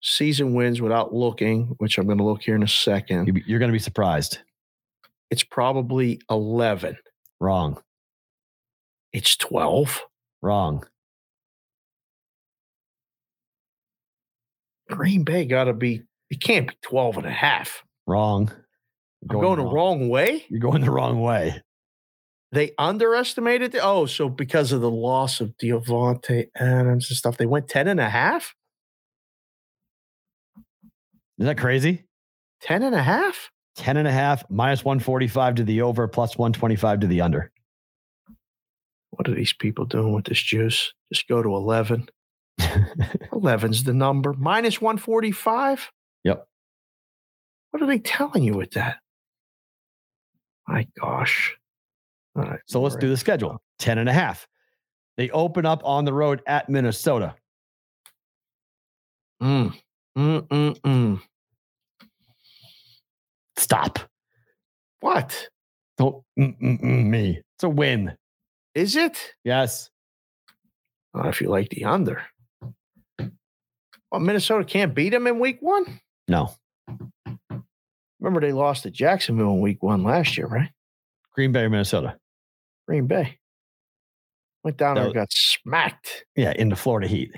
[0.00, 3.26] season wins without looking, which I'm going to look here in a second.
[3.28, 4.38] You- You're going to be surprised.
[5.30, 6.96] It's probably 11.
[7.40, 7.80] Wrong.
[9.12, 10.00] It's 12.
[10.40, 10.84] Wrong.
[14.90, 17.82] Green Bay got to be, it can't be 12 and a half.
[18.06, 18.50] Wrong.
[19.30, 20.44] I'm going the wrong way.
[20.48, 21.62] You're going the wrong way.
[22.50, 23.72] They underestimated.
[23.72, 27.88] The, oh, so because of the loss of Davante Adams and stuff, they went 10
[27.88, 28.54] and a half?
[31.38, 32.04] Isn't that crazy?
[32.60, 33.50] 10 and a half?
[33.76, 37.50] 10 and a half, minus 145 to the over, plus 125 to the under.
[39.10, 40.92] What are these people doing with this juice?
[41.12, 42.08] Just go to 11.
[42.60, 44.34] 11's the number.
[44.34, 45.90] Minus 145?
[46.24, 46.46] Yep.
[47.70, 48.98] What are they telling you with that?
[50.66, 51.56] My gosh.
[52.34, 52.60] All right.
[52.66, 54.46] so let's do the schedule 10 and a half.
[55.16, 57.34] They open up on the road at Minnesota.
[59.42, 59.74] Mm.
[60.16, 61.20] Mm, mm, mm.
[63.56, 63.98] Stop.
[65.00, 65.48] What?
[65.98, 67.42] Don't mm, mm, mm, me.
[67.56, 68.16] It's a win.
[68.74, 69.34] Is it?
[69.44, 69.90] Yes.
[71.12, 72.22] Well, if you like the under.
[73.18, 76.00] Well, Minnesota can't beat them in week one.
[76.28, 76.54] No.
[78.22, 80.70] Remember, they lost to Jacksonville in week one last year, right?
[81.34, 82.16] Green Bay, Minnesota.
[82.86, 83.38] Green Bay.
[84.62, 86.24] Went down there and got smacked.
[86.36, 87.32] Yeah, in the Florida Heat.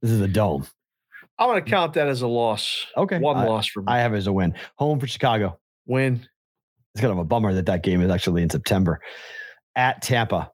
[0.00, 0.64] This is a dome.
[1.38, 2.86] I'm going to count that as a loss.
[2.96, 3.18] Okay.
[3.18, 3.86] One I, loss for me.
[3.88, 4.54] I have it as a win.
[4.76, 5.58] Home for Chicago.
[5.86, 6.24] Win.
[6.94, 9.00] It's kind of a bummer that that game is actually in September.
[9.74, 10.52] At Tampa.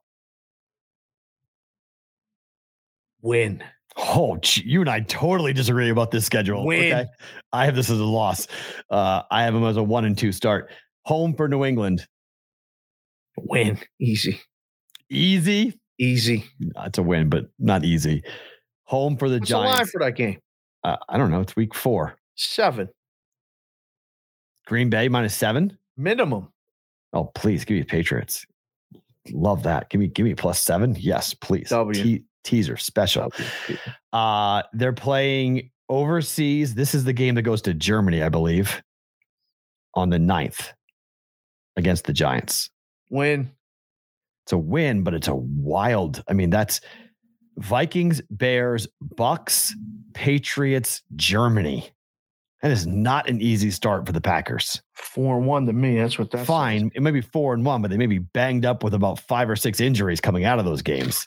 [3.21, 3.63] Win.
[4.01, 6.65] Oh, gee, you and I totally disagree about this schedule.
[6.65, 7.07] Win.
[7.51, 8.47] I have this as a loss.
[8.89, 10.71] Uh, I have them as a one and two start.
[11.05, 12.07] Home for New England.
[13.37, 13.79] Win.
[13.99, 14.39] Easy.
[15.09, 15.79] Easy.
[15.97, 16.45] Easy.
[16.75, 18.23] That's a win, but not easy.
[18.85, 20.39] Home for the What's the line for that game?
[20.83, 21.41] uh, I don't know.
[21.41, 22.15] It's week four.
[22.35, 22.89] Seven.
[24.65, 25.77] Green Bay minus seven.
[25.97, 26.47] Minimum.
[27.11, 28.45] Oh, please give me Patriots.
[29.31, 29.89] Love that.
[29.89, 30.95] Give me give me plus seven.
[30.97, 31.69] Yes, please.
[31.69, 32.01] W.
[32.03, 33.31] Te- teaser special.
[34.11, 36.73] Uh, they're playing overseas.
[36.73, 38.81] This is the game that goes to Germany, I believe,
[39.93, 40.69] on the 9th
[41.77, 42.71] against the Giants.
[43.09, 43.51] Win.
[44.45, 46.23] It's a win, but it's a wild.
[46.27, 46.81] I mean, that's
[47.57, 49.75] Vikings, Bears, Bucks,
[50.13, 51.91] Patriots, Germany.
[52.63, 54.81] That is not an easy start for the Packers.
[54.93, 55.97] Four and one to me.
[55.97, 56.91] That's what that's Fine.
[56.93, 59.49] It may be four and one, but they may be banged up with about five
[59.49, 61.25] or six injuries coming out of those games.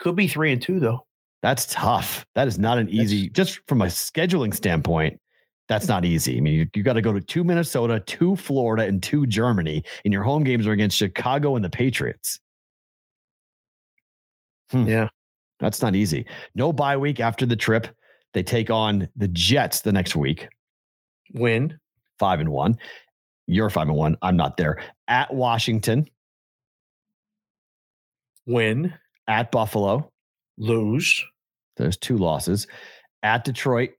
[0.00, 1.06] Could be three and two though.
[1.42, 2.26] That's tough.
[2.34, 5.18] That is not an easy, just from a scheduling standpoint,
[5.68, 6.36] that's not easy.
[6.36, 9.82] I mean, you, you got to go to two Minnesota, two Florida, and two Germany,
[10.04, 12.40] and your home games are against Chicago and the Patriots.
[14.70, 14.86] Hmm.
[14.86, 15.08] Yeah.
[15.60, 16.26] That's not easy.
[16.54, 17.86] No bye week after the trip.
[18.34, 20.48] They take on the Jets the next week,
[21.34, 21.78] Win.
[22.18, 22.78] five and one.
[23.46, 24.16] You're five and one.
[24.22, 24.82] I'm not there.
[25.08, 26.08] At Washington,
[28.46, 28.92] Win.
[29.30, 30.10] At Buffalo.
[30.58, 31.24] Lose.
[31.76, 32.66] There's two losses.
[33.22, 33.90] At Detroit,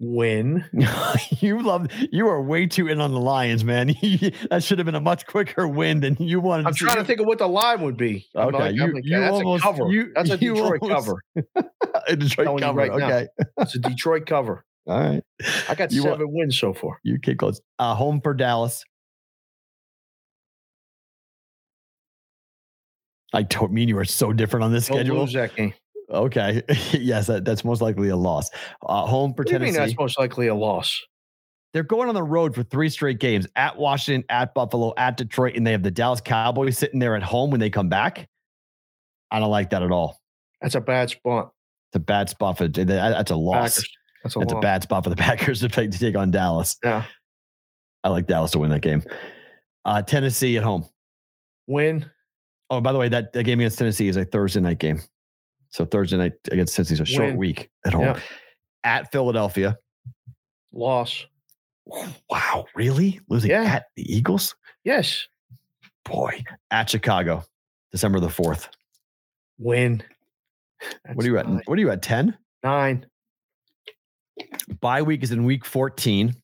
[0.00, 0.64] Win.
[1.40, 3.88] you love you are way too in on the Lions, man.
[4.50, 6.66] that should have been a much quicker win than you wanted.
[6.66, 8.24] I'm to trying to think of what the line would be.
[8.36, 9.90] I'm Okay, like- you- like, you that's almost- a cover.
[9.90, 11.70] you- that's a Detroit almost- cover.
[12.06, 12.78] a Detroit cover.
[12.78, 13.06] right now.
[13.08, 13.26] okay,
[13.58, 14.64] It's a Detroit cover.
[14.86, 15.22] all right.
[15.68, 17.00] I got You seven wins so far.
[17.02, 17.60] You came close.
[17.80, 18.84] Uh, home for Dallas.
[23.32, 25.18] I don't mean you are so different on this Don't schedule.
[25.18, 25.74] lose that game.
[26.10, 26.62] Okay.
[26.92, 28.50] yes, that, that's most likely a loss.
[28.86, 29.90] Uh, home for What do you mean Tennessee.
[29.92, 30.98] that's most likely a loss?
[31.74, 35.54] They're going on the road for three straight games at Washington, at Buffalo, at Detroit,
[35.54, 38.26] and they have the Dallas Cowboys sitting there at home when they come back.
[39.30, 40.18] I don't like that at all.
[40.62, 41.52] That's a bad spot.
[41.90, 43.76] It's a bad spot for that's a loss.
[43.76, 43.90] Packers.
[44.22, 46.76] That's a That's a bad spot for the Packers to, take to take on Dallas.
[46.82, 47.04] Yeah.
[48.02, 49.02] I like Dallas to win that game.
[49.84, 50.86] Uh, Tennessee at home.
[51.66, 52.10] Win.
[52.70, 55.00] Oh, by the way, that, that game against Tennessee is a Thursday night game.
[55.70, 57.36] So Thursday night against Tennessee is a short Win.
[57.36, 58.02] week at home.
[58.04, 58.20] Yeah.
[58.84, 59.78] At Philadelphia.
[60.72, 61.26] Loss.
[62.30, 63.20] Wow, really?
[63.28, 63.62] Losing Yeah.
[63.64, 64.54] at the Eagles?
[64.84, 65.26] Yes.
[66.04, 66.42] Boy.
[66.70, 67.44] At Chicago,
[67.90, 68.68] December the 4th.
[69.58, 70.02] Win.
[71.14, 71.46] What are you at?
[71.46, 72.02] What are you at?
[72.02, 72.36] 10?
[72.62, 73.06] Nine.
[74.80, 76.34] Bye week is in week 14.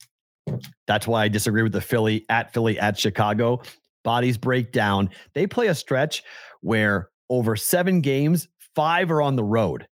[0.86, 3.62] That's why I disagree with the Philly at Philly at Chicago.
[4.04, 5.10] Bodies break down.
[5.32, 6.22] They play a stretch
[6.60, 9.88] where over seven games, five are on the road.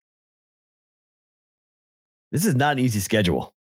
[2.32, 3.54] This is not an easy schedule.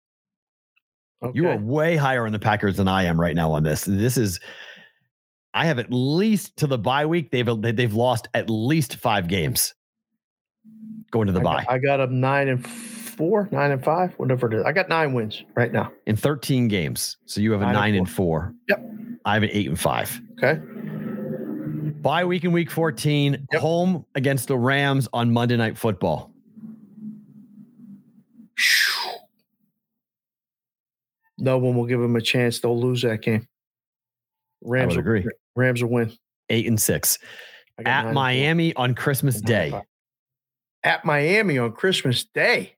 [1.23, 1.37] Okay.
[1.37, 3.83] You are way higher on the Packers than I am right now on this.
[3.85, 4.39] This is,
[5.53, 7.31] I have at least to the bye week.
[7.31, 9.73] They've they've lost at least five games
[11.11, 12.67] going to the I bye got, I got them nine and
[13.15, 14.63] four, nine and five, whatever it is.
[14.65, 15.91] I got nine wins right now.
[16.05, 17.17] in 13 games.
[17.25, 18.53] So you have a Nine and nine and four.
[18.69, 18.83] Yep.
[19.25, 20.21] I have an eight and five.
[20.37, 20.59] Okay.
[22.01, 23.61] Bye week in week 14, Yep.
[23.61, 26.31] home against the Rams on Monday Night Football.
[31.37, 32.59] No one will give them a chance.
[32.59, 33.47] They'll lose that game.
[34.63, 35.25] Rams agree.
[35.55, 36.13] Rams will win.
[36.49, 37.19] Eight and six.
[37.77, 39.49] Nine At Miami on Christmas four.
[39.51, 39.81] Nine Day.
[40.83, 42.75] At Miami on Christmas Day.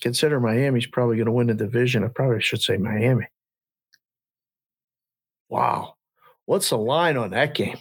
[0.00, 2.04] Consider Miami's probably going to win the division.
[2.04, 3.26] I probably should say Miami.
[5.48, 5.94] Wow.
[6.46, 7.78] What's the line on that game?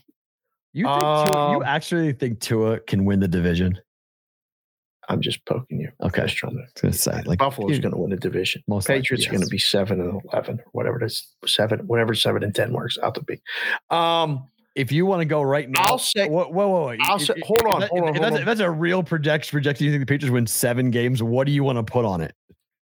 [0.74, 3.80] You think Tua, you Um, actually think Tua can win the division?
[5.10, 5.90] I'm just poking you.
[6.04, 6.24] Okay.
[6.24, 6.60] Just trying to.
[6.60, 8.62] I was gonna say like Buffalo's going to win the division.
[8.68, 11.80] most likely, Patriots are going to be seven and eleven, or whatever it is, seven,
[11.88, 13.40] whatever seven and ten works out to be.
[13.90, 14.48] Um,
[14.78, 16.96] If you want to go right now, I'll say- Whoa, whoa, whoa!
[17.02, 18.40] I'll If- say- hold on, that- hold on, If, hold that's, on.
[18.42, 21.22] if that's a real projection, projection, you think the Patriots win seven games?
[21.24, 22.34] What do you want to put on it?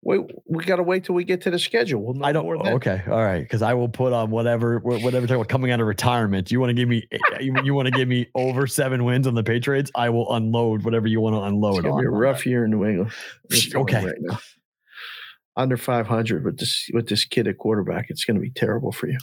[0.01, 2.01] wait, we got to wait till we get to the schedule.
[2.01, 2.47] We'll I don't.
[2.47, 3.41] Okay, all right.
[3.41, 5.27] Because I will put on whatever, whatever.
[5.27, 6.49] Talking about coming out of retirement.
[6.51, 7.05] You want to give me?
[7.11, 9.91] Eh, eh, you, you want to give me over seven wins on the Patriots?
[9.95, 11.99] I will unload whatever you want to It's unload gonna on.
[12.01, 13.11] be a rough year in New England.
[13.51, 14.05] I'm Psh, telling you okay.
[14.29, 14.39] right.
[15.59, 19.07] Under 500 with this with this kid at quarterback, it's going to be terrible for
[19.07, 19.17] you.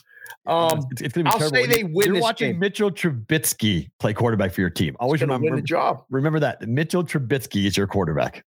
[0.46, 1.56] Um, it's, it's going to be I'll terrible.
[1.56, 2.58] say they win You're watching game.
[2.58, 4.96] Mitchell Trubisky play quarterback for your team.
[5.00, 5.56] Always remember.
[5.56, 6.04] the job.
[6.10, 8.44] Remember that Mitchell Trubisky is your quarterback.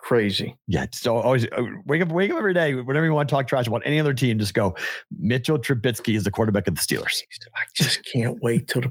[0.00, 0.56] Crazy.
[0.66, 0.86] Yeah.
[0.92, 2.74] So always uh, wake up, wake up every day.
[2.74, 4.74] Whenever you want to talk trash about any other team, just go.
[5.16, 7.20] Mitchell Trubisky is the quarterback of the Steelers.
[7.54, 8.90] I just can't wait till the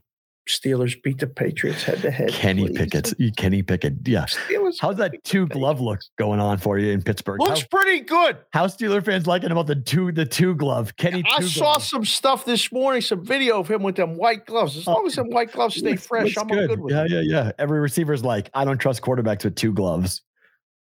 [0.50, 2.30] Steelers beat the Patriots head to head.
[2.30, 2.78] Kenny please.
[2.78, 3.14] Pickett.
[3.38, 3.94] Kenny Pickett.
[4.08, 4.26] Yeah.
[4.26, 7.40] Steelers How's that two glove look going on for you in Pittsburgh?
[7.40, 8.38] looks How, pretty good.
[8.52, 10.96] how Steeler fans liking about the two the two glove?
[10.98, 11.24] Kenny.
[11.32, 11.84] I two saw glove.
[11.84, 14.76] some stuff this morning, some video of him with them white gloves.
[14.76, 17.04] As long as them white gloves stay Looks- fresh, looks I'm all good with yeah,
[17.06, 17.12] it.
[17.12, 17.52] yeah, yeah.
[17.60, 20.24] Every receiver's like, I don't trust quarterbacks with two gloves.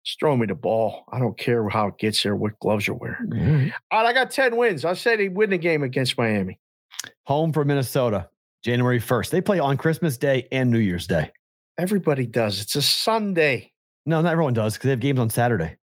[0.05, 1.05] Just throw me the ball.
[1.13, 3.71] I don't care how it gets there, what gloves you're wearing.
[3.91, 4.83] All right, I got 10 wins.
[4.83, 6.59] I said he'd win the game against Miami.
[7.27, 8.27] Home for Minnesota,
[8.63, 9.31] January first.
[9.31, 11.31] They play on Christmas Day and New Year's Day.
[11.77, 12.61] Everybody does.
[12.61, 13.71] It's a Sunday.
[14.05, 15.75] No, not everyone does because they have games on Saturday.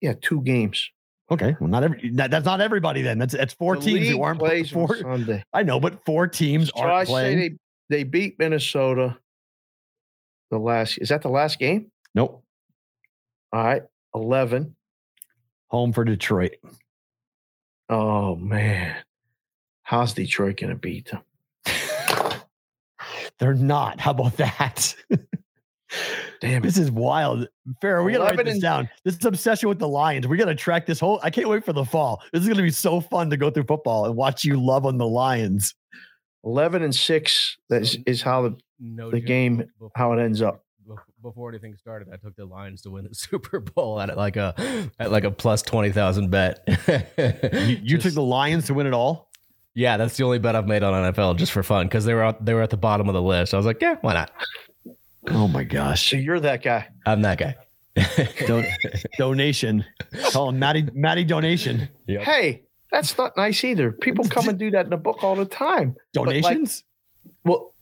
[0.00, 0.90] Yeah, two games.
[1.30, 3.18] Okay, well, not every that, that's not everybody then.
[3.18, 4.40] That's that's four The teams who aren't
[4.70, 4.96] four.
[4.96, 5.42] Sunday.
[5.52, 7.38] I know, but four teams So aren't say playing.
[7.38, 9.18] they, they beat Minnesota
[10.50, 11.90] the last is that the last game?
[12.14, 12.44] nope.
[13.52, 13.82] All right.
[14.14, 14.74] 11.
[15.68, 16.52] Home for Detroit.
[17.88, 18.96] Oh man.
[19.82, 21.22] How's Detroit gonna beat them?
[23.38, 24.00] They're not.
[24.00, 24.94] How about that?
[26.40, 27.48] Damn this is wild.
[27.82, 28.88] Farrah, we gotta write this and- down.
[29.04, 30.26] This is obsession with the Lions.
[30.26, 31.20] We gotta track this whole.
[31.22, 32.22] I can't wait for the fall.
[32.32, 34.98] This is gonna be so fun to go through football and watch you love on
[34.98, 35.74] the Lions.
[36.44, 40.20] 11 and 6 that is, is how the, no the joke, game before- how it
[40.22, 40.62] ends up.
[41.22, 44.54] Before anything started, I took the Lions to win the Super Bowl at like a
[45.00, 46.62] at like a plus twenty thousand bet.
[47.18, 49.28] You, you took the Lions to win it all.
[49.76, 52.22] Yeah, that's the only bet I've made on NFL just for fun because they were
[52.22, 53.52] out, they were at the bottom of the list.
[53.52, 54.30] I was like, yeah, why not?
[55.28, 56.10] Oh my gosh.
[56.10, 56.88] So you're that guy.
[57.04, 57.56] I'm that guy.
[58.46, 58.64] Don-
[59.18, 59.84] donation.
[60.32, 61.88] Call him Matty Matty donation.
[62.06, 62.22] Yep.
[62.22, 63.92] Hey, that's not nice either.
[63.92, 65.94] People come and do that in the book all the time.
[66.14, 66.84] But, like, Donations?
[67.44, 67.74] well,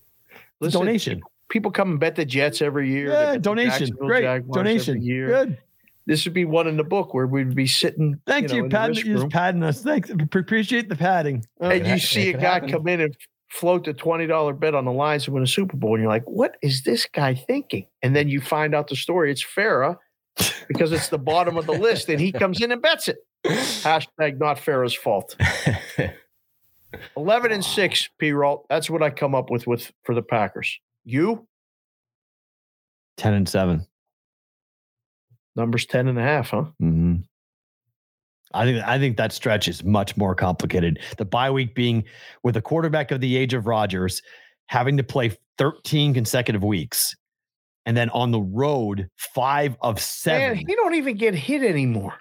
[0.61, 1.23] listen, donation.
[1.49, 3.11] People come and bet the Jets every year.
[3.11, 3.91] They Yeah, donation.
[3.91, 4.23] Great.
[4.23, 5.01] Jaguars Donation.
[5.01, 5.29] year.
[5.29, 5.59] Good.
[6.07, 8.21] This would be one in the book where we'd be sitting.
[8.27, 8.97] Thank know, you, in padding.
[9.07, 9.83] You're just padding us.
[9.83, 10.11] Thanks.
[10.11, 11.45] Appreciate the padding.
[11.61, 12.71] and It you ha- see a guy happen.
[12.71, 13.17] come in and
[13.51, 16.11] float the twenty dollar bet on the Lions to win a Super Bowl, and you're
[16.13, 19.31] like, "What is this guy thinking?" And then you find out the story.
[19.31, 19.97] It's Farah
[20.69, 23.19] because it's the bottom of the list, and he comes in and bets it.
[23.47, 25.37] Hashtag not Farah's fault.
[27.17, 28.33] Eleven and six, P.
[28.33, 28.67] Roll.
[28.69, 30.79] That's what I come up with with for the Packers.
[31.05, 31.47] You
[33.17, 33.87] Ten and 7
[35.57, 36.65] numbers 10 and a half, huh?
[36.83, 37.17] Mm-hmm.
[38.55, 41.01] I think I think that stretch is much more complicated.
[41.19, 42.05] The bye week being
[42.45, 44.23] with a quarterback of the age of Rodgers,
[44.67, 47.17] having to play 13 consecutive weeks,
[47.85, 50.57] and then on the road five of seven.
[50.57, 52.15] Man, he don't even get hit anymore.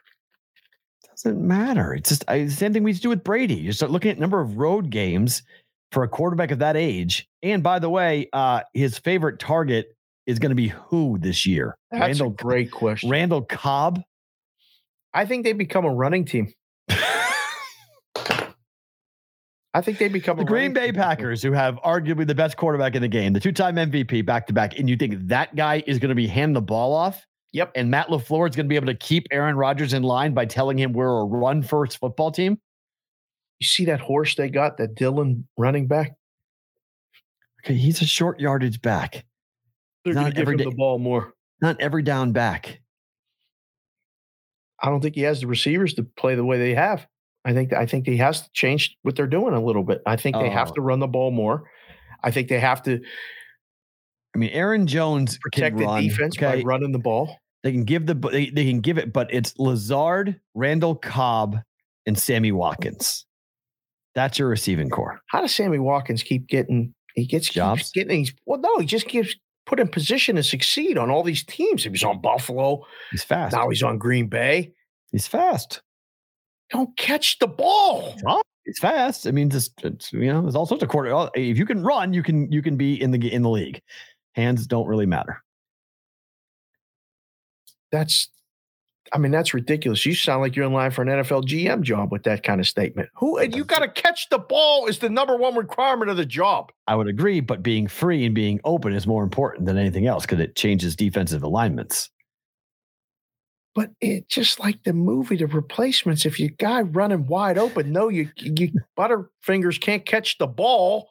[1.24, 1.94] doesn't matter.
[1.94, 3.56] It's just I, the same thing we used to do with Brady.
[3.56, 5.44] You start looking at number of road games
[5.92, 7.30] for a quarterback of that age.
[7.44, 9.96] And by the way, uh, his favorite target
[10.26, 11.78] is going to be who this year?
[11.94, 13.10] That's Randall a great question.
[13.11, 14.02] Randall Cobb.
[15.14, 16.52] I think they become a running team.
[19.76, 20.95] I think they become The a Green Bay team.
[20.95, 24.53] Packers, who have arguably the best quarterback in the game, the two-time MVP back to
[24.53, 27.26] back, and you think that guy is going to be handing the ball off?
[27.53, 27.74] Yep.
[27.76, 30.45] And Matt LaFleur is going to be able to keep Aaron Rodgers in line by
[30.45, 32.60] telling him we're a run-first football team?
[33.60, 36.14] You see that horse they got, that Dillon running back?
[37.64, 39.26] Okay, he's a short yardage back,
[40.03, 40.64] They're Not going to give him day.
[40.65, 41.34] the ball more.
[41.64, 42.81] Not every down back.
[44.81, 47.07] I don't think he has the receivers to play the way they have.
[47.45, 50.02] I think I think he has to change what they're doing a little bit.
[50.06, 50.73] I think they have Oh.
[50.76, 51.69] to run the ball more.
[52.23, 53.02] I think they have to
[54.35, 56.61] I mean, Aaron Jones protect the run, defense okay?
[56.61, 57.38] by running the ball.
[57.61, 61.60] They can give the they, they can give it, but it's Lazard, Randall Cobb,
[62.06, 63.26] and Sammy Watkins.
[64.15, 65.19] That's your receiving corps.
[65.30, 66.94] How does Sammy Watkins keep getting?
[67.15, 67.91] He gets Jobs?
[67.91, 68.19] getting.
[68.19, 69.35] He's, well, no, he just keeps
[69.65, 71.84] put in position to succeed on all these teams.
[71.84, 72.85] He was on Buffalo.
[73.11, 73.56] He's fast.
[73.56, 74.73] Now he's on Green Bay.
[75.11, 75.81] He's fast.
[76.69, 78.15] Don't catch the ball.
[78.65, 79.27] He's fast.
[79.27, 81.30] I mean, just it's, you know, there's all sorts of quarter.
[81.35, 83.81] If you can run, you can you can be in the in the league.
[84.35, 85.44] Hands don't really matter.
[87.91, 88.30] That's,
[89.12, 90.06] I mean, that's ridiculous.
[90.06, 92.68] You sound like you're in line for an NFL GM job with that kind of
[92.68, 93.10] statement.
[93.16, 96.26] Who and you got to catch the ball is the number one requirement of the
[96.26, 96.72] job.
[96.88, 100.26] I would agree, but being free and being open is more important than anything else
[100.26, 102.10] because it changes defensive alignments.
[103.76, 106.26] But it just like the movie, the replacements.
[106.26, 111.10] If you guy running wide open, no, you you butterfingers can't catch the ball.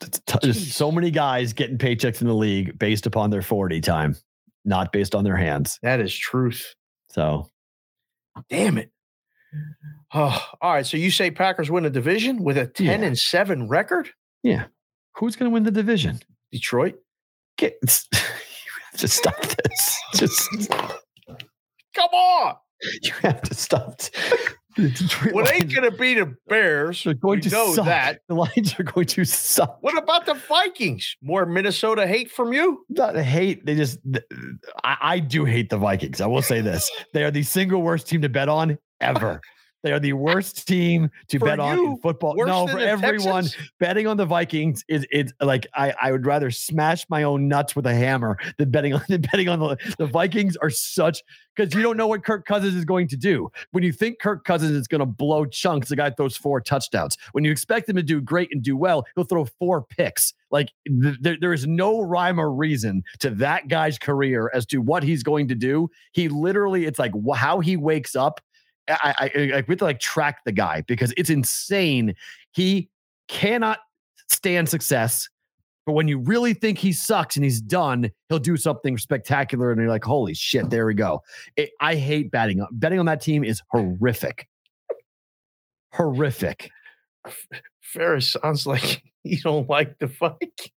[0.00, 4.16] T- There's so many guys getting paychecks in the league based upon their 40 time,
[4.64, 5.78] not based on their hands.
[5.82, 6.74] That is truth.
[7.10, 7.48] So
[8.50, 8.90] Damn it.
[10.14, 10.86] Oh, all right.
[10.86, 13.06] So you say Packers win a division with a 10 Yeah.
[13.06, 14.10] and 7 record?
[14.42, 14.66] Yeah.
[15.16, 16.20] Who's going to win the division?
[16.52, 16.94] Detroit.
[17.56, 17.76] Get
[18.12, 18.18] you
[18.92, 19.96] have to stop this.
[20.14, 20.70] Just
[21.94, 22.54] Come on.
[23.02, 24.00] you have to stop.
[24.78, 27.04] Detroit What ain't Lions gonna be the Bears?
[27.04, 27.84] are going we to know suck.
[27.86, 28.20] that.
[28.28, 29.78] The Lions are going to suck.
[29.80, 31.16] What about the Vikings?
[31.20, 32.84] More Minnesota hate from you?
[32.88, 33.66] Not hate.
[33.66, 33.98] They just,
[34.84, 36.20] I, I do hate the Vikings.
[36.20, 39.40] I will say this: they are the single worst team to bet on ever.
[39.82, 42.34] They are the worst team to For bet on in football.
[42.36, 43.70] No, for everyone, Texans?
[43.78, 47.76] betting on the Vikings is it's like I, I would rather smash my own nuts
[47.76, 51.22] with a hammer than betting on than betting on the the Vikings are such
[51.58, 53.50] because you don't know what Kirk Cousins is going to do.
[53.72, 57.16] When you think Kirk Cousins is going to blow chunks, the guy throws four touchdowns.
[57.32, 60.34] When you expect him to do great and do well, he'll throw four picks.
[60.50, 64.78] Like th- there, there is no rhyme or reason to that guy's career as to
[64.78, 65.90] what he's going to do.
[66.12, 68.40] He literally, it's like wh- how he wakes up.
[68.88, 72.14] I, I, I, we have to like track the guy because it's insane.
[72.52, 72.88] He
[73.28, 73.80] cannot
[74.28, 75.28] stand success.
[75.86, 79.80] But when you really think he sucks and he's done, he'll do something spectacular, and
[79.80, 81.22] you're like, "Holy shit!" There we go.
[81.56, 82.64] It, I hate betting.
[82.72, 84.46] Betting on that team is horrific.
[85.94, 86.70] Horrific.
[87.80, 90.70] Ferris sounds like you don't like the Vikings.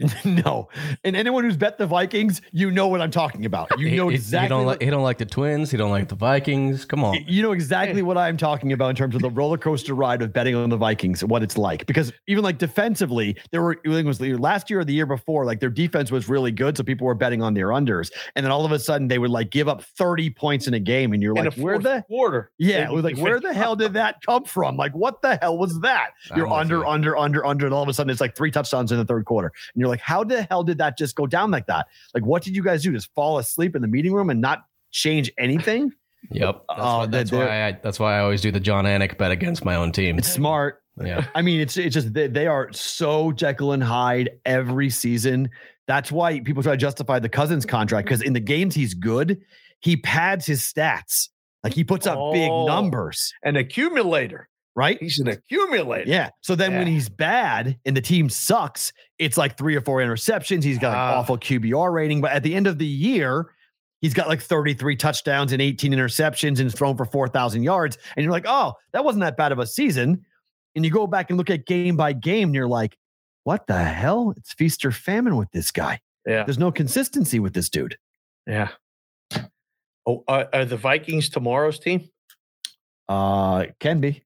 [0.24, 0.68] no,
[1.04, 3.78] and anyone who's bet the Vikings, you know what I'm talking about.
[3.78, 4.44] You know he- exactly.
[4.46, 4.82] He don't what- like.
[4.82, 5.70] He don't like the Twins.
[5.70, 6.84] He don't like the Vikings.
[6.84, 7.18] Come on.
[7.26, 10.32] You know exactly what I'm talking about in terms of the roller coaster ride of
[10.32, 11.86] betting on the Vikings what it's like.
[11.86, 15.60] Because even like defensively, there were it was last year or the year before, like
[15.60, 18.64] their defense was really good, so people were betting on their unders, and then all
[18.64, 21.36] of a sudden they would like give up 30 points in a game, and you're
[21.36, 22.50] In like, where the quarter.
[22.58, 24.76] yeah, it was like, where the hell did that come from?
[24.76, 26.10] Like, what the hell was that?
[26.34, 28.98] You're under, under, under, under, and all of a sudden it's like three touchdowns in
[28.98, 31.66] the third quarter, and you're like, how the hell did that just go down like
[31.66, 31.86] that?
[32.14, 32.92] Like, what did you guys do?
[32.92, 35.92] Just fall asleep in the meeting room and not change anything?
[36.32, 36.62] Yep.
[36.68, 39.30] That's, Oh, why, that's why I that's why I always do the John Anik bet
[39.30, 40.18] against my own team.
[40.18, 40.82] It's smart.
[41.00, 41.24] Yeah.
[41.36, 45.50] I mean, it's it's just they, they are so Jekyll and Hyde every season.
[45.86, 49.40] That's why people try to justify the Cousins contract because in the games he's good,
[49.78, 51.28] he pads his stats.
[51.62, 52.66] Like he puts up big Oh.
[52.66, 54.48] numbers, An accumulator.
[54.76, 54.98] Right?
[55.00, 56.08] He's an accumulator.
[56.08, 56.30] Yeah.
[56.42, 60.62] So then when he's bad and the team sucks, it's like three or four interceptions.
[60.62, 61.18] He's got an Ah.
[61.18, 63.46] awful QBR rating, but at the end of the year,
[64.02, 67.96] he's got like 33 touchdowns and 18 interceptions and thrown for 4,000 yards.
[68.16, 70.24] And you're like, oh, that wasn't that bad of a season.
[70.74, 72.98] And you go back and look at game by game, and you're like,
[73.44, 74.34] what the hell?
[74.36, 76.00] It's feast or famine with this guy.
[76.26, 76.44] Yeah.
[76.44, 77.96] There's no consistency with this dude.
[78.46, 78.68] Yeah.
[80.06, 82.10] Oh, uh, are the Vikings tomorrow's team?
[83.08, 84.22] Uh, can be.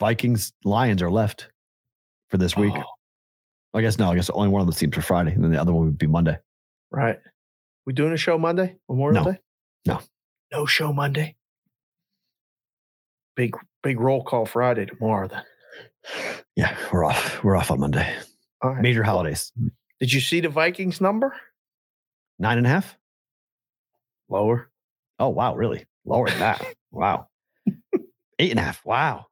[0.00, 1.48] Vikings, Lions are left
[2.28, 2.72] for this week.
[2.76, 2.82] Oh,
[3.78, 5.60] I guess no, I guess only one of those teams for Friday, and then the
[5.60, 6.38] other one would be Monday.
[6.90, 7.18] right.
[7.86, 8.76] We doing a show Monday?
[8.88, 9.32] Memorial No.
[9.32, 9.38] Day?
[9.86, 10.00] No.
[10.50, 11.36] No show Monday.
[13.36, 15.42] Big big roll call Friday tomorrow then.
[16.56, 17.42] Yeah, we're off.
[17.44, 18.16] We're off on Monday.
[18.62, 18.80] All right.
[18.82, 19.52] Major holidays.
[20.00, 21.34] Did you see the Vikings number?
[22.38, 22.96] Nine and a half.
[24.30, 24.70] Lower.
[25.18, 25.84] Oh wow, really?
[26.06, 26.64] Lower than that.
[26.90, 27.28] wow.
[28.38, 28.82] Eight and a half.
[28.86, 29.26] Wow.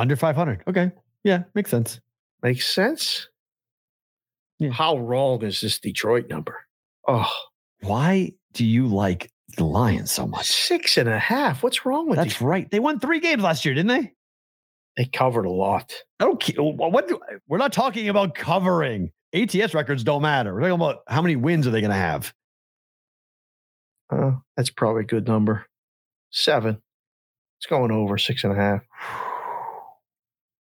[0.00, 0.62] Under five hundred.
[0.66, 0.90] Okay.
[1.24, 2.00] Yeah, makes sense.
[2.42, 3.28] Makes sense.
[4.58, 4.70] Yeah.
[4.70, 6.56] How wrong is this Detroit number?
[7.06, 7.30] Oh,
[7.82, 10.46] Why do you like the Lions so much?
[10.46, 11.62] six and a half.
[11.62, 12.24] What's wrong with that?
[12.24, 12.42] That's these?
[12.46, 12.70] right.
[12.70, 14.12] They won three games last year, didn't they?
[14.96, 15.92] They covered a lot.
[16.18, 16.62] I don't care.
[16.62, 19.12] What do, we're not talking about covering.
[19.32, 20.52] ATS records don't matter.
[20.54, 22.32] We're talking about how many wins are they going to have?
[24.10, 25.66] Uh, that's probably a good number.
[26.30, 26.80] Seven.
[27.58, 28.82] It's going over six and a half.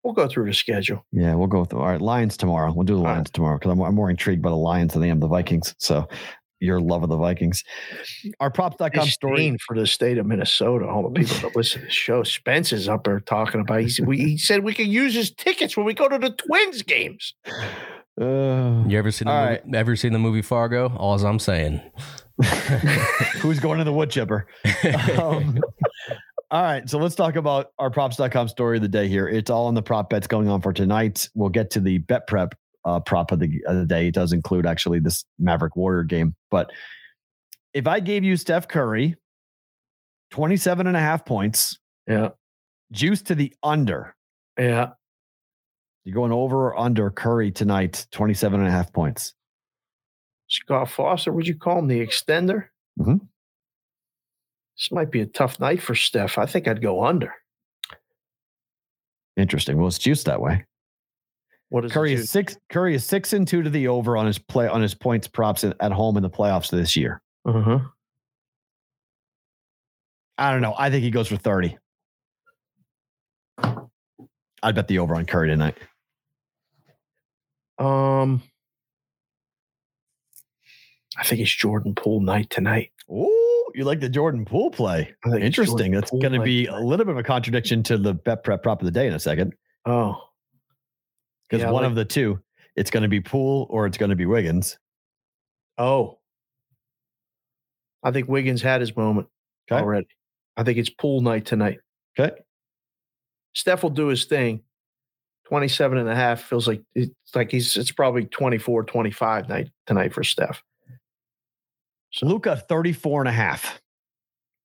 [0.03, 1.05] We'll go through the schedule.
[1.11, 2.01] Yeah, we'll go with all right.
[2.01, 2.73] Lions tomorrow.
[2.73, 3.11] We'll do the All right.
[3.13, 5.73] Lions tomorrow because I'm, I'm more intrigued by the Lions than I am the Vikings.
[5.77, 6.07] So
[6.59, 7.63] your love of the Vikings.
[8.39, 9.35] Our props.com story.
[9.35, 10.87] Disdain for the state of Minnesota.
[10.87, 12.23] All the people that listen to the show.
[12.23, 13.81] Spence is up there talking about.
[13.81, 16.31] He said we, he said we can use his tickets when we go to the
[16.31, 17.33] Twins games.
[18.19, 20.93] Uh, You ever seen the All movie, ever seen the movie Fargo?
[20.97, 21.81] All as I'm saying.
[23.41, 24.47] who's going to the wood chipper?
[25.19, 25.59] Um,
[26.53, 29.27] all right, so let's talk about our props.com story of the day here.
[29.27, 31.27] It's all on the prop bets going on for tonight.
[31.33, 32.53] We'll get to the bet prep
[32.85, 34.07] uh, prop of the, of the day.
[34.09, 36.35] It does include actually this Maverick Warrior game.
[36.51, 36.69] But
[37.73, 39.15] if I gave you Steph Curry,
[40.31, 42.29] 27 and a half points, Yeah,
[42.91, 44.15] juice to the under,
[44.59, 44.89] yeah.
[46.03, 49.33] you're going over or under Curry tonight, 27 and a half points.
[50.49, 52.65] Scott Foster, would you call him the extender?
[52.99, 53.21] Mhm.
[54.77, 56.37] This might be a tough night for Steph.
[56.37, 57.33] I think I'd go under.
[59.37, 59.77] Interesting.
[59.77, 60.65] Well, it's juiced that way.
[61.69, 62.57] What is Curry is six.
[62.69, 65.63] Curry is six and two to the over on his play on his points props
[65.63, 67.19] at, home in the playoffs this year.
[67.45, 67.79] Uh-huh.
[70.37, 70.75] I don't know.
[70.77, 71.77] I think he goes for thirty.
[73.57, 75.77] I'd bet the over on Curry tonight.
[77.79, 78.43] Um,
[81.17, 82.91] I think it's Jordan Poole night tonight.
[83.11, 83.42] Ooh,
[83.75, 85.13] you like the Jordan Poole play?
[85.25, 85.77] Interesting.
[85.77, 88.63] Jordan That's going to be a little bit of a contradiction to the bet prep
[88.63, 89.53] prop of the day in a second
[89.85, 90.15] Oh,
[91.49, 92.39] because Yeah, one like- of the two,
[92.75, 94.77] it's going to be Poole or it's going to be Wiggins.
[95.77, 96.19] oh.
[98.05, 99.27] I think Wiggins had his moment
[99.71, 99.81] Okay.
[99.81, 100.07] already.
[100.57, 101.79] I think it's Poole night tonight.
[102.19, 102.35] Okay.
[103.53, 104.61] Steph will do his thing.
[105.47, 110.13] 27 and a half feels like it's like he's it's probably 24 25 night tonight
[110.13, 110.61] for Steph.
[112.21, 113.81] Luka 34 and a half.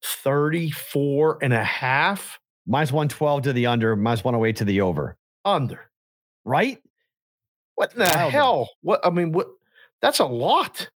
[0.04, 2.38] 34 and a half
[2.70, 5.16] Minus 112 to the under, minus 108 to the over.
[5.46, 5.90] under.
[6.44, 6.78] Right?
[7.76, 8.30] What in the Wilder.
[8.30, 8.68] hell?
[8.82, 9.48] What I mean, what
[10.02, 10.90] that's a lot.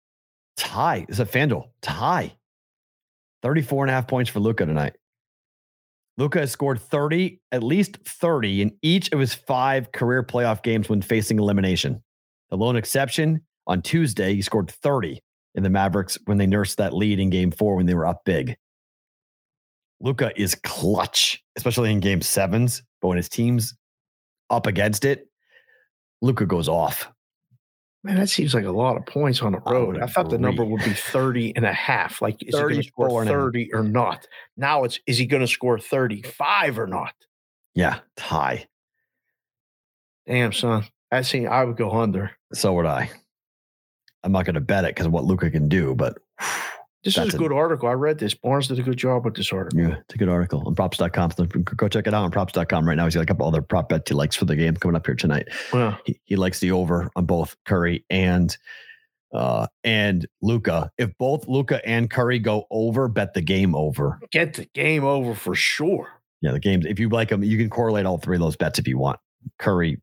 [0.57, 1.05] Tie.
[1.07, 1.69] It's a FanDuel.
[1.81, 2.35] Tie.
[3.41, 4.97] 34 and a half points for Luka tonight.
[6.17, 10.89] Luka has scored 30, at least 30 in each of his five career playoff games
[10.89, 12.03] when facing elimination.
[12.49, 15.21] The lone exception on Tuesday, he scored 30
[15.55, 18.23] in the Mavericks when they nursed that lead in game four when they were up
[18.25, 18.55] big.
[19.99, 23.75] Luka is clutch, especially in game sevens, but when his team's
[24.49, 25.27] up against it,
[26.21, 27.11] Luka goes off.
[28.03, 29.93] Man, that seems like a lot of points on the road.
[29.93, 32.19] would I, thought the number would be 30 and a half.
[32.19, 33.41] Like, is he going to score and a half.
[33.41, 34.25] 30 or not?
[34.57, 37.13] Now it's, is he going to score 35 or not?
[37.75, 38.65] Yeah, tie.
[40.27, 40.85] Damn, son.
[41.11, 41.45] I see.
[41.45, 42.31] I would go under.
[42.53, 43.11] So would I.
[44.23, 46.17] I'm not going to bet it because of what Luka can do, but
[47.03, 47.39] This is a it.
[47.39, 47.89] good article.
[47.89, 48.35] I read this.
[48.35, 49.79] Barnes did a good job with this article.
[49.79, 51.31] Yeah, it's a good article on props.com.
[51.31, 53.05] So go check it out on props.com right now.
[53.05, 55.15] He's got a couple other prop bets he likes for the game coming up here
[55.15, 55.47] tonight.
[55.73, 58.55] Well, He, he likes the over on both Curry and
[59.33, 60.91] uh and Luka.
[60.99, 64.19] If both Luka and Curry go over, bet the game over.
[64.31, 66.07] get the game over for sure.
[66.41, 66.85] Yeah, the games.
[66.85, 69.19] If you like them, you can correlate all three of those bets if you want.
[69.57, 69.99] Curry,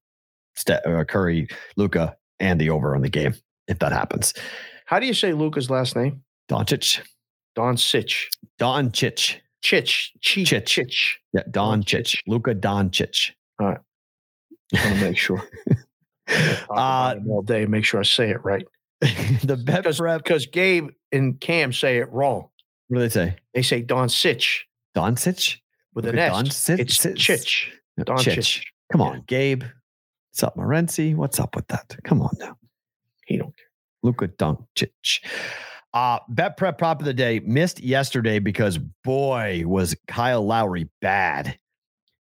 [0.57, 1.47] Ste- uh, Curry,
[1.77, 3.35] Luka, and the over on the game.
[3.69, 4.35] If that happens,
[4.87, 6.23] How do you say Luka's last name?
[6.51, 7.01] Doncic,
[7.55, 8.29] Don Sitch.
[8.59, 10.09] Don Chich, Chich.
[10.25, 10.65] Chi- Chich.
[10.65, 10.97] Chich.
[11.33, 12.05] yeah, Don Doncic.
[12.05, 13.31] Chich, Luka Doncic.
[13.61, 13.79] want
[14.73, 15.43] to make sure.
[16.69, 17.65] Uh, all day.
[17.65, 18.67] Make sure I say it right.
[19.01, 20.23] the bet prep.
[20.23, 22.49] Because Gabe and Cam say it wrong.
[22.89, 23.37] What do they say?
[23.55, 25.57] They say Don Sitch Doncic
[25.95, 26.33] with Look an S.
[26.33, 27.69] Don Sit- it's Chich.
[28.05, 28.37] Don Chich.
[28.37, 28.63] Chich.
[28.93, 29.63] Come on, Gabe.
[30.31, 31.15] What's up, Morency?
[31.17, 31.97] What's up with that?
[32.05, 32.59] Come on now.
[33.27, 33.55] He don't
[34.03, 35.25] Luka Doncic.
[35.95, 41.59] Uh, bet prep prop of the day missed yesterday because boy was Kyle Lowry bad.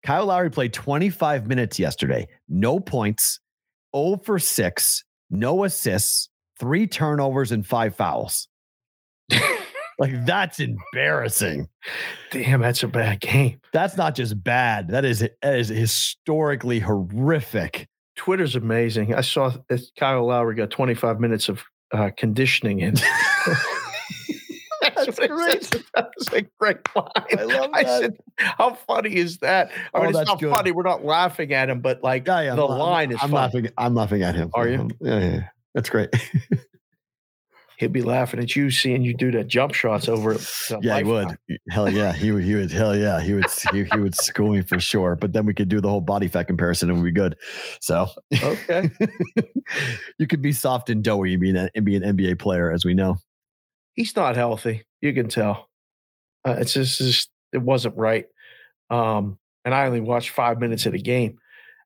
[0.05, 3.41] Kyle Lowry played 25 minutes yesterday, no points,
[3.95, 6.29] 0 for 6, no assists,
[6.59, 8.49] three turnovers, and five fouls.
[9.99, 11.69] like that's embarrassing.
[12.31, 13.61] Damn, that's a bad game.
[13.73, 14.89] That's not just bad.
[14.89, 17.89] That is that is historically horrific.
[18.19, 19.15] Twitter's amazing.
[19.15, 19.53] I saw
[19.99, 21.63] Kyle Lowry got 25 minutes of
[21.93, 22.95] uh, conditioning in.
[24.95, 25.85] That's what great.
[25.95, 27.07] That's a great line.
[27.39, 30.51] I love I said, "How funny is that?" I Oh, mean, it's not good.
[30.53, 30.73] funny.
[30.73, 33.31] We're not laughing at him, but like Yeah, yeah, the I'm- I'm- line is I'm
[33.31, 33.35] funny.
[33.35, 33.69] laughing.
[33.79, 34.51] I'm laughing at him.
[34.55, 34.89] Are you?
[35.01, 35.49] Yeah, yeah, yeah.
[35.75, 36.11] That's great.
[37.79, 40.37] He'll be laughing at you seeing you do that jump shots over.
[40.83, 41.39] yeah, he would.
[41.71, 42.43] Hell yeah, he would.
[42.43, 42.73] He would.
[42.73, 43.47] Hell yeah, he would.
[43.73, 45.15] He, he would school me for sure.
[45.15, 47.37] But then we could do the whole body fat comparison and we'd be good.
[47.81, 48.09] So
[48.43, 48.91] Okay.
[50.19, 52.85] you could be soft and doughy and be an, and be an NBA player, as
[52.85, 53.19] we know.
[53.95, 54.83] He's not healthy.
[55.01, 55.69] You can tell.
[56.45, 58.27] Uh, it's just, it's just it wasn't right.
[58.91, 61.39] Um, and I only watched five minutes of the game.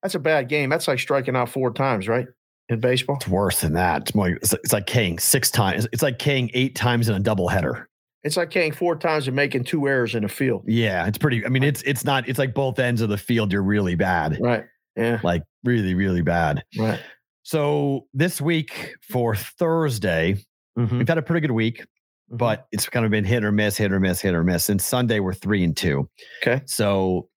[0.02, 0.70] That's a bad game.
[0.70, 2.26] That's like striking out four times, right?
[2.68, 3.16] In baseball.
[3.16, 4.02] It's worse than that.
[4.02, 4.28] It's more.
[4.28, 5.86] It's, it's like King six times.
[5.92, 7.88] It's like King eight times in a double header.
[8.24, 10.62] It's like Kane four times and making two errors in a field.
[10.66, 11.44] Yeah, it's pretty.
[11.44, 12.28] I mean, it's it's not.
[12.28, 13.52] It's like both ends of the field.
[13.52, 14.38] You're really bad.
[14.40, 14.64] Right.
[14.96, 15.18] Yeah.
[15.24, 16.62] Like really, really bad.
[16.78, 17.00] Right.
[17.42, 20.36] So this week for Thursday,
[20.78, 20.98] Mhm.
[20.98, 21.84] we've had a pretty good week,
[22.30, 24.64] but it's kind of been hit or miss, hit or miss, hit or miss.
[24.64, 26.08] Since Sunday, we're three and two.
[26.42, 26.62] Okay.
[26.66, 27.28] So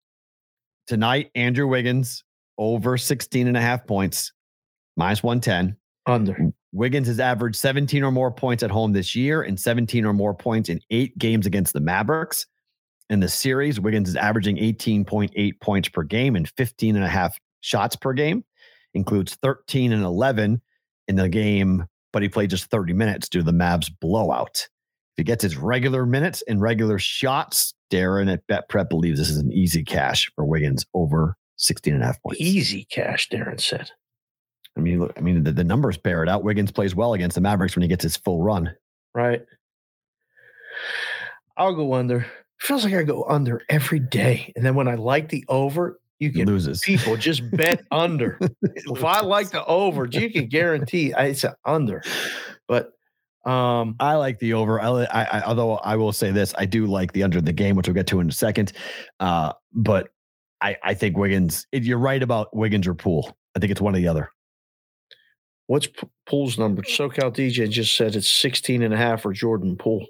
[0.88, 2.23] tonight, Andrew Wiggins
[2.57, 4.31] over 16 and a half points,
[4.95, 5.77] minus 110.
[6.05, 6.51] under.
[6.72, 10.34] Wiggins has averaged 17 or more points at home this year and 17 or more
[10.34, 12.47] points in eight games against the Mavericks.
[13.09, 17.39] In the series, Wiggins is averaging 18.8 points per game and 15 and a half
[17.61, 18.43] shots per game,
[18.93, 20.61] includes 13 and 11
[21.07, 24.57] in the game, but he played just 30 minutes due to the Mavs blowout.
[24.57, 29.30] If he gets his regular minutes and regular shots, Darren at Bet Prep believes this
[29.30, 32.41] is an easy cash for Wiggins over 16 and a half points.
[32.41, 33.91] Easy cash, Darren said.
[34.77, 36.43] I mean, look, I mean, the, the numbers bear it out.
[36.43, 38.76] Wiggins plays well against the Mavericks when he gets his full run.
[39.14, 39.41] Right.
[41.57, 42.26] I'll go under.
[42.60, 44.52] Feels like I go under every day.
[44.56, 46.81] And then when I like the over, you can loses.
[46.81, 48.38] people just bet under.
[48.61, 52.02] if I like the over, you can guarantee it's an under.
[52.68, 52.91] But
[53.45, 54.81] um I like the over.
[54.81, 57.76] I, I, I, although I will say this, I do like the under the game,
[57.76, 58.72] which we'll get to in a second.
[59.19, 60.10] Uh, but
[60.61, 61.68] I, I think Wiggins.
[61.72, 63.38] If you're right about Wiggins or Poole.
[63.56, 64.30] I think it's one or the other.
[65.67, 66.81] What's P- Poole's number?
[66.83, 67.03] Hmm.
[67.03, 70.05] SoCal DJ just said it's 16 and a half for Jordan Poole.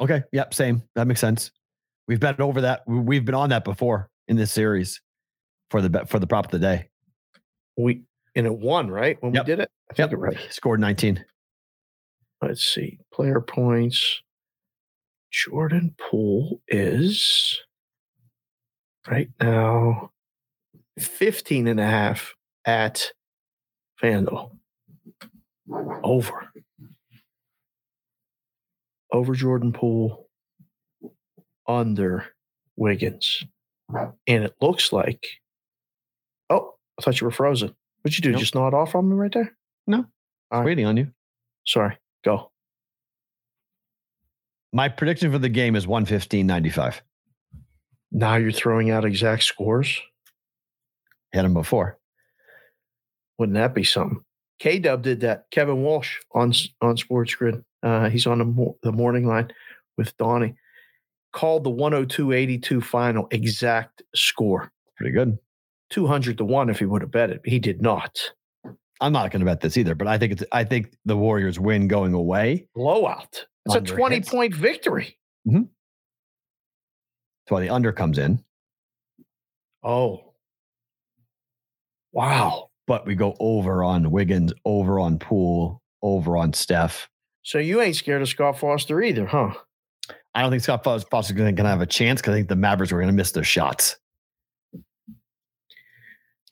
[0.00, 0.22] Okay.
[0.32, 0.52] Yep.
[0.54, 0.82] Same.
[0.94, 1.50] That makes sense.
[2.08, 2.82] We've bet over that.
[2.86, 5.00] We- We've been on that before in this series
[5.70, 6.88] for the for the prop of the day.
[7.76, 8.02] We
[8.34, 9.16] and it won, right?
[9.22, 9.44] When Yep.
[9.46, 9.70] we did it?
[9.90, 10.38] I think it right.
[10.50, 11.24] Scored 19.
[12.42, 12.98] Let's see.
[13.12, 14.20] Player points.
[15.32, 17.60] Jordan Poole is
[19.08, 20.10] right now
[20.98, 22.34] 15 and a half
[22.64, 23.10] at
[24.02, 24.55] FanDuel.
[25.70, 26.52] Over.
[29.12, 30.28] Over Jordan Poole.
[31.66, 32.24] Under
[32.76, 33.44] Wiggins.
[34.26, 35.26] And it looks like.
[36.50, 37.74] Oh, I thought you were frozen.
[38.02, 38.32] What'd you do?
[38.32, 38.40] Nope.
[38.40, 39.56] Just nod off on me right there?
[39.86, 40.06] No.
[40.50, 40.66] All right.
[40.66, 41.10] Waiting on you.
[41.66, 41.96] Sorry.
[42.24, 42.50] Go.
[44.72, 47.00] My prediction for the game is 115.95.
[48.12, 50.00] Now you're throwing out exact scores.
[51.32, 51.98] Had them before.
[53.38, 54.24] Wouldn't that be something?
[54.58, 55.46] K Dub did that.
[55.50, 57.62] Kevin Walsh on on SportsGrid.
[57.82, 59.50] Uh, he's on the, mo- the morning line
[59.96, 60.54] with Donnie.
[61.32, 64.72] Called the 102-82 final exact score.
[64.96, 65.38] Pretty good.
[65.90, 67.40] 200 to 1 if he would have bet it.
[67.44, 68.18] He did not.
[69.00, 71.60] I'm not going to bet this either, but I think it's I think the Warriors
[71.60, 72.66] win going away.
[72.74, 73.46] Blowout.
[73.66, 74.30] It's a 20 hits.
[74.30, 75.18] point victory.
[75.46, 75.62] Mm-hmm.
[75.62, 78.42] That's why the under comes in.
[79.84, 80.32] Oh.
[82.12, 82.65] Wow.
[82.86, 87.08] But we go over on Wiggins, over on Poole, over on Steph.
[87.42, 89.52] So you ain't scared of Scott Foster either, huh?
[90.34, 92.56] I don't think Scott Fos- Foster's going to have a chance because I think the
[92.56, 93.96] Mavericks are going to miss their shots.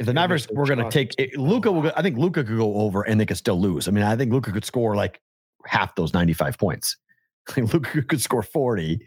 [0.01, 2.56] If the Mavericks were going to take it, Luka, will go, I think Luka could
[2.56, 3.86] go over and they could still lose.
[3.86, 5.20] I mean, I think Luka could score like
[5.66, 6.97] half those 95 points.
[7.56, 9.06] Luka could score 40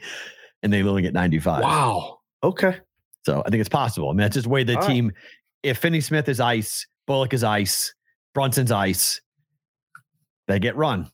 [0.64, 1.64] and they only get 95.
[1.64, 2.20] Wow.
[2.44, 2.78] Okay.
[3.26, 4.10] So I think it's possible.
[4.10, 4.88] I mean, that's just the way the All right.
[4.88, 5.12] team,
[5.64, 7.94] if Finney Smith is ice, Bullock is ice,
[8.34, 9.22] Brunson's ice,
[10.48, 11.10] they get run.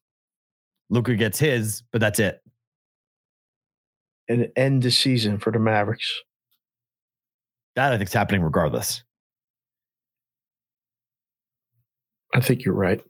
[0.89, 2.41] Luka gets his, but that's it.
[4.27, 6.21] And end the season for the Mavericks.
[7.75, 9.03] That I think is happening regardless.
[12.33, 13.01] I think you're right.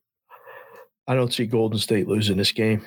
[1.05, 2.85] I don't see Golden State losing this game.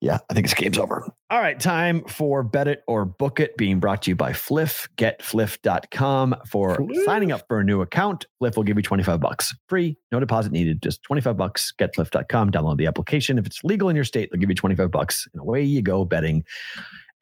[0.00, 1.10] Yeah, I think this game's over.
[1.30, 4.86] All right, time for Bet It or Book It being brought to you by Fliff.
[4.96, 7.04] GetFliff.com for Fliff.
[7.04, 8.26] signing up for a new account.
[8.38, 11.72] Fliff will give you 25 bucks free, no deposit needed, just 25 bucks.
[11.80, 13.38] GetFliff.com, download the application.
[13.38, 15.26] If it's legal in your state, they'll give you 25 bucks.
[15.32, 16.44] And away you go betting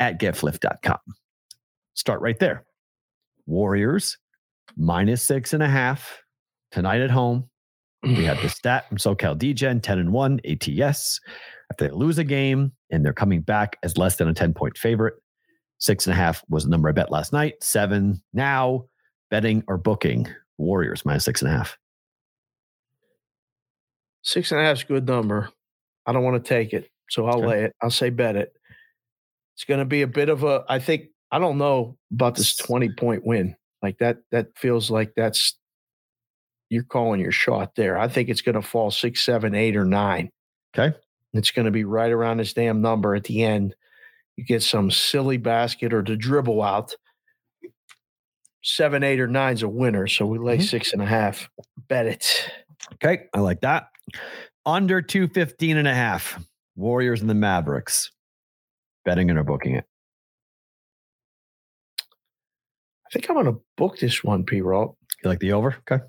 [0.00, 0.98] at GetFliff.com.
[1.94, 2.64] Start right there.
[3.46, 4.18] Warriors
[4.76, 6.20] minus six and a half
[6.72, 7.48] tonight at home.
[8.14, 11.20] We had the stat from SoCal DGen 10 and 1 ATS.
[11.70, 14.78] If they lose a game and they're coming back as less than a 10 point
[14.78, 15.14] favorite,
[15.78, 17.54] six and a half was the number I bet last night.
[17.62, 18.84] Seven now,
[19.30, 20.28] betting or booking
[20.58, 21.76] Warriors minus six and a half.
[24.22, 25.48] Six and a half is a good number.
[26.06, 26.88] I don't want to take it.
[27.10, 27.46] So I'll Okay.
[27.46, 27.74] lay it.
[27.82, 28.52] I'll say bet it.
[29.56, 32.54] It's going to be a bit of a, I think, I don't know about this
[32.56, 33.56] 20 point win.
[33.82, 35.58] Like that, that feels like that's,
[36.68, 37.98] you're calling your shot there.
[37.98, 40.30] I think it's going to fall six, seven, eight, or nine.
[40.76, 40.96] Okay.
[41.32, 43.74] It's going to be right around this damn number at the end.
[44.36, 46.94] You get some silly basket or the dribble out.
[48.62, 50.06] Seven, eight, or nine's a winner.
[50.08, 50.62] So we lay Mhm.
[50.68, 51.48] six and a half.
[51.88, 52.50] Bet it.
[52.94, 53.26] Okay.
[53.32, 53.88] I like that.
[54.64, 56.42] Under 215 and a half.
[56.74, 58.10] Warriors and the Mavericks.
[59.04, 59.84] Betting and or booking it.
[62.00, 64.60] I think I'm going to book this one, P.
[64.60, 64.98] Roll.
[65.22, 65.76] You like the over?
[65.90, 66.02] Okay.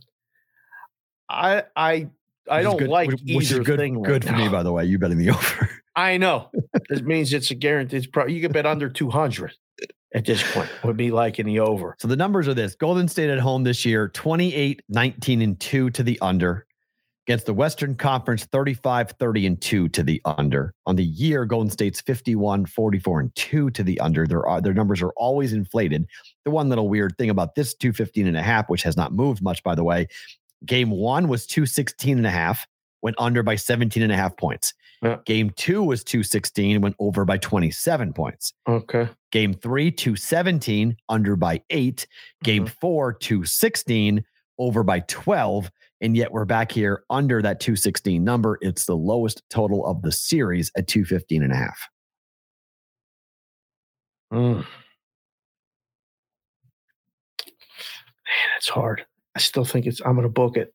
[1.29, 2.09] I I
[2.49, 3.97] I don't good- like which, either good, thing.
[3.99, 4.85] right good for me, by the way.
[4.85, 5.69] You betting the over.
[5.95, 6.49] I know.
[6.89, 7.97] This means it's a guarantee.
[7.97, 9.51] It's probably you can bet under 200
[10.13, 10.69] at this point.
[10.83, 11.95] Would be like in the over.
[11.99, 15.89] So the numbers are this Golden State at home this year 28, 19, and 2
[15.89, 16.65] to the under.
[17.27, 20.73] Against the Western Conference, 35, 30, and 2 to the under.
[20.85, 24.25] On the year, Golden State's 51, 44, and 2 to the under.
[24.25, 26.05] Their, uh, their numbers are always inflated.
[26.45, 29.41] The one little weird thing about this 215 and a half, which has not moved
[29.41, 30.07] much, by the way,
[30.65, 32.67] game one was 216 and a half,
[33.01, 34.73] went under by 17 and a half points.
[35.03, 35.17] Yeah.
[35.25, 38.53] Game two was 216, went over by 27 points.
[38.67, 39.07] Okay.
[39.31, 42.07] Game three, 217, under by eight.
[42.43, 42.73] Game Mm-hmm.
[42.81, 44.23] four, 216,
[44.57, 45.69] over by 12.
[46.01, 48.57] And yet we're back here under that 216 number.
[48.61, 51.79] It's the lowest total of the series at 215 and a half.
[54.33, 54.55] Mm.
[54.57, 54.65] Man,
[58.57, 59.05] it's hard.
[59.37, 60.01] I still think it's.
[60.01, 60.73] I'm going to book it.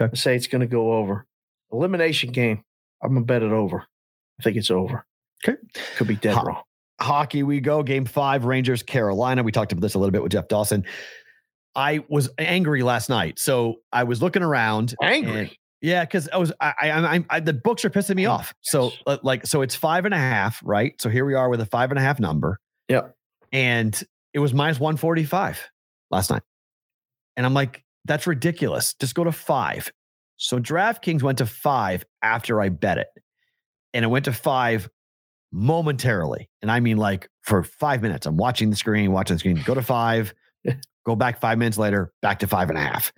[0.00, 0.10] Okay.
[0.12, 1.26] I say it's going to go over.
[1.72, 2.62] Elimination game.
[3.02, 3.84] I'm going to bet it over.
[4.38, 5.04] I think it's over.
[5.46, 5.58] Okay.
[5.96, 6.62] Could be dead Ha- wrong.
[7.00, 7.82] Hockey, we go.
[7.82, 9.42] Game five, Rangers, Carolina.
[9.42, 10.84] We talked about this a little bit with Jeff Dawson.
[11.74, 13.38] I was angry last night.
[13.38, 14.94] So I was looking around.
[15.02, 15.38] Angry.
[15.40, 18.32] and- yeah, because I was I, I, I, I the books are pissing me Oh,
[18.32, 18.54] off.
[18.62, 18.98] So yes.
[19.06, 20.94] uh, like so it's five and a half, right?
[20.98, 22.58] So here we are with a five and a half number.
[22.88, 23.08] Yeah.
[23.52, 24.00] And
[24.32, 25.68] it was minus 145
[26.10, 26.40] last night.
[27.36, 28.94] And I'm like, that's ridiculous.
[28.94, 29.92] Just go to five.
[30.36, 33.08] So DraftKings went to five after I bet it.
[33.92, 34.88] And it went to five
[35.52, 36.50] momentarily.
[36.62, 38.26] And I mean like for five minutes.
[38.26, 40.34] I'm watching the screen, watching the screen, go to five,
[41.06, 43.12] go back five minutes later, back to five and a half.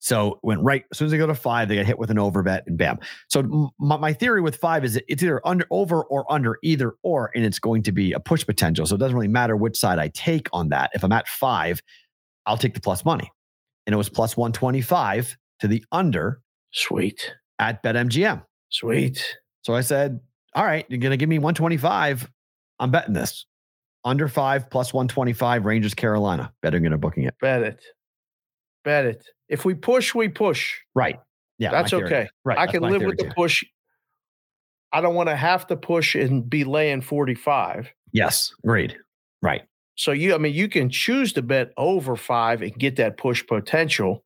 [0.00, 2.18] So went right as soon as they go to five, they get hit with an
[2.18, 2.98] over bet and bam.
[3.28, 7.44] So my, theory with five is it's either under over or under either or, and
[7.44, 8.86] it's going to be a push potential.
[8.86, 10.90] So it doesn't really matter which side I take on that.
[10.94, 11.82] If I'm at five,
[12.46, 13.30] I'll take the plus money.
[13.88, 16.42] And it was plus 125 to the under
[16.72, 17.34] Sweet.
[17.58, 18.44] at BetMGM.
[18.68, 19.24] Sweet.
[19.62, 20.20] So I said,
[20.54, 22.30] all right, you're going to give me 125.
[22.80, 23.46] I'm betting this.
[24.04, 26.52] Under five plus 125, Rangers, Carolina.
[26.60, 27.34] Betting and booking it.
[27.40, 27.82] Bet it.
[28.84, 29.24] Bet it.
[29.48, 30.76] If we push, we push.
[30.94, 31.18] Right.
[31.56, 31.70] Yeah.
[31.70, 32.28] That's okay.
[32.44, 32.58] Right.
[32.58, 33.32] I that's can live with the too.
[33.34, 33.64] push.
[34.92, 37.90] I don't want to have to push and be laying 45.
[38.12, 38.52] Yes.
[38.62, 38.98] Agreed.
[39.40, 39.62] Right.
[39.98, 43.44] So you, I mean, you can choose to bet over five and get that push
[43.44, 44.24] potential.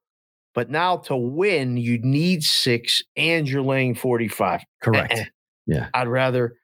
[0.55, 4.61] But now to win, you need six and you're laying 45.
[4.83, 5.13] Correct.
[5.15, 5.25] Eh-eh.
[5.67, 5.89] Yeah.
[5.95, 6.57] I'd rather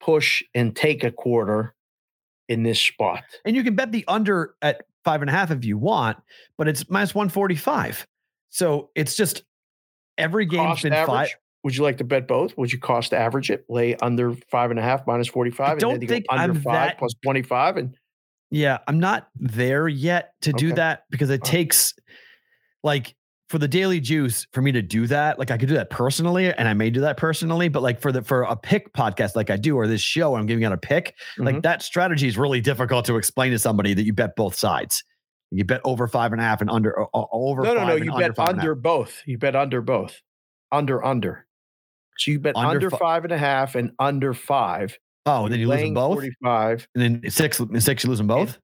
[0.00, 1.74] push and take a quarter
[2.50, 3.22] in this spot.
[3.46, 6.18] And you can bet the under at five and a half if you want,
[6.58, 8.06] but it's minus 145.
[8.50, 9.44] So it's just
[10.18, 11.08] every game's Cost been average.
[11.30, 11.36] five.
[11.64, 12.56] Would you like to bet both?
[12.58, 15.92] Would you cost average it, lay under five and a half minus 45, and don't
[15.94, 17.78] then you go think under I'm five that- plus 25?
[17.78, 17.96] And
[18.50, 21.50] Yeah, I'm not there yet to do that because it Alright.
[21.50, 21.94] takes
[22.84, 23.14] like
[23.48, 25.38] for the daily juice for me to do that.
[25.38, 28.12] Like I could do that personally, and I may do that personally, but like for
[28.12, 30.76] the for a pick podcast like I do or this show, I'm giving out a
[30.78, 31.14] pick.
[31.38, 31.62] Like Mhm.
[31.62, 35.02] that strategy is really difficult to explain to somebody that you bet both sides.
[35.52, 37.62] You bet over five and a half and under o- over.
[37.62, 37.94] no, no, no.
[37.96, 38.68] You bet five and a half.
[38.68, 39.22] under both.
[39.26, 40.20] You bet under both.
[40.72, 41.46] Under, under.
[42.18, 44.98] So you bet Under under, fi- five and a half and under five.
[45.26, 46.88] Oh, then you lose them both, 45.
[46.94, 48.58] and then six six you lose them both.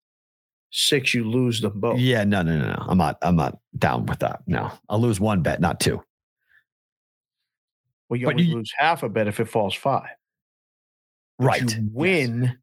[0.71, 1.99] Six, you lose them both.
[1.99, 2.85] Yeah, no, no, no, no.
[2.89, 3.19] I'm not.
[3.21, 4.41] I'm not down with that.
[4.47, 6.03] No, I'll lose one bet, not two.
[8.09, 10.09] Well, you But only you- lose half a bet if it falls five.
[11.39, 11.61] But Right.
[11.63, 11.79] You Yes.
[11.93, 12.59] win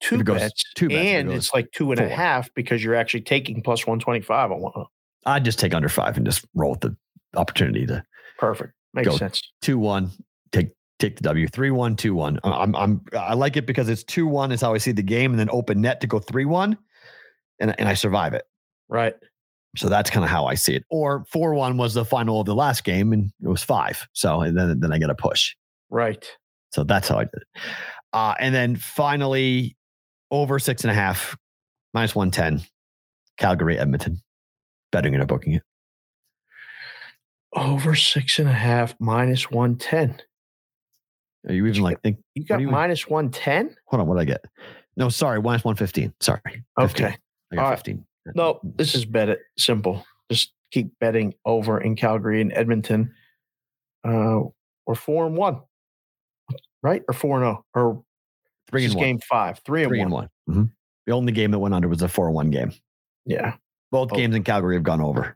[0.00, 2.52] two goes bets, two bets, and goes it's like two and a half four.
[2.54, 4.86] because you're actually taking plus 125 on one.
[5.24, 6.96] I'd just take under five and just roll with the
[7.34, 8.04] opportunity to
[8.38, 8.72] Perfect.
[8.92, 9.42] Makes sense.
[9.62, 10.10] two one.
[10.50, 10.72] Take
[11.02, 12.38] take the W three one two one.
[12.44, 15.32] I'm I'm I like it because it's two one is how I see the game,
[15.32, 16.78] and then open net to go three one,
[17.60, 18.44] and and I survive it.
[18.88, 19.14] Right.
[19.76, 20.84] So that's kind of how I see it.
[20.90, 24.06] Or four one was the final of the last game, and it was five.
[24.12, 25.54] So and then then I get a push.
[25.90, 26.24] Right.
[26.72, 27.62] So that's how I did it.
[28.12, 29.76] Uh, and then finally,
[30.30, 31.36] over six and a half,
[31.92, 32.66] minus 110,
[33.38, 34.22] Calgary, Edmonton.
[34.90, 35.62] Betting it or booking it.
[37.54, 40.20] Over six and a half minus 110.
[41.48, 42.18] Are you even like think?
[42.34, 43.74] You got you- minus 110?
[43.86, 44.44] Hold on, what did I get?
[44.96, 46.12] No, sorry, minus 115.
[46.20, 46.40] Sorry.
[46.78, 47.06] 15.
[47.06, 47.16] Okay.
[47.52, 47.76] I got All right.
[47.78, 48.04] 15.
[48.34, 50.04] No, this is bet it simple.
[50.30, 53.14] Just keep betting over in Calgary and Edmonton.
[54.06, 54.42] Uh,
[54.86, 55.60] or four and one,
[56.82, 57.02] right?
[57.08, 58.04] Or four and oh, or
[58.68, 59.04] three this and is one.
[59.06, 60.06] game five, three and Three one.
[60.06, 60.28] and one.
[60.66, 60.70] Mhm.
[61.06, 62.72] The only game that went under was a 4 and 1 game.
[63.26, 63.56] Yeah,
[63.90, 65.34] Both games in Calgary have gone over.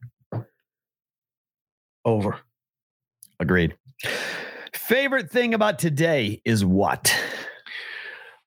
[2.04, 2.38] over.
[3.40, 3.76] Agreed.
[4.86, 7.12] Favorite thing about today is what?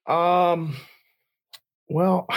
[0.07, 0.74] Um,
[1.90, 2.28] well,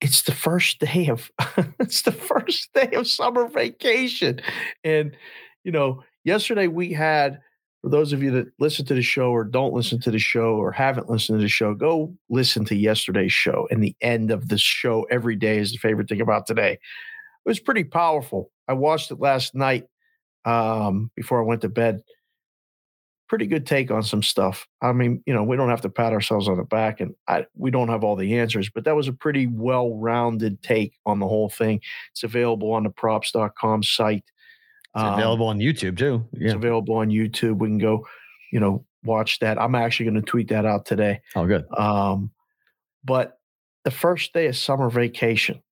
[0.00, 1.30] it's the first day of
[1.78, 4.40] it's the first day of summer vacation,
[4.82, 5.16] and
[5.62, 7.40] you know, yesterday we had.
[7.82, 10.54] For those of you that listen to the show or don't listen to the show
[10.54, 13.66] or haven't listened to the show, go listen to yesterday's show.
[13.70, 16.72] And the end of the show every day is the favorite thing about today.
[16.72, 16.78] It
[17.44, 18.52] was pretty powerful.
[18.68, 19.86] I watched it last night
[20.44, 22.02] um, before I went to bed
[23.28, 24.66] pretty good take on some stuff.
[24.82, 27.46] I mean, you know, we don't have to pat ourselves on the back and I,
[27.56, 31.18] we don't have all the answers, but that was a pretty well rounded take on
[31.18, 31.80] the whole thing.
[32.10, 34.24] It's available on the props.com site.
[34.94, 36.26] It's Um, available on YouTube too.
[36.34, 37.58] It's available on YouTube.
[37.58, 38.06] We can go,
[38.52, 39.58] you know, watch that.
[39.58, 41.20] I'm actually going to tweet that out today.
[41.34, 41.64] Oh, good.
[41.76, 42.30] Um,
[43.02, 43.38] but
[43.84, 45.62] the first day of summer vacation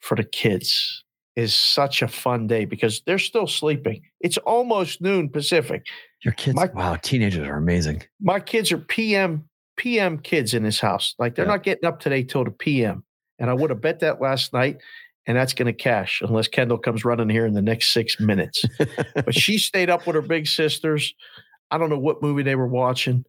[0.00, 1.02] for the kids
[1.36, 4.00] is such a fun day because they're still sleeping.
[4.20, 5.86] It's almost noon Pacific.
[6.24, 8.02] Your kids, My- wow, teenagers are amazing.
[8.20, 11.14] my kids are PM PM kids in this house.
[11.18, 11.50] Like they're Yeah.
[11.52, 13.04] not getting up today till the PM.
[13.38, 14.78] And I would have bet that last night,
[15.26, 18.64] and that's going to cash unless Kendall comes running here in the next six minutes.
[19.14, 21.12] but she stayed up with her big sisters.
[21.70, 23.26] I don't know what movie they were watching.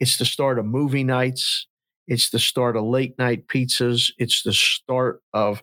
[0.00, 1.66] It's the start of movie nights.
[2.08, 4.12] It's the start of late night pizzas.
[4.16, 5.62] It's the start of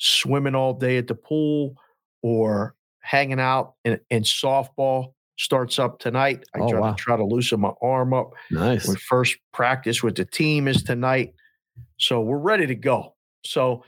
[0.00, 1.74] swimming all day at the pool
[2.22, 6.42] or hanging out and, and softball starts up tonight.
[6.54, 6.90] I Oh, try wow.
[6.92, 8.30] to try to loosen my arm up.
[8.50, 8.88] Nice.
[8.88, 11.32] My first practice with the team is tonight.
[11.98, 13.14] So we're ready to go.
[13.44, 13.84] So,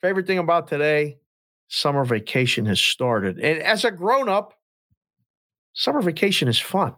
[0.00, 1.18] favorite thing about today,
[1.68, 3.38] summer vacation has started.
[3.38, 4.54] And as a grown up,
[5.74, 6.94] summer vacation is fun,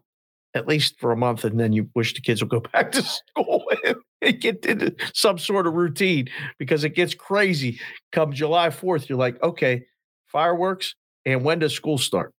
[0.54, 1.44] at least for a month.
[1.44, 3.64] And then you wish the kids will go back to school
[4.40, 6.28] get into some sort of routine
[6.58, 7.80] because it gets crazy.
[8.12, 9.84] Come July 4th, you're like, okay,
[10.26, 10.94] fireworks.
[11.24, 12.32] And when does school start?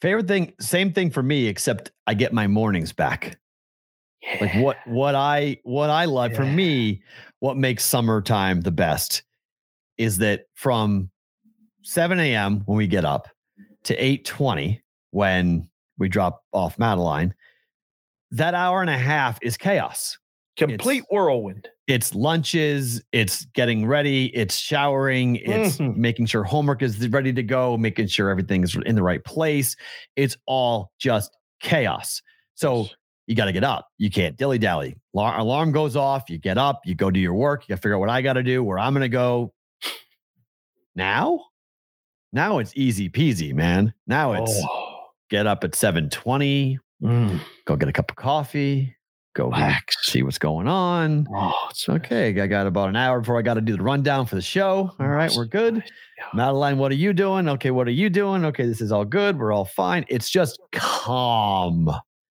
[0.00, 3.38] Favorite thing, same thing for me, except I get my mornings back.
[4.40, 7.02] Like what what I what I love for me,
[7.38, 9.22] what makes summertime the best
[9.96, 11.10] is that from
[11.82, 12.62] 7 a.m.
[12.66, 13.28] when we get up
[13.84, 14.80] to 8:20
[15.10, 15.68] when
[15.98, 17.34] we drop off Madeline,
[18.30, 20.18] that hour and a half is chaos.
[20.58, 21.68] Complete whirlwind.
[21.86, 25.96] It's lunches, it's getting ready, it's showering, it's Mhm.
[25.96, 29.76] making sure homework is ready to go, making sure everything is in the right place.
[30.16, 32.20] It's all just chaos.
[32.56, 32.88] So
[33.26, 33.88] you got to get up.
[33.98, 34.96] You can't dilly dally.
[35.14, 36.28] Alarm goes off.
[36.28, 36.80] You get up.
[36.84, 37.68] You go do your work.
[37.68, 39.52] You figure out what I got to do, where I'm going to go.
[40.94, 41.40] Now,
[42.32, 43.94] now it's easy peasy, man.
[44.06, 45.06] Now it's Oh.
[45.30, 48.96] get up at 7:20, Mm, go get a cup of coffee,
[49.38, 49.96] go relax.
[50.10, 51.26] see what's going on.
[51.34, 54.26] Oh, it's Okay, I got about an hour before I got to do the rundown
[54.26, 54.90] for the show.
[54.98, 55.84] All right, we're good.
[56.34, 57.48] Madeline, what are you doing?
[57.48, 58.44] Okay, what are you doing?
[58.44, 59.38] Okay, this is all good.
[59.38, 60.04] We're all fine.
[60.08, 61.88] It's just calm.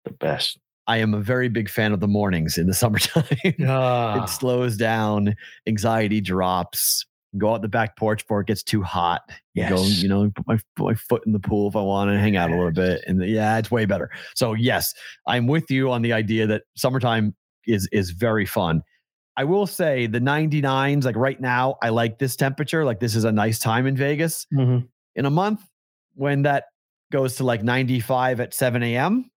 [0.05, 0.57] the best.
[0.88, 3.23] I am a very big fan of the mornings in the summertime.
[3.65, 5.35] Ah, it slows down,
[5.67, 7.05] anxiety drops.
[7.38, 9.22] Go out the back porch before it gets too hot.
[9.69, 12.19] Go, you know, put my, put my foot in the pool if I want to
[12.19, 13.03] hang out a little bit.
[13.07, 14.10] And yeah, it's way better.
[14.35, 14.93] So yes,
[15.27, 17.35] I'm with you on the idea that summertime
[17.65, 18.84] is is very fun.
[19.35, 22.85] I will say the 99s, like right now, I like this temperature.
[22.85, 24.45] Like this is a nice time in Vegas.
[24.53, 24.88] mhm.
[25.15, 25.61] In a month,
[26.15, 26.65] when that
[27.11, 29.30] goes to like 95 at 7 a.m.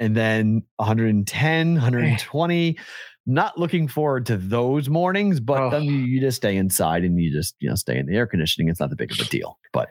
[0.00, 1.74] and then 110, eh.
[1.74, 2.78] 120.
[3.26, 5.70] Not looking forward to those mornings, but oh.
[5.70, 5.84] then Oh.
[5.84, 8.68] you, you just stay inside and you just, you know, stay in the air conditioning.
[8.68, 9.58] It's not that big of a deal.
[9.72, 9.90] But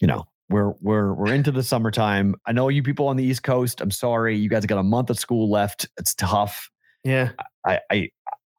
[0.00, 2.34] you know, we're we're we're into the summertime.
[2.46, 3.80] I know you people on the East Coast.
[3.80, 5.88] I'm sorry, you guys got a month of school left.
[5.98, 6.70] It's tough.
[7.04, 7.30] Yeah.
[7.66, 8.10] I I,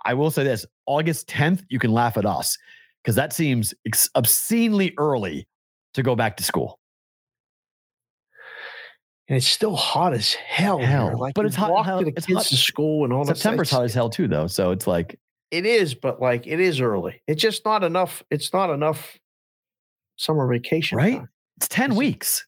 [0.04, 2.58] I will say this: August 10th, you can laugh at us
[3.04, 5.48] because that seems ex- obscenely early
[5.94, 6.80] to go back to school.
[9.30, 10.80] And it's still hot as hell.
[10.80, 12.44] Hell, Like but it's hot- hell- it's hot.
[12.46, 13.38] to school and all that.
[13.38, 14.48] September's hot as hell too, though.
[14.48, 15.20] So it's like
[15.52, 17.22] It is, but like it is early.
[17.28, 18.24] It's just not enough.
[18.32, 19.18] It's not enough
[20.18, 20.98] summer vacation.
[20.98, 21.18] Right?
[21.18, 21.30] time.
[21.58, 22.46] it's 10 It's- weeks.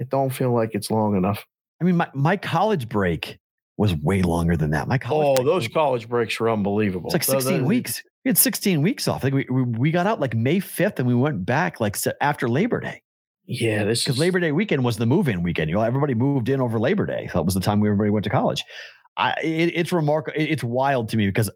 [0.00, 1.46] It don't feel like it's long enough.
[1.80, 3.38] I mean, my, my college break
[3.76, 4.88] was way longer than that.
[4.88, 7.06] My college Oh, those college breaks were unbelievable.
[7.08, 8.02] It's like 16 those- weeks.
[8.24, 9.22] We had 16 weeks off.
[9.22, 12.48] Like we, we we got out like May 5th and we went back like after
[12.48, 13.02] Labor Day.
[13.46, 15.68] Yeah, this because is Labor Day weekend was the move-in weekend.
[15.68, 17.28] You know, everybody moved in over Labor Day.
[17.34, 18.64] That was the time everybody went to college.
[19.16, 20.36] I, it, it's remarkable.
[20.40, 21.50] It's wild to me because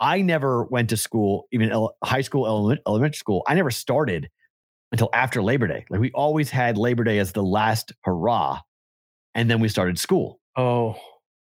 [0.00, 3.42] I never went to school, even ele- high school, element, elementary school.
[3.48, 4.30] I never started
[4.92, 5.84] until after Labor Day.
[5.90, 8.60] Like we always had Labor Day as the last hurrah,
[9.34, 10.96] and then we started school Oh,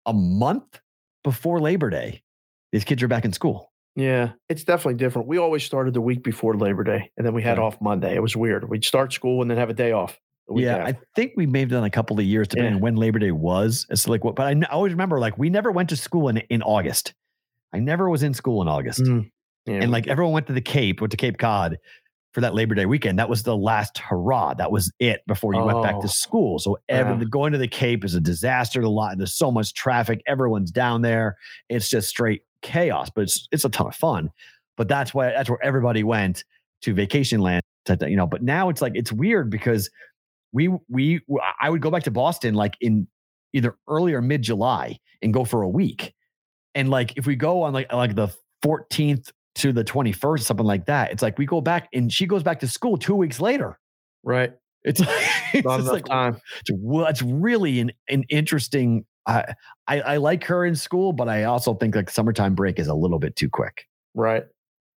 [0.05, 0.79] a month
[1.23, 2.23] before Labor Day.
[2.71, 3.72] These kids are back in school.
[3.95, 4.31] Yeah.
[4.49, 5.27] It's definitely different.
[5.27, 7.63] We always started the week before Labor Day, and then we had Yeah.
[7.63, 8.15] off Monday.
[8.15, 8.69] It was weird.
[8.69, 10.19] We'd start school and then have a day off.
[10.53, 10.83] Yeah, after.
[10.97, 12.77] I think we may have done a couple of years depending Yeah.
[12.77, 13.85] on when Labor Day was.
[13.89, 16.37] It's like what, but I, I always remember like we never went to school in
[16.49, 17.13] in August.
[17.73, 19.29] I never was in school in August, Mm,
[19.65, 21.77] yeah, and like everyone went to the Cape, went to Cape Cod
[22.33, 23.17] for that Labor Day weekend.
[23.19, 24.53] That was the last hurrah.
[24.55, 26.01] That was it before you went back Oh.
[26.01, 26.59] to school.
[26.59, 27.23] So every, Yeah.
[27.29, 28.81] going to the Cape is a disaster.
[28.81, 29.17] A lot.
[29.17, 30.21] There's so much traffic.
[30.27, 31.37] Everyone's down there.
[31.69, 33.11] It's just straight chaos.
[33.13, 34.31] But it's it's a ton of fun.
[34.75, 36.43] But that's why that's where everybody went
[36.81, 37.61] to vacation land.
[37.87, 38.25] You know.
[38.25, 39.89] But now it's like it's weird because
[40.51, 41.21] we we
[41.61, 43.07] I would go back to Boston like in
[43.53, 46.13] either early or mid July and go for a week.
[46.75, 48.29] And like if we go on like uh, like the
[48.65, 52.41] 14th to the 21st, something like that, it's like we go back and she goes
[52.41, 53.79] back to school two weeks later.
[54.23, 54.53] right.
[54.83, 55.01] It's,
[55.53, 56.41] it's Not like time.
[56.59, 59.05] it's, it's really an an interesting.
[59.25, 59.53] I,
[59.87, 62.93] I I like her in school, but I also think like summertime break is a
[62.93, 63.87] little bit too quick.
[64.13, 64.45] Right.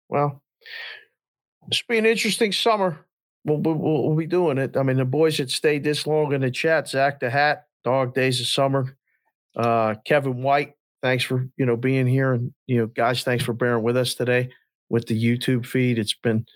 [0.08, 0.42] Well,
[1.68, 2.98] this will be an interesting summer.
[3.44, 4.76] We'll, we'll, we'll be doing it.
[4.76, 8.14] I mean, the boys that stayed this long in the chat, Zach the Hat, Dog
[8.14, 8.96] Days of Summer,
[9.56, 12.32] uh, Kevin White, thanks for, you know, being here.
[12.34, 14.50] And, you know, guys, thanks for bearing with us today
[14.88, 15.98] with the YouTube feed.
[15.98, 16.46] It's been,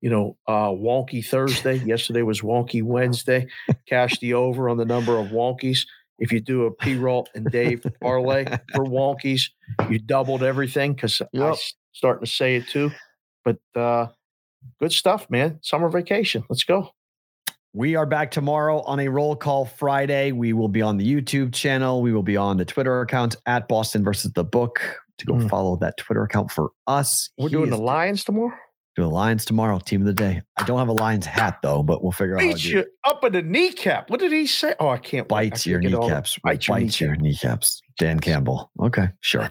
[0.00, 1.76] you know, uh, wonky Thursday.
[1.84, 3.46] Yesterday was wonky Wednesday.
[3.86, 5.80] Cash the over on the number of wonkies.
[6.18, 9.42] If you do a P Roll and Dave parlay for wonkies,
[9.88, 11.54] you doubled everything because I'm
[11.92, 12.90] starting to say it too.
[13.44, 14.08] But uh
[14.80, 15.58] good stuff, man.
[15.62, 16.44] Summer vacation.
[16.48, 16.90] Let's go.
[17.74, 20.32] We are back tomorrow on a roll call Friday.
[20.32, 22.02] We will be on the YouTube channel.
[22.02, 24.80] We will be on the Twitter account at Boston versus the book
[25.18, 25.48] to go Mm.
[25.50, 27.30] follow that Twitter account for us.
[27.38, 28.54] We're He doing the Lions tomorrow.
[28.98, 30.42] Doing the Lions tomorrow, team of the day.
[30.56, 32.78] I don't have a Lions hat though, but we'll figure out how to do you
[32.80, 32.88] it.
[33.04, 34.10] up in the kneecap.
[34.10, 34.74] What did he say?
[34.80, 35.38] Oh, I can't wait.
[35.38, 36.38] I Bites your kneecaps.
[36.42, 37.80] Bites your Bites your kneecaps.
[37.98, 38.72] Dan Campbell.
[38.80, 39.48] Okay, sure.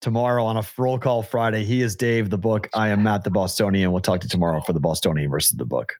[0.00, 1.64] Tomorrow on a roll call Friday.
[1.64, 2.68] He is Dave the book.
[2.72, 3.90] I am Matt the Bostonian.
[3.90, 5.94] We'll talk to you tomorrow for the Bostonian versus the book.